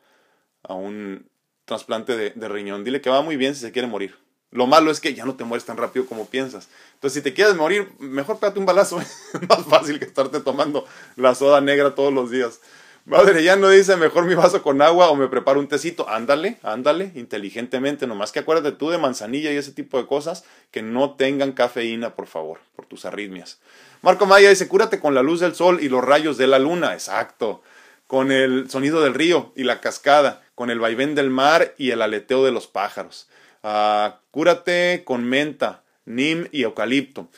a 0.62 0.74
un 0.74 1.28
trasplante 1.64 2.16
de, 2.16 2.30
de 2.30 2.49
riñón. 2.49 2.82
Dile 2.82 3.01
que 3.01 3.11
va 3.11 3.22
muy 3.22 3.37
bien 3.37 3.55
si 3.55 3.61
se 3.61 3.72
quiere 3.72 3.87
morir. 3.87 4.16
Lo 4.51 4.66
malo 4.66 4.91
es 4.91 5.01
que 5.01 5.14
ya 5.14 5.24
no 5.24 5.34
te 5.34 5.45
mueres 5.45 5.66
tan 5.66 5.76
rápido 5.76 6.07
como 6.07 6.26
piensas. 6.26 6.68
Entonces, 6.95 7.14
si 7.14 7.22
te 7.22 7.34
quieres 7.34 7.57
morir, 7.57 7.93
mejor 7.99 8.39
pégate 8.39 8.59
un 8.59 8.66
balazo. 8.66 9.01
es 9.01 9.49
más 9.49 9.64
fácil 9.66 9.99
que 9.99 10.05
estarte 10.05 10.41
tomando 10.41 10.87
la 11.16 11.34
soda 11.34 11.61
negra 11.61 11.95
todos 11.95 12.12
los 12.12 12.30
días. 12.30 12.61
Madre, 13.07 13.45
ya 13.45 13.55
no 13.55 13.71
dice 13.71 13.97
mejor 13.97 14.25
mi 14.25 14.35
vaso 14.35 14.63
con 14.63 14.83
agua 14.83 15.11
o 15.11 15.15
me 15.15 15.29
preparo 15.29 15.61
un 15.61 15.69
tecito. 15.69 16.09
Ándale, 16.09 16.59
ándale, 16.65 17.13
inteligentemente. 17.15 18.09
Nomás 18.09 18.33
que 18.33 18.41
acuérdate 18.41 18.73
tú 18.73 18.91
de 18.91 18.99
manzanilla 18.99 19.53
y 19.53 19.57
ese 19.57 19.71
tipo 19.71 19.97
de 19.97 20.09
cosas 20.09 20.45
que 20.73 20.83
no 20.83 21.15
tengan 21.15 21.53
cafeína, 21.53 22.17
por 22.17 22.27
favor, 22.27 22.59
por 22.75 22.85
tus 22.87 23.05
arritmias. 23.05 23.61
Marco 24.03 24.27
Maya 24.27 24.51
dice, 24.51 24.67
cúrate 24.67 24.99
con 24.99 25.15
la 25.15 25.23
luz 25.23 25.39
del 25.39 25.55
sol 25.55 25.79
y 25.81 25.89
los 25.89 26.03
rayos 26.03 26.37
de 26.37 26.49
la 26.49 26.59
luna. 26.59 26.95
Exacto. 26.95 27.63
Con 28.09 28.33
el 28.33 28.69
sonido 28.71 29.01
del 29.01 29.15
río 29.15 29.53
y 29.55 29.63
la 29.63 29.81
cascada, 29.81 30.43
con 30.57 30.71
el 30.71 30.81
vaivén 30.81 31.15
del 31.15 31.31
mar 31.31 31.75
y 31.79 31.93
el 31.93 32.03
aleteo 32.03 32.45
de 32.45 32.51
los 32.51 32.67
pájaros. 32.67 33.29
Ah, 33.63 34.19
cúrate 34.33 35.03
con 35.05 35.23
menta, 35.23 35.85
nim 36.07 36.49
y 36.51 36.63
eucalipto. 36.63 37.29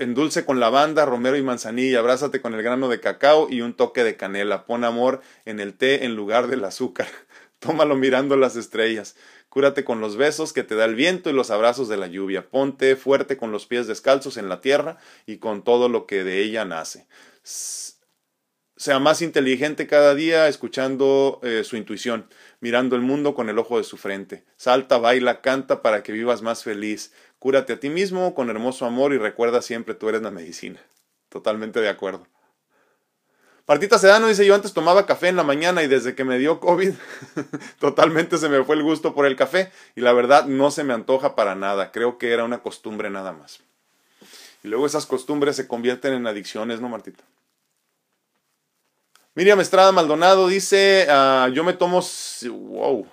Endulce 0.00 0.44
con 0.44 0.60
lavanda, 0.60 1.04
romero 1.04 1.36
y 1.36 1.42
manzanilla. 1.42 1.98
Abrázate 1.98 2.40
con 2.40 2.54
el 2.54 2.62
grano 2.62 2.88
de 2.88 3.00
cacao 3.00 3.48
y 3.50 3.60
un 3.60 3.74
toque 3.74 4.02
de 4.02 4.16
canela. 4.16 4.64
Pon 4.66 4.84
amor 4.84 5.20
en 5.44 5.60
el 5.60 5.74
té 5.74 6.04
en 6.04 6.16
lugar 6.16 6.48
del 6.48 6.64
azúcar. 6.64 7.06
Tómalo 7.58 7.94
mirando 7.94 8.36
las 8.36 8.56
estrellas. 8.56 9.16
Cúrate 9.50 9.84
con 9.84 10.00
los 10.00 10.16
besos 10.16 10.52
que 10.52 10.62
te 10.62 10.74
da 10.74 10.84
el 10.84 10.94
viento 10.94 11.28
y 11.28 11.32
los 11.32 11.50
abrazos 11.50 11.88
de 11.88 11.96
la 11.96 12.06
lluvia. 12.06 12.48
Ponte 12.48 12.96
fuerte 12.96 13.36
con 13.36 13.52
los 13.52 13.66
pies 13.66 13.86
descalzos 13.86 14.36
en 14.36 14.48
la 14.48 14.60
tierra 14.60 14.96
y 15.26 15.36
con 15.36 15.62
todo 15.62 15.88
lo 15.88 16.06
que 16.06 16.24
de 16.24 16.40
ella 16.40 16.64
nace. 16.64 17.06
Sea 17.42 18.98
más 18.98 19.20
inteligente 19.20 19.86
cada 19.86 20.14
día 20.14 20.48
escuchando 20.48 21.40
eh, 21.42 21.64
su 21.64 21.76
intuición, 21.76 22.30
mirando 22.60 22.96
el 22.96 23.02
mundo 23.02 23.34
con 23.34 23.50
el 23.50 23.58
ojo 23.58 23.76
de 23.76 23.84
su 23.84 23.98
frente. 23.98 24.44
Salta, 24.56 24.96
baila, 24.96 25.42
canta 25.42 25.82
para 25.82 26.02
que 26.02 26.12
vivas 26.12 26.40
más 26.40 26.64
feliz. 26.64 27.12
Cúrate 27.40 27.72
a 27.72 27.80
ti 27.80 27.88
mismo 27.88 28.34
con 28.34 28.50
hermoso 28.50 28.86
amor 28.86 29.12
y 29.12 29.18
recuerda 29.18 29.62
siempre 29.62 29.94
tú 29.94 30.08
eres 30.08 30.22
la 30.22 30.30
medicina. 30.30 30.78
Totalmente 31.30 31.80
de 31.80 31.88
acuerdo. 31.88 32.26
Martita 33.66 33.98
Sedano 33.98 34.26
dice, 34.26 34.44
yo 34.44 34.54
antes 34.54 34.72
tomaba 34.72 35.06
café 35.06 35.28
en 35.28 35.36
la 35.36 35.44
mañana 35.44 35.82
y 35.82 35.86
desde 35.86 36.16
que 36.16 36.24
me 36.24 36.38
dio 36.38 36.58
COVID, 36.58 36.92
totalmente 37.78 38.36
se 38.36 38.48
me 38.48 38.64
fue 38.64 38.74
el 38.74 38.82
gusto 38.82 39.14
por 39.14 39.26
el 39.26 39.36
café 39.36 39.70
y 39.94 40.00
la 40.00 40.12
verdad 40.12 40.46
no 40.46 40.72
se 40.72 40.82
me 40.82 40.92
antoja 40.92 41.36
para 41.36 41.54
nada, 41.54 41.92
creo 41.92 42.18
que 42.18 42.32
era 42.32 42.42
una 42.44 42.62
costumbre 42.62 43.10
nada 43.10 43.32
más. 43.32 43.60
Y 44.64 44.68
luego 44.68 44.86
esas 44.86 45.06
costumbres 45.06 45.54
se 45.54 45.68
convierten 45.68 46.14
en 46.14 46.26
adicciones, 46.26 46.80
¿no, 46.80 46.88
Martita? 46.88 47.22
Miriam 49.36 49.60
Estrada 49.60 49.92
Maldonado 49.92 50.48
dice, 50.48 51.06
ah, 51.08 51.48
yo 51.54 51.62
me 51.62 51.72
tomo, 51.72 52.02
wow, 52.50 53.06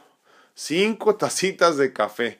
cinco 0.56 1.16
tacitas 1.16 1.78
de 1.78 1.94
café, 1.94 2.40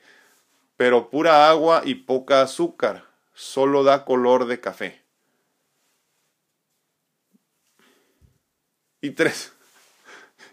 pero 0.78 1.10
pura 1.10 1.50
agua 1.50 1.82
y 1.84 1.96
poca 1.96 2.42
azúcar, 2.42 3.06
solo 3.34 3.84
da 3.84 4.06
color 4.06 4.46
de 4.46 4.60
café. 4.62 5.08
y 9.02 9.12
tres. 9.12 9.54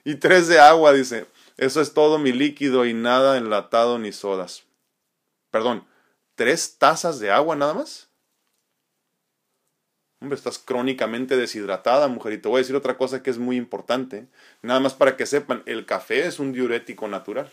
Y 0.05 0.17
tres 0.17 0.49
de 0.49 0.59
agua, 0.59 0.93
dice. 0.93 1.27
Eso 1.57 1.81
es 1.81 1.95
todo 1.95 2.19
mi 2.19 2.33
líquido 2.33 2.85
y 2.85 2.95
nada 2.95 3.37
enlatado 3.37 3.99
ni 3.99 4.13
sodas. 4.13 4.65
Perdón, 5.51 5.87
¿tres 6.35 6.79
tazas 6.79 7.21
de 7.21 7.31
agua 7.31 7.55
nada 7.55 7.75
más? 7.75 8.09
Hombre, 10.21 10.37
estás 10.37 10.59
crónicamente 10.59 11.37
deshidratada, 11.37 12.09
mujer. 12.09 12.33
Y 12.33 12.39
te 12.39 12.49
voy 12.49 12.57
a 12.57 12.63
decir 12.63 12.75
otra 12.75 12.97
cosa 12.97 13.23
que 13.23 13.31
es 13.31 13.39
muy 13.39 13.57
importante. 13.57 14.27
Nada 14.63 14.81
más 14.81 14.95
para 14.95 15.17
que 15.17 15.27
sepan, 15.27 15.63
el 15.67 15.87
café 15.87 16.27
es 16.27 16.39
un 16.39 16.53
diurético 16.53 17.07
natural. 17.09 17.51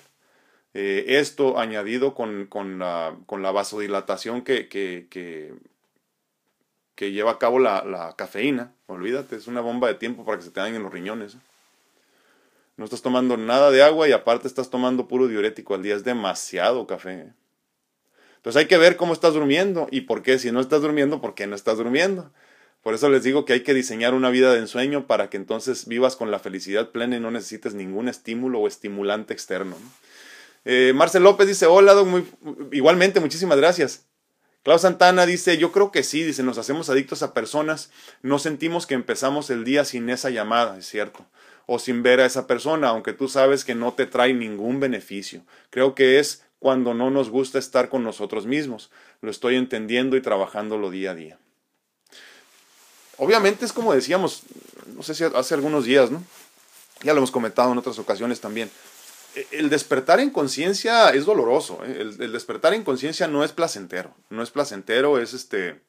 Eh, 0.74 1.18
esto 1.20 1.60
añadido 1.60 2.14
con, 2.16 2.46
con, 2.46 2.80
la, 2.80 3.18
con 3.26 3.42
la 3.42 3.52
vasodilatación 3.52 4.42
que, 4.44 4.70
que, 4.70 5.54
lleva 6.98 7.32
a 7.32 7.40
cabo 7.40 7.60
la, 7.60 8.14
cafeína. 8.18 8.74
Olvídate, 8.88 9.36
es 9.36 9.48
una 9.48 9.62
bomba 9.62 9.88
de 9.88 9.96
tiempo 9.96 10.24
para 10.24 10.38
que 10.38 10.44
se 10.44 10.52
te 10.52 10.60
dañen 10.60 10.84
los 10.84 10.94
riñones. 10.94 11.38
No 12.78 12.86
estás 12.86 13.02
tomando 13.02 13.38
nada 13.38 13.70
de 13.72 13.84
agua 13.84 14.08
y 14.08 14.12
aparte 14.12 14.48
estás 14.48 14.70
tomando 14.70 15.08
puro 15.08 15.28
diurético 15.28 15.76
al 15.76 15.84
día. 15.84 15.96
Es 15.96 16.04
demasiado 16.04 16.88
café. 16.88 17.14
¿eh? 17.14 17.34
Entonces 18.38 18.60
hay 18.60 18.68
que 18.68 18.78
ver 18.78 18.98
cómo 18.98 19.14
estás 19.14 19.34
durmiendo 19.34 19.88
y 19.92 20.02
por 20.02 20.24
qué. 20.24 20.40
Si 20.40 20.52
no 20.52 20.62
estás 20.62 20.82
durmiendo, 20.82 21.22
¿por 21.22 21.36
qué 21.36 21.48
no 21.48 21.56
estás 21.56 21.78
durmiendo? 21.78 22.32
Por 22.82 22.96
eso 22.96 23.10
les 23.10 23.24
digo 23.24 23.46
que 23.46 23.54
hay 23.54 23.62
que 23.62 23.76
diseñar 23.76 24.14
una 24.14 24.32
vida 24.32 24.52
de 24.52 24.60
ensueño 24.60 25.06
para 25.06 25.30
que 25.30 25.38
entonces 25.38 25.88
vivas 25.88 26.16
con 26.16 26.32
la 26.32 26.40
felicidad 26.40 26.90
plena 26.90 27.18
y 27.18 27.20
no 27.20 27.30
necesites 27.30 27.76
ningún 27.76 28.08
estímulo 28.08 28.60
o 28.60 28.68
estimulante 28.68 29.34
externo. 29.34 29.76
Eh, 30.66 30.94
Marcel 30.96 31.24
López 31.24 31.48
dice, 31.48 31.66
hola, 31.66 31.96
muy, 32.04 32.28
igualmente, 32.72 33.20
muchísimas 33.20 33.58
gracias. 33.58 34.06
Klaus 34.64 34.82
Santana 34.82 35.26
dice, 35.26 35.58
yo 35.58 35.72
creo 35.72 35.92
que 35.92 36.04
sí, 36.04 36.22
dice, 36.24 36.44
nos 36.44 36.60
hacemos 36.60 36.90
adictos 36.90 37.24
a 37.24 37.34
personas, 37.34 37.90
no 38.22 38.38
sentimos 38.38 38.86
que 38.86 38.94
empezamos 38.94 39.50
el 39.50 39.64
día 39.64 39.86
sin 39.86 40.10
esa 40.10 40.30
llamada, 40.30 40.78
es 40.78 40.86
cierto, 40.86 41.26
o 41.66 41.80
sin 41.80 42.04
ver 42.04 42.20
a 42.20 42.28
esa 42.28 42.46
persona, 42.46 42.90
aunque 42.90 43.14
tú 43.14 43.28
sabes 43.28 43.66
que 43.66 43.74
no 43.74 43.94
te 43.94 44.06
trae 44.06 44.36
ningún 44.36 44.80
beneficio. 44.80 45.42
Creo 45.72 45.96
que 45.96 46.20
es 46.20 46.44
cuando 46.60 46.94
no 46.94 47.10
nos 47.10 47.32
gusta 47.32 47.58
estar 47.58 47.90
con 47.90 48.04
nosotros 48.04 48.46
mismos. 48.46 48.92
Lo 49.22 49.32
estoy 49.32 49.56
entendiendo 49.56 50.16
y 50.16 50.22
trabajándolo 50.22 50.92
día 50.92 51.12
a 51.12 51.16
día. 51.16 51.40
Obviamente 53.18 53.66
es 53.66 53.74
como 53.74 53.94
decíamos, 53.94 54.44
no 54.96 55.02
sé 55.02 55.16
si 55.16 55.24
hace 55.24 55.56
algunos 55.56 55.86
días, 55.86 56.12
¿no? 56.12 56.24
Ya 57.02 57.14
lo 57.14 57.18
hemos 57.18 57.32
comentado 57.32 57.72
en 57.72 57.80
otras 57.80 57.98
ocasiones 57.98 58.42
también 58.42 58.70
el 59.52 59.70
despertar 59.70 60.20
en 60.20 60.30
conciencia 60.30 61.10
es 61.10 61.26
doloroso. 61.26 61.80
¿eh? 61.86 61.98
El, 62.00 62.32
despertar 62.32 62.74
en 62.74 62.84
conciencia 62.84 63.28
no 63.28 63.44
es 63.44 63.52
placentero. 63.52 64.14
No 64.30 64.44
es 64.44 64.52
placentero, 64.52 65.20
es 65.20 65.34
este. 65.34 65.82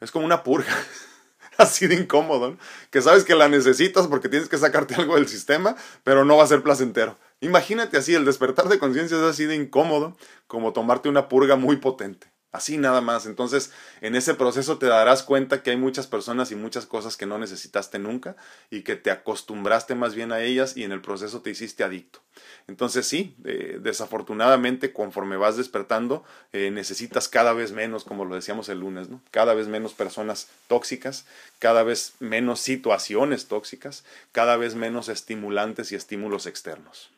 Es 0.00 0.10
como 0.10 0.24
una 0.24 0.42
purga. 0.42 0.74
Así 1.56 1.86
de 1.86 1.94
incómodo. 1.94 2.56
Que 2.90 3.02
sabes 3.02 3.24
que 3.24 3.34
la 3.34 3.48
necesitas 3.48 4.08
porque 4.08 4.28
tienes 4.28 4.48
que 4.48 4.58
sacarte 4.58 4.94
algo 4.94 5.14
del 5.14 5.28
sistema, 5.28 5.76
pero 6.02 6.24
no 6.24 6.36
va 6.36 6.44
a 6.44 6.48
ser 6.48 6.62
placentero. 6.62 7.16
Imagínate 7.40 7.96
así, 7.98 8.14
el 8.14 8.24
despertar 8.24 8.68
de 8.68 8.78
conciencia 8.78 9.16
es 9.16 9.22
así 9.22 9.44
de 9.44 9.54
incómodo 9.54 10.16
como 10.46 10.72
tomarte 10.72 11.08
una 11.08 11.28
purga 11.28 11.56
muy 11.56 11.76
potente. 11.76 12.33
Así 12.54 12.78
nada 12.78 13.00
más. 13.00 13.26
Entonces, 13.26 13.72
en 14.00 14.14
ese 14.14 14.32
proceso 14.32 14.78
te 14.78 14.86
darás 14.86 15.24
cuenta 15.24 15.64
que 15.64 15.70
hay 15.70 15.76
muchas 15.76 16.06
personas 16.06 16.52
y 16.52 16.54
muchas 16.54 16.86
cosas 16.86 17.16
que 17.16 17.26
no 17.26 17.36
necesitaste 17.36 17.98
nunca 17.98 18.36
y 18.70 18.82
que 18.82 18.94
te 18.94 19.10
acostumbraste 19.10 19.96
más 19.96 20.14
bien 20.14 20.30
a 20.30 20.40
ellas 20.40 20.76
y 20.76 20.84
en 20.84 20.92
el 20.92 21.00
proceso 21.00 21.42
te 21.42 21.50
hiciste 21.50 21.82
adicto. 21.82 22.20
Entonces, 22.68 23.08
sí, 23.08 23.34
eh, 23.44 23.80
desafortunadamente, 23.82 24.92
conforme 24.92 25.36
vas 25.36 25.56
despertando, 25.56 26.22
eh, 26.52 26.70
necesitas 26.70 27.26
cada 27.26 27.54
vez 27.54 27.72
menos, 27.72 28.04
como 28.04 28.24
lo 28.24 28.36
decíamos 28.36 28.68
el 28.68 28.78
lunes, 28.78 29.08
¿no? 29.08 29.20
Cada 29.32 29.54
vez 29.54 29.66
menos 29.66 29.92
personas 29.92 30.46
tóxicas, 30.68 31.26
cada 31.58 31.82
vez 31.82 32.14
menos 32.20 32.60
situaciones 32.60 33.48
tóxicas, 33.48 34.04
cada 34.30 34.56
vez 34.56 34.76
menos 34.76 35.08
estimulantes 35.08 35.90
y 35.90 35.96
estímulos 35.96 36.46
externos. 36.46 37.10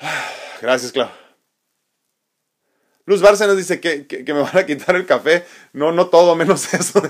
Gracias, 0.60 0.90
Clau. 0.90 1.25
Luz 3.06 3.22
Bárcenas 3.22 3.56
dice 3.56 3.80
que, 3.80 4.06
que, 4.06 4.34
me 4.34 4.40
van 4.40 4.58
a 4.58 4.66
quitar 4.66 4.96
el 4.96 5.06
café. 5.06 5.44
No, 5.72 5.92
no 5.92 6.08
todo, 6.08 6.34
menos 6.34 6.74
eso. 6.74 7.00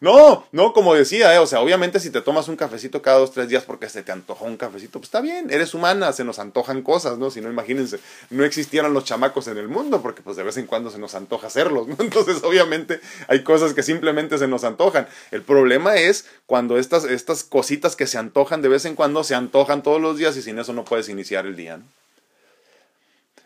No, 0.00 0.46
no, 0.52 0.74
como 0.74 0.94
decía, 0.94 1.34
eh, 1.34 1.38
o 1.38 1.46
sea, 1.46 1.60
obviamente 1.60 1.98
si 1.98 2.10
te 2.10 2.20
tomas 2.20 2.48
un 2.48 2.56
cafecito 2.56 3.00
cada 3.00 3.16
dos, 3.16 3.32
tres 3.32 3.48
días 3.48 3.64
porque 3.64 3.88
se 3.88 4.02
te 4.02 4.12
antojó 4.12 4.44
un 4.44 4.58
cafecito, 4.58 4.98
pues 4.98 5.08
está 5.08 5.22
bien, 5.22 5.50
eres 5.50 5.72
humana, 5.72 6.12
se 6.12 6.24
nos 6.24 6.38
antojan 6.38 6.82
cosas, 6.82 7.16
¿no? 7.16 7.30
Si 7.30 7.40
no, 7.40 7.48
imagínense, 7.48 7.98
no 8.28 8.44
existieran 8.44 8.92
los 8.92 9.04
chamacos 9.04 9.48
en 9.48 9.56
el 9.56 9.68
mundo, 9.68 10.02
porque 10.02 10.20
pues 10.20 10.36
de 10.36 10.42
vez 10.42 10.58
en 10.58 10.66
cuando 10.66 10.90
se 10.90 10.98
nos 10.98 11.14
antoja 11.14 11.46
hacerlos, 11.46 11.88
¿no? 11.88 11.96
Entonces, 12.00 12.42
obviamente, 12.44 13.00
hay 13.28 13.42
cosas 13.44 13.72
que 13.72 13.82
simplemente 13.82 14.36
se 14.36 14.46
nos 14.46 14.64
antojan. 14.64 15.08
El 15.30 15.40
problema 15.40 15.96
es 15.96 16.26
cuando 16.44 16.76
estas, 16.76 17.04
estas 17.04 17.42
cositas 17.42 17.96
que 17.96 18.06
se 18.06 18.18
antojan 18.18 18.60
de 18.60 18.68
vez 18.68 18.84
en 18.84 18.96
cuando 18.96 19.24
se 19.24 19.34
antojan 19.34 19.82
todos 19.82 20.02
los 20.02 20.18
días 20.18 20.36
y 20.36 20.42
sin 20.42 20.58
eso 20.58 20.74
no 20.74 20.84
puedes 20.84 21.08
iniciar 21.08 21.46
el 21.46 21.56
día, 21.56 21.78
¿no? 21.78 22.03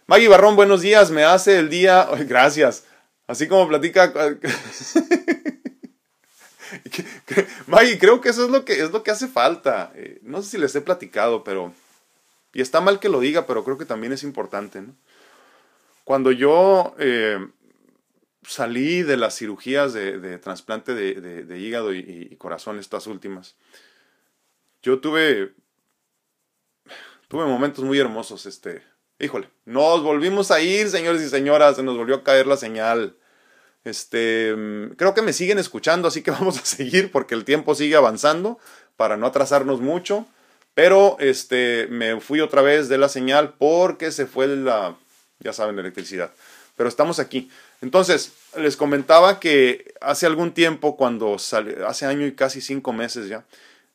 Maggie 0.09 0.29
Barrón, 0.29 0.57
buenos 0.57 0.81
días, 0.81 1.11
me 1.11 1.23
hace 1.23 1.59
el 1.59 1.69
día, 1.69 2.09
gracias. 2.27 2.87
Así 3.27 3.47
como 3.47 3.69
platica. 3.69 4.11
Maggie, 7.67 7.99
creo 7.99 8.23
que 8.23 8.31
eso 8.31 8.47
es 8.47 8.51
lo 8.51 8.65
que, 8.65 8.81
es 8.81 8.91
lo 8.91 9.03
que 9.03 9.11
hace 9.11 9.29
falta. 9.29 9.93
Eh, 9.95 10.19
no 10.23 10.41
sé 10.41 10.49
si 10.53 10.57
les 10.57 10.75
he 10.75 10.81
platicado, 10.81 11.45
pero. 11.45 11.75
Y 12.55 12.63
está 12.63 12.81
mal 12.81 13.01
que 13.01 13.11
lo 13.11 13.21
diga, 13.21 13.47
pero 13.47 13.65
creo 13.65 13.77
que 13.77 13.85
también 13.85 14.15
es 14.15 14.23
importante. 14.23 14.83
Cuando 16.05 16.33
yo 16.33 16.95
eh, 16.99 17.47
salí 18.47 19.03
de 19.03 19.19
las 19.19 19.37
cirugías 19.37 19.93
de, 19.93 20.39
trasplante 20.39 20.95
de, 20.95 21.59
hígado 21.59 21.93
y, 21.93 22.29
y, 22.31 22.37
corazón, 22.37 22.79
estas 22.79 23.07
últimas, 23.07 23.57
yo 24.83 25.01
tuve. 25.01 25.53
Tuve 27.29 27.45
momentos 27.45 27.85
muy 27.85 27.99
hermosos 27.99 28.47
este, 28.47 28.83
Híjole, 29.21 29.49
nos 29.65 30.03
volvimos 30.03 30.53
a 30.53 30.61
ir, 30.61 30.89
señores 30.91 31.23
y 31.23 31.29
señoras, 31.29 31.77
se 31.77 31.83
nos 31.83 31.97
volvió 31.97 32.17
a 32.17 32.23
caer 32.23 32.47
la 32.47 32.57
señal. 32.57 33.17
Este, 33.85 34.55
mm, 34.55 34.91
creo 34.97 35.13
que 35.15 35.23
me 35.23 35.33
siguen 35.33 35.59
escuchando, 35.59 36.07
así 36.07 36.23
que 36.23 36.31
vamos 36.39 36.59
a 36.59 36.65
seguir 36.65 37.11
porque 37.11 37.35
el 37.35 37.45
tiempo 37.45 37.75
sigue 37.75 37.97
avanzando 37.97 38.59
para 38.97 39.17
no 39.17 39.27
atrasarnos 39.27 39.81
mucho. 39.81 40.27
Pero 40.75 41.17
este, 41.19 41.89
me 41.91 42.21
fui 42.21 42.41
otra 42.41 42.63
vez 42.63 42.89
de 42.89 42.99
la 42.99 43.09
señal 43.09 43.55
porque 43.59 44.13
se 44.13 44.27
fue 44.27 44.47
la, 44.47 44.97
ya 45.41 45.53
saben, 45.53 45.75
la 45.75 45.83
electricidad. 45.83 46.31
Pero 46.77 46.89
estamos 46.89 47.19
aquí. 47.19 47.51
Entonces, 47.81 48.33
les 48.57 48.77
comentaba 48.77 49.41
que 49.41 49.93
hace 50.01 50.27
algún 50.27 50.53
tiempo, 50.53 50.97
cuando 50.97 51.41
salí, 51.41 51.75
hace 51.85 52.07
año 52.07 52.25
y 52.27 52.37
casi 52.37 52.61
cinco 52.61 52.93
meses 52.93 53.29
ya, 53.29 53.45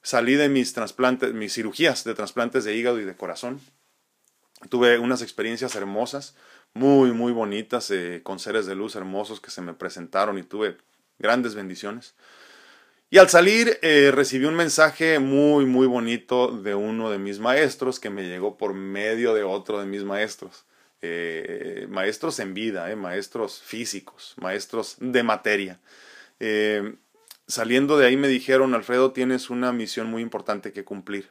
salí 0.01 0.36
de 0.36 0.49
mis 0.49 0.74
trasplantes, 0.74 1.34
mis 1.34 1.53
cirugías 1.53 2.03
de 2.03 2.13
trasplantes 2.13 2.65
de 2.65 2.76
hígado 2.76 2.99
y 2.99 3.05
de 3.05 3.15
corazón. 3.15 3.61
Tuve 4.70 4.99
unas 4.99 5.22
experiencias 5.22 5.76
hermosas, 5.76 6.36
muy, 6.74 7.11
muy 7.11 7.32
bonitas, 7.32 7.91
eh, 7.91 8.22
con 8.24 8.39
seres 8.39 8.66
de 8.66 8.76
luz 8.76 8.95
hermosos 8.95 9.39
que 9.39 9.51
se 9.51 9.61
me 9.61 9.74
presentaron 9.74 10.38
y 10.38 10.43
tuve 10.43 10.78
grandes 11.20 11.55
bendiciones. 11.55 12.16
Y 13.09 13.20
al 13.20 13.30
salir 13.30 13.78
eh, 13.84 14.11
recibí 14.11 14.45
un 14.45 14.55
mensaje 14.55 15.20
muy, 15.20 15.66
muy 15.66 15.86
bonito 15.86 16.47
de 16.47 16.74
uno 16.74 17.11
de 17.11 17.20
mis 17.20 17.39
maestros 17.39 17.99
que 17.99 18.09
me 18.09 18.24
llegó 18.24 18.57
por 18.57 18.74
medio 18.74 19.36
de 19.36 19.43
otro 19.43 19.80
de 19.80 19.86
mis 19.86 20.03
maestros. 20.03 20.66
Eh, 21.01 21.86
maestros 21.89 22.39
en 22.39 22.53
vida, 22.53 22.95
maestros 22.95 23.61
físicos, 23.61 24.34
maestros 24.38 24.95
de 24.99 25.22
materia. 25.22 25.80
saliendo 27.45 27.97
de 27.97 28.07
ahí 28.07 28.18
me 28.18 28.28
dijeron, 28.30 28.74
Alfredo, 28.74 29.11
tienes 29.11 29.49
una 29.49 29.72
misión 29.74 30.07
muy 30.07 30.22
importante 30.22 30.72
que 30.72 30.84
cumplir. 30.84 31.30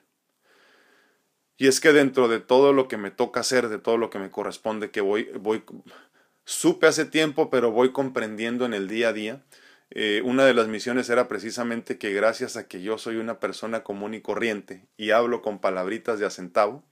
Y 1.56 1.68
es 1.68 1.80
que 1.80 1.92
dentro 1.92 2.28
de 2.28 2.40
todo 2.40 2.72
lo 2.72 2.88
que 2.88 2.96
me 2.96 3.10
toca 3.10 3.40
hacer, 3.40 3.68
de 3.68 3.78
todo 3.78 3.96
lo 3.96 4.10
que 4.10 4.18
me 4.18 4.30
corresponde, 4.30 4.90
que 4.90 5.00
voy, 5.00 5.30
voy, 5.38 5.62
supe 6.44 6.86
hace 6.86 7.04
tiempo, 7.04 7.50
pero 7.50 7.70
voy 7.70 7.92
comprendiendo 7.92 8.64
en 8.64 8.74
el 8.74 8.88
día 8.88 9.08
a 9.08 9.12
día, 9.12 9.42
eh, 9.90 10.22
una 10.24 10.44
de 10.44 10.54
las 10.54 10.68
misiones 10.68 11.10
era 11.10 11.28
precisamente 11.28 11.98
que 11.98 12.12
gracias 12.14 12.56
a 12.56 12.66
que 12.66 12.82
yo 12.82 12.96
soy 12.96 13.16
una 13.16 13.38
persona 13.38 13.82
común 13.82 14.14
y 14.14 14.22
corriente 14.22 14.86
y 14.96 15.10
hablo 15.10 15.42
con 15.42 15.60
palabritas 15.60 16.18
de 16.18 16.24
acentavo, 16.24 16.82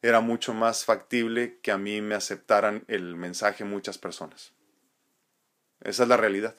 era 0.00 0.20
mucho 0.20 0.54
más 0.54 0.84
factible 0.84 1.58
que 1.62 1.72
a 1.72 1.78
mí 1.78 2.00
me 2.00 2.14
aceptaran 2.14 2.84
el 2.86 3.16
mensaje 3.16 3.64
muchas 3.64 3.98
personas. 3.98 4.52
Esa 5.82 6.04
es 6.04 6.08
la 6.08 6.16
realidad. 6.16 6.54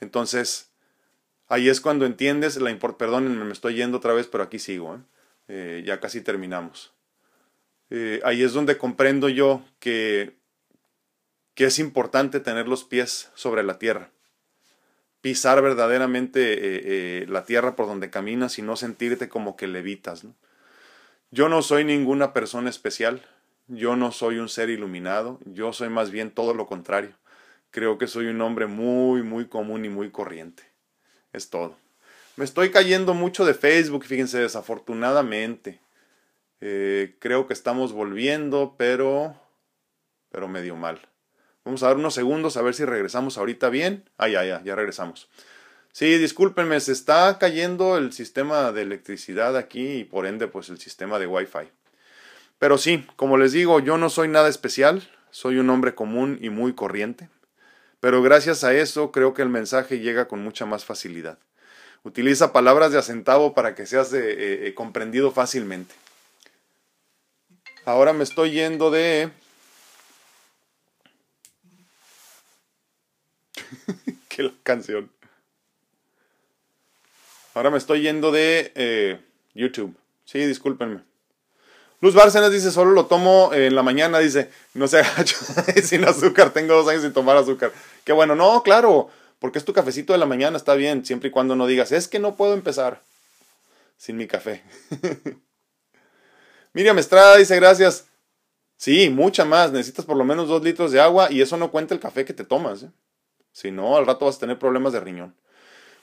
Entonces, 0.00 0.70
ahí 1.48 1.70
es 1.70 1.80
cuando 1.80 2.04
entiendes 2.04 2.56
la 2.58 2.70
import 2.70 2.98
perdónenme, 2.98 3.44
me 3.44 3.52
estoy 3.52 3.74
yendo 3.74 3.96
otra 3.96 4.12
vez, 4.12 4.26
pero 4.26 4.44
aquí 4.44 4.58
sigo. 4.58 4.96
¿eh? 4.96 4.98
Eh, 5.48 5.82
ya 5.86 6.00
casi 6.00 6.20
terminamos. 6.20 6.92
Eh, 7.90 8.20
ahí 8.24 8.42
es 8.42 8.52
donde 8.52 8.78
comprendo 8.78 9.28
yo 9.28 9.62
que, 9.78 10.36
que 11.54 11.66
es 11.66 11.78
importante 11.78 12.40
tener 12.40 12.66
los 12.66 12.84
pies 12.84 13.30
sobre 13.34 13.62
la 13.62 13.78
tierra, 13.78 14.10
pisar 15.20 15.62
verdaderamente 15.62 17.20
eh, 17.22 17.26
la 17.28 17.44
tierra 17.44 17.76
por 17.76 17.86
donde 17.86 18.10
caminas 18.10 18.58
y 18.58 18.62
no 18.62 18.76
sentirte 18.76 19.28
como 19.28 19.56
que 19.56 19.68
levitas. 19.68 20.24
Yo 21.30 21.48
no 21.48 21.62
soy 21.62 21.84
ninguna 21.84 22.32
persona 22.32 22.70
especial, 22.70 23.22
yo 23.68 23.96
no 23.96 24.12
soy 24.12 24.38
un 24.38 24.48
ser 24.48 24.70
iluminado, 24.70 25.40
yo 25.44 25.72
soy 25.72 25.88
más 25.88 26.10
bien 26.10 26.30
todo 26.30 26.54
lo 26.54 26.66
contrario. 26.66 27.12
Creo 27.70 27.98
que 27.98 28.06
soy 28.06 28.26
un 28.26 28.40
hombre 28.40 28.66
muy, 28.66 29.22
muy 29.22 29.46
común 29.46 29.84
y 29.84 29.88
muy 29.88 30.10
corriente. 30.10 30.62
Es 31.32 31.50
todo. 31.50 31.76
Me 32.36 32.44
estoy 32.44 32.70
cayendo 32.70 33.14
mucho 33.14 33.46
de 33.46 33.54
Facebook, 33.54 34.04
fíjense, 34.04 34.38
desafortunadamente. 34.38 35.80
Eh, 36.60 37.16
creo 37.18 37.46
que 37.46 37.54
estamos 37.54 37.94
volviendo, 37.94 38.74
pero, 38.76 39.40
pero 40.30 40.46
medio 40.46 40.76
mal. 40.76 41.00
Vamos 41.64 41.82
a 41.82 41.86
dar 41.86 41.96
unos 41.96 42.12
segundos 42.12 42.58
a 42.58 42.62
ver 42.62 42.74
si 42.74 42.84
regresamos 42.84 43.38
ahorita 43.38 43.70
bien. 43.70 44.04
Ah, 44.18 44.28
ya, 44.28 44.44
ya, 44.44 44.62
ya 44.62 44.74
regresamos. 44.74 45.30
Sí, 45.92 46.18
discúlpenme, 46.18 46.78
se 46.80 46.92
está 46.92 47.38
cayendo 47.38 47.96
el 47.96 48.12
sistema 48.12 48.70
de 48.70 48.82
electricidad 48.82 49.56
aquí 49.56 50.00
y 50.00 50.04
por 50.04 50.26
ende 50.26 50.46
pues 50.46 50.68
el 50.68 50.78
sistema 50.78 51.18
de 51.18 51.26
Wi-Fi. 51.26 51.70
Pero 52.58 52.76
sí, 52.76 53.06
como 53.16 53.38
les 53.38 53.52
digo, 53.52 53.80
yo 53.80 53.96
no 53.96 54.10
soy 54.10 54.28
nada 54.28 54.50
especial, 54.50 55.08
soy 55.30 55.56
un 55.56 55.70
hombre 55.70 55.94
común 55.94 56.38
y 56.42 56.50
muy 56.50 56.74
corriente. 56.74 57.30
Pero 58.00 58.20
gracias 58.20 58.62
a 58.62 58.74
eso 58.74 59.10
creo 59.10 59.32
que 59.32 59.40
el 59.40 59.48
mensaje 59.48 60.00
llega 60.00 60.28
con 60.28 60.42
mucha 60.42 60.66
más 60.66 60.84
facilidad. 60.84 61.38
Utiliza 62.06 62.52
palabras 62.52 62.92
de 62.92 62.98
acentavo 62.98 63.52
para 63.52 63.74
que 63.74 63.84
seas 63.84 64.12
eh, 64.12 64.68
eh, 64.68 64.74
comprendido 64.74 65.32
fácilmente. 65.32 65.92
Ahora 67.84 68.12
me 68.12 68.22
estoy 68.22 68.52
yendo 68.52 68.92
de... 68.92 69.32
Qué 74.28 74.52
canción. 74.62 75.10
Ahora 77.54 77.70
me 77.70 77.78
estoy 77.78 78.02
yendo 78.02 78.30
de 78.30 78.70
eh, 78.76 79.20
YouTube. 79.54 79.92
Sí, 80.26 80.38
discúlpenme. 80.46 81.00
Luz 82.00 82.14
Bárcenas 82.14 82.52
dice, 82.52 82.70
solo 82.70 82.92
lo 82.92 83.06
tomo 83.06 83.52
en 83.52 83.74
la 83.74 83.82
mañana, 83.82 84.20
dice, 84.20 84.52
no 84.74 84.86
se 84.86 85.00
agacho 85.00 85.34
sin 85.82 86.04
azúcar, 86.04 86.50
tengo 86.50 86.74
dos 86.74 86.86
años 86.86 87.02
sin 87.02 87.12
tomar 87.12 87.36
azúcar. 87.36 87.72
Qué 88.04 88.12
bueno, 88.12 88.36
no, 88.36 88.62
claro, 88.62 89.10
porque 89.38 89.58
es 89.58 89.64
tu 89.64 89.72
cafecito 89.72 90.12
de 90.12 90.18
la 90.18 90.26
mañana, 90.26 90.56
está 90.56 90.74
bien, 90.74 91.04
siempre 91.04 91.28
y 91.28 91.32
cuando 91.32 91.56
no 91.56 91.66
digas, 91.66 91.92
es 91.92 92.08
que 92.08 92.18
no 92.18 92.36
puedo 92.36 92.54
empezar 92.54 93.02
sin 93.96 94.16
mi 94.16 94.26
café. 94.26 94.62
Miriam 96.72 96.98
Estrada 96.98 97.36
dice, 97.36 97.56
gracias. 97.56 98.06
Sí, 98.76 99.08
mucha 99.08 99.44
más, 99.44 99.72
necesitas 99.72 100.04
por 100.04 100.16
lo 100.16 100.24
menos 100.24 100.48
dos 100.48 100.62
litros 100.62 100.92
de 100.92 101.00
agua 101.00 101.32
y 101.32 101.40
eso 101.40 101.56
no 101.56 101.70
cuenta 101.70 101.94
el 101.94 102.00
café 102.00 102.24
que 102.24 102.34
te 102.34 102.44
tomas. 102.44 102.82
¿eh? 102.82 102.90
Si 103.52 103.70
no, 103.70 103.96
al 103.96 104.06
rato 104.06 104.26
vas 104.26 104.36
a 104.36 104.40
tener 104.40 104.58
problemas 104.58 104.92
de 104.92 105.00
riñón. 105.00 105.34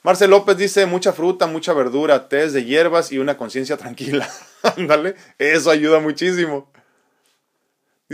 Marcel 0.01 0.31
López 0.31 0.57
dice, 0.57 0.85
mucha 0.85 1.13
fruta, 1.13 1.45
mucha 1.45 1.71
verdura, 1.73 2.27
té 2.27 2.49
de 2.49 2.65
hierbas 2.65 3.11
y 3.11 3.19
una 3.19 3.37
conciencia 3.37 3.77
tranquila. 3.77 4.27
Ándale, 4.77 5.15
eso 5.37 5.69
ayuda 5.69 5.99
muchísimo. 5.99 6.71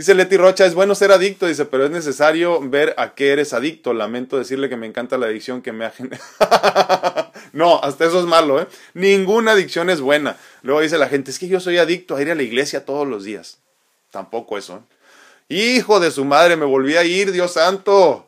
Dice 0.00 0.14
Leti 0.14 0.38
Rocha, 0.38 0.64
es 0.64 0.72
bueno 0.72 0.94
ser 0.94 1.12
adicto, 1.12 1.44
dice, 1.44 1.66
pero 1.66 1.84
es 1.84 1.90
necesario 1.90 2.58
ver 2.66 2.94
a 2.96 3.14
qué 3.14 3.32
eres 3.32 3.52
adicto. 3.52 3.92
Lamento 3.92 4.38
decirle 4.38 4.70
que 4.70 4.78
me 4.78 4.86
encanta 4.86 5.18
la 5.18 5.26
adicción 5.26 5.60
que 5.60 5.72
me 5.72 5.84
ha 5.84 5.92
no, 7.52 7.78
hasta 7.82 8.06
eso 8.06 8.18
es 8.18 8.24
malo, 8.24 8.62
¿eh? 8.62 8.66
Ninguna 8.94 9.52
adicción 9.52 9.90
es 9.90 10.00
buena. 10.00 10.38
Luego 10.62 10.80
dice 10.80 10.96
la 10.96 11.10
gente, 11.10 11.30
es 11.30 11.38
que 11.38 11.48
yo 11.48 11.60
soy 11.60 11.76
adicto 11.76 12.16
a 12.16 12.22
ir 12.22 12.30
a 12.30 12.34
la 12.34 12.42
iglesia 12.42 12.86
todos 12.86 13.06
los 13.06 13.24
días. 13.24 13.58
Tampoco 14.10 14.56
eso, 14.56 14.78
¿eh? 14.78 15.54
Hijo 15.54 16.00
de 16.00 16.10
su 16.10 16.24
madre, 16.24 16.56
me 16.56 16.64
volví 16.64 16.96
a 16.96 17.04
ir, 17.04 17.30
Dios 17.30 17.52
santo. 17.52 18.26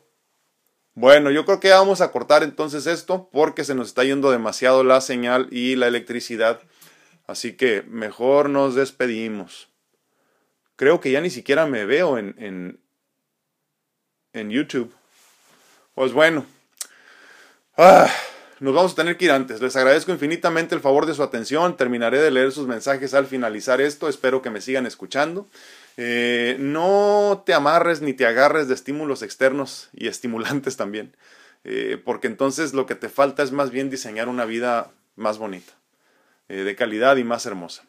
Bueno, 0.93 1.31
yo 1.31 1.47
creo 1.47 1.59
que 1.59 1.71
vamos 1.71 2.03
a 2.03 2.11
cortar 2.11 2.43
entonces 2.43 2.87
esto 2.87 3.31
porque 3.33 3.65
se 3.65 3.75
nos 3.75 3.89
está 3.89 4.05
yendo 4.05 4.31
demasiado 4.31 4.85
la 4.85 5.01
señal 5.01 5.49
y 5.51 5.77
la 5.77 5.87
electricidad. 5.87 6.61
Así 7.27 7.55
que 7.55 7.83
mejor 7.89 8.51
nos 8.51 8.75
despedimos. 8.75 9.72
Creo 10.77 11.01
que 11.01 11.11
ya 11.11 11.21
ni 11.21 11.31
siquiera 11.31 11.67
me 11.67 11.85
veo 11.85 12.19
en, 12.19 12.79
en, 14.33 14.51
YouTube. 14.51 14.93
Pues 15.95 16.13
bueno. 16.13 16.47
Ah, 17.77 18.11
nos 18.61 18.75
vamos 18.75 18.93
a 18.93 18.97
tener 18.97 19.17
que 19.17 19.27
ir 19.27 19.31
antes. 19.31 19.61
Les 19.61 19.77
agradezco 19.77 20.13
infinitamente 20.13 20.75
el 20.75 20.81
favor 20.81 21.07
de 21.07 21.15
su 21.15 21.23
atención. 21.23 21.77
Terminaré 21.77 22.21
de 22.21 22.31
leer 22.31 22.53
sus 22.53 22.67
mensajes 22.67 23.15
al 23.15 23.27
finalizar 23.27 23.81
esto. 23.81 24.09
Espero 24.09 24.43
que 24.43 24.51
me 24.51 24.61
sigan 24.61 24.87
escuchando. 24.87 25.49
Eh, 25.97 26.57
no 26.59 27.43
te 27.45 27.55
amarres 27.55 28.01
ni 28.01 28.15
te 28.15 28.27
agarres 28.27 28.69
de 28.69 28.75
estímulos 28.75 29.23
externos 29.23 29.91
y 29.93 30.09
estimulantes 30.09 30.77
también. 30.77 31.15
Eh, 31.65 32.01
porque 32.05 32.27
entonces 32.27 32.75
lo 32.75 32.87
que 32.87 32.95
te 32.95 33.09
falta 33.09 33.43
es 33.43 33.53
más 33.53 33.71
bien 33.71 33.91
diseñar 33.91 34.29
una 34.29 34.45
vida 34.45 34.91
más 35.17 35.39
bonita, 35.39 35.73
eh, 36.49 36.65
de 36.65 36.77
calidad 36.77 37.17
y 37.17 37.25
más 37.25 37.47
hermosa. 37.47 37.85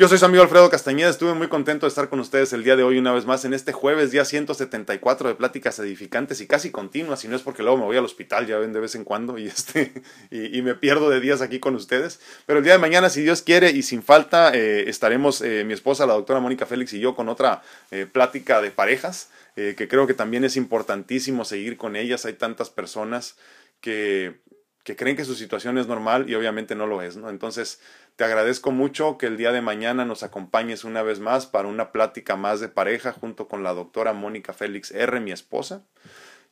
Yo 0.00 0.08
soy 0.08 0.16
su 0.16 0.24
amigo 0.24 0.42
Alfredo 0.42 0.70
Castañeda, 0.70 1.10
estuve 1.10 1.34
muy 1.34 1.48
contento 1.48 1.84
de 1.84 1.88
estar 1.88 2.08
con 2.08 2.20
ustedes 2.20 2.54
el 2.54 2.64
día 2.64 2.74
de 2.74 2.82
hoy 2.82 2.96
una 2.96 3.12
vez 3.12 3.26
más 3.26 3.44
en 3.44 3.52
este 3.52 3.72
jueves, 3.72 4.10
día 4.10 4.24
174 4.24 5.28
de 5.28 5.34
pláticas 5.34 5.78
edificantes 5.78 6.40
y 6.40 6.46
casi 6.46 6.70
continuas, 6.70 7.22
y 7.26 7.28
no 7.28 7.36
es 7.36 7.42
porque 7.42 7.62
luego 7.62 7.76
me 7.76 7.84
voy 7.84 7.98
al 7.98 8.06
hospital, 8.06 8.46
ya 8.46 8.56
ven 8.56 8.72
de 8.72 8.80
vez 8.80 8.94
en 8.94 9.04
cuando, 9.04 9.36
y, 9.36 9.46
este, 9.48 9.92
y, 10.30 10.62
me 10.62 10.74
pierdo 10.74 11.10
de 11.10 11.20
días 11.20 11.42
aquí 11.42 11.60
con 11.60 11.74
ustedes. 11.74 12.18
Pero 12.46 12.60
el 12.60 12.64
día 12.64 12.72
de 12.72 12.78
mañana, 12.78 13.10
si 13.10 13.20
Dios 13.20 13.42
quiere 13.42 13.72
y 13.72 13.82
sin 13.82 14.02
falta, 14.02 14.54
eh, 14.54 14.88
estaremos 14.88 15.42
eh, 15.42 15.64
mi 15.66 15.74
esposa, 15.74 16.06
la 16.06 16.14
doctora 16.14 16.40
Mónica 16.40 16.64
Félix 16.64 16.94
y 16.94 17.00
yo 17.00 17.14
con 17.14 17.28
otra 17.28 17.60
eh, 17.90 18.06
plática 18.10 18.62
de 18.62 18.70
parejas, 18.70 19.28
que 19.54 19.88
creo 19.88 20.06
que 20.06 20.14
también 20.14 20.44
es 20.44 20.56
importantísimo 20.56 21.44
seguir 21.44 21.76
con 21.76 21.94
ellas. 21.94 22.24
Hay 22.24 22.32
tantas 22.32 22.70
personas 22.70 23.36
que 23.82 24.40
que 24.82 24.96
creen 24.96 25.16
que 25.16 25.24
su 25.24 25.34
situación 25.34 25.78
es 25.78 25.86
normal 25.86 26.28
y 26.28 26.34
obviamente 26.34 26.74
no 26.74 26.86
lo 26.86 27.02
es, 27.02 27.16
¿no? 27.16 27.28
Entonces, 27.28 27.80
te 28.20 28.26
agradezco 28.26 28.70
mucho 28.70 29.16
que 29.16 29.24
el 29.24 29.38
día 29.38 29.50
de 29.50 29.62
mañana 29.62 30.04
nos 30.04 30.22
acompañes 30.22 30.84
una 30.84 31.02
vez 31.02 31.20
más 31.20 31.46
para 31.46 31.68
una 31.68 31.90
plática 31.90 32.36
más 32.36 32.60
de 32.60 32.68
pareja 32.68 33.14
junto 33.14 33.48
con 33.48 33.62
la 33.62 33.72
doctora 33.72 34.12
Mónica 34.12 34.52
Félix 34.52 34.90
R, 34.90 35.20
mi 35.20 35.32
esposa. 35.32 35.86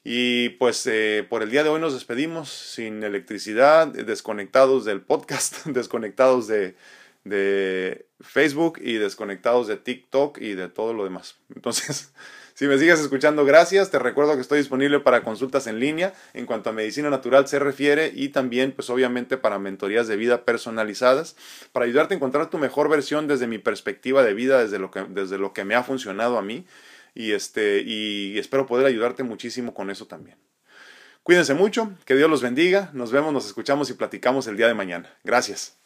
Y 0.03 0.49
pues 0.49 0.87
eh, 0.87 1.27
por 1.29 1.43
el 1.43 1.51
día 1.51 1.64
de 1.64 1.69
hoy 1.69 1.79
nos 1.79 1.93
despedimos 1.93 2.49
sin 2.49 3.03
electricidad, 3.03 3.87
desconectados 3.87 4.87
del 4.87 5.03
podcast, 5.03 5.62
desconectados 5.66 6.47
de, 6.47 6.75
de 7.25 8.07
Facebook 8.23 8.79
y 8.83 8.95
desconectados 8.95 9.66
de 9.66 9.77
TikTok 9.77 10.39
y 10.39 10.55
de 10.55 10.71
todo 10.71 10.95
lo 10.95 11.05
demás. 11.05 11.37
Entonces, 11.55 12.14
si 12.59 12.66
me 12.66 12.76
sigues 12.76 12.98
escuchando, 12.98 13.44
gracias. 13.44 13.92
Te 13.92 14.00
recuerdo 14.00 14.34
que 14.34 14.40
estoy 14.40 14.59
disponible 14.59 14.98
para 14.98 15.22
consultas 15.22 15.68
en 15.68 15.78
línea 15.78 16.12
en 16.34 16.44
cuanto 16.44 16.70
a 16.70 16.72
medicina 16.72 17.09
natural 17.09 17.46
se 17.46 17.61
refiere 17.61 18.11
y 18.12 18.30
también, 18.30 18.72
pues 18.72 18.90
obviamente, 18.90 19.36
para 19.36 19.61
mentorías 19.61 20.09
de 20.09 20.16
vida 20.16 20.44
personalizadas, 20.44 21.36
para 21.70 21.86
ayudarte 21.86 22.14
a 22.14 22.16
encontrar 22.16 22.50
tu 22.50 22.59
mejor 22.59 22.88
versión 22.88 23.28
desde 23.28 23.46
mi 23.46 23.59
perspectiva 23.59 24.24
de 24.24 24.34
vida, 24.34 24.61
desde 24.61 24.80
lo 24.80 24.90
que, 24.90 25.04
desde 25.09 25.38
lo 25.38 25.52
que 25.52 25.64
me 25.64 25.76
ha 25.76 25.84
funcionado 25.84 26.36
a 26.36 26.42
mí. 26.42 26.66
Y, 27.14 27.30
este, 27.30 27.84
y 27.86 28.36
espero 28.40 28.66
poder 28.66 28.86
ayudarte 28.86 29.22
muchísimo 29.22 29.72
con 29.72 29.88
eso 29.88 30.09
también. 30.09 30.36
Cuídense 31.22 31.54
mucho, 31.54 31.92
que 32.06 32.16
Dios 32.16 32.28
los 32.28 32.42
bendiga. 32.42 32.90
Nos 32.92 33.12
vemos, 33.12 33.32
nos 33.32 33.46
escuchamos 33.46 33.88
y 33.90 33.92
platicamos 33.92 34.48
el 34.48 34.56
día 34.56 34.66
de 34.66 34.74
mañana. 34.74 35.16
Gracias. 35.22 35.78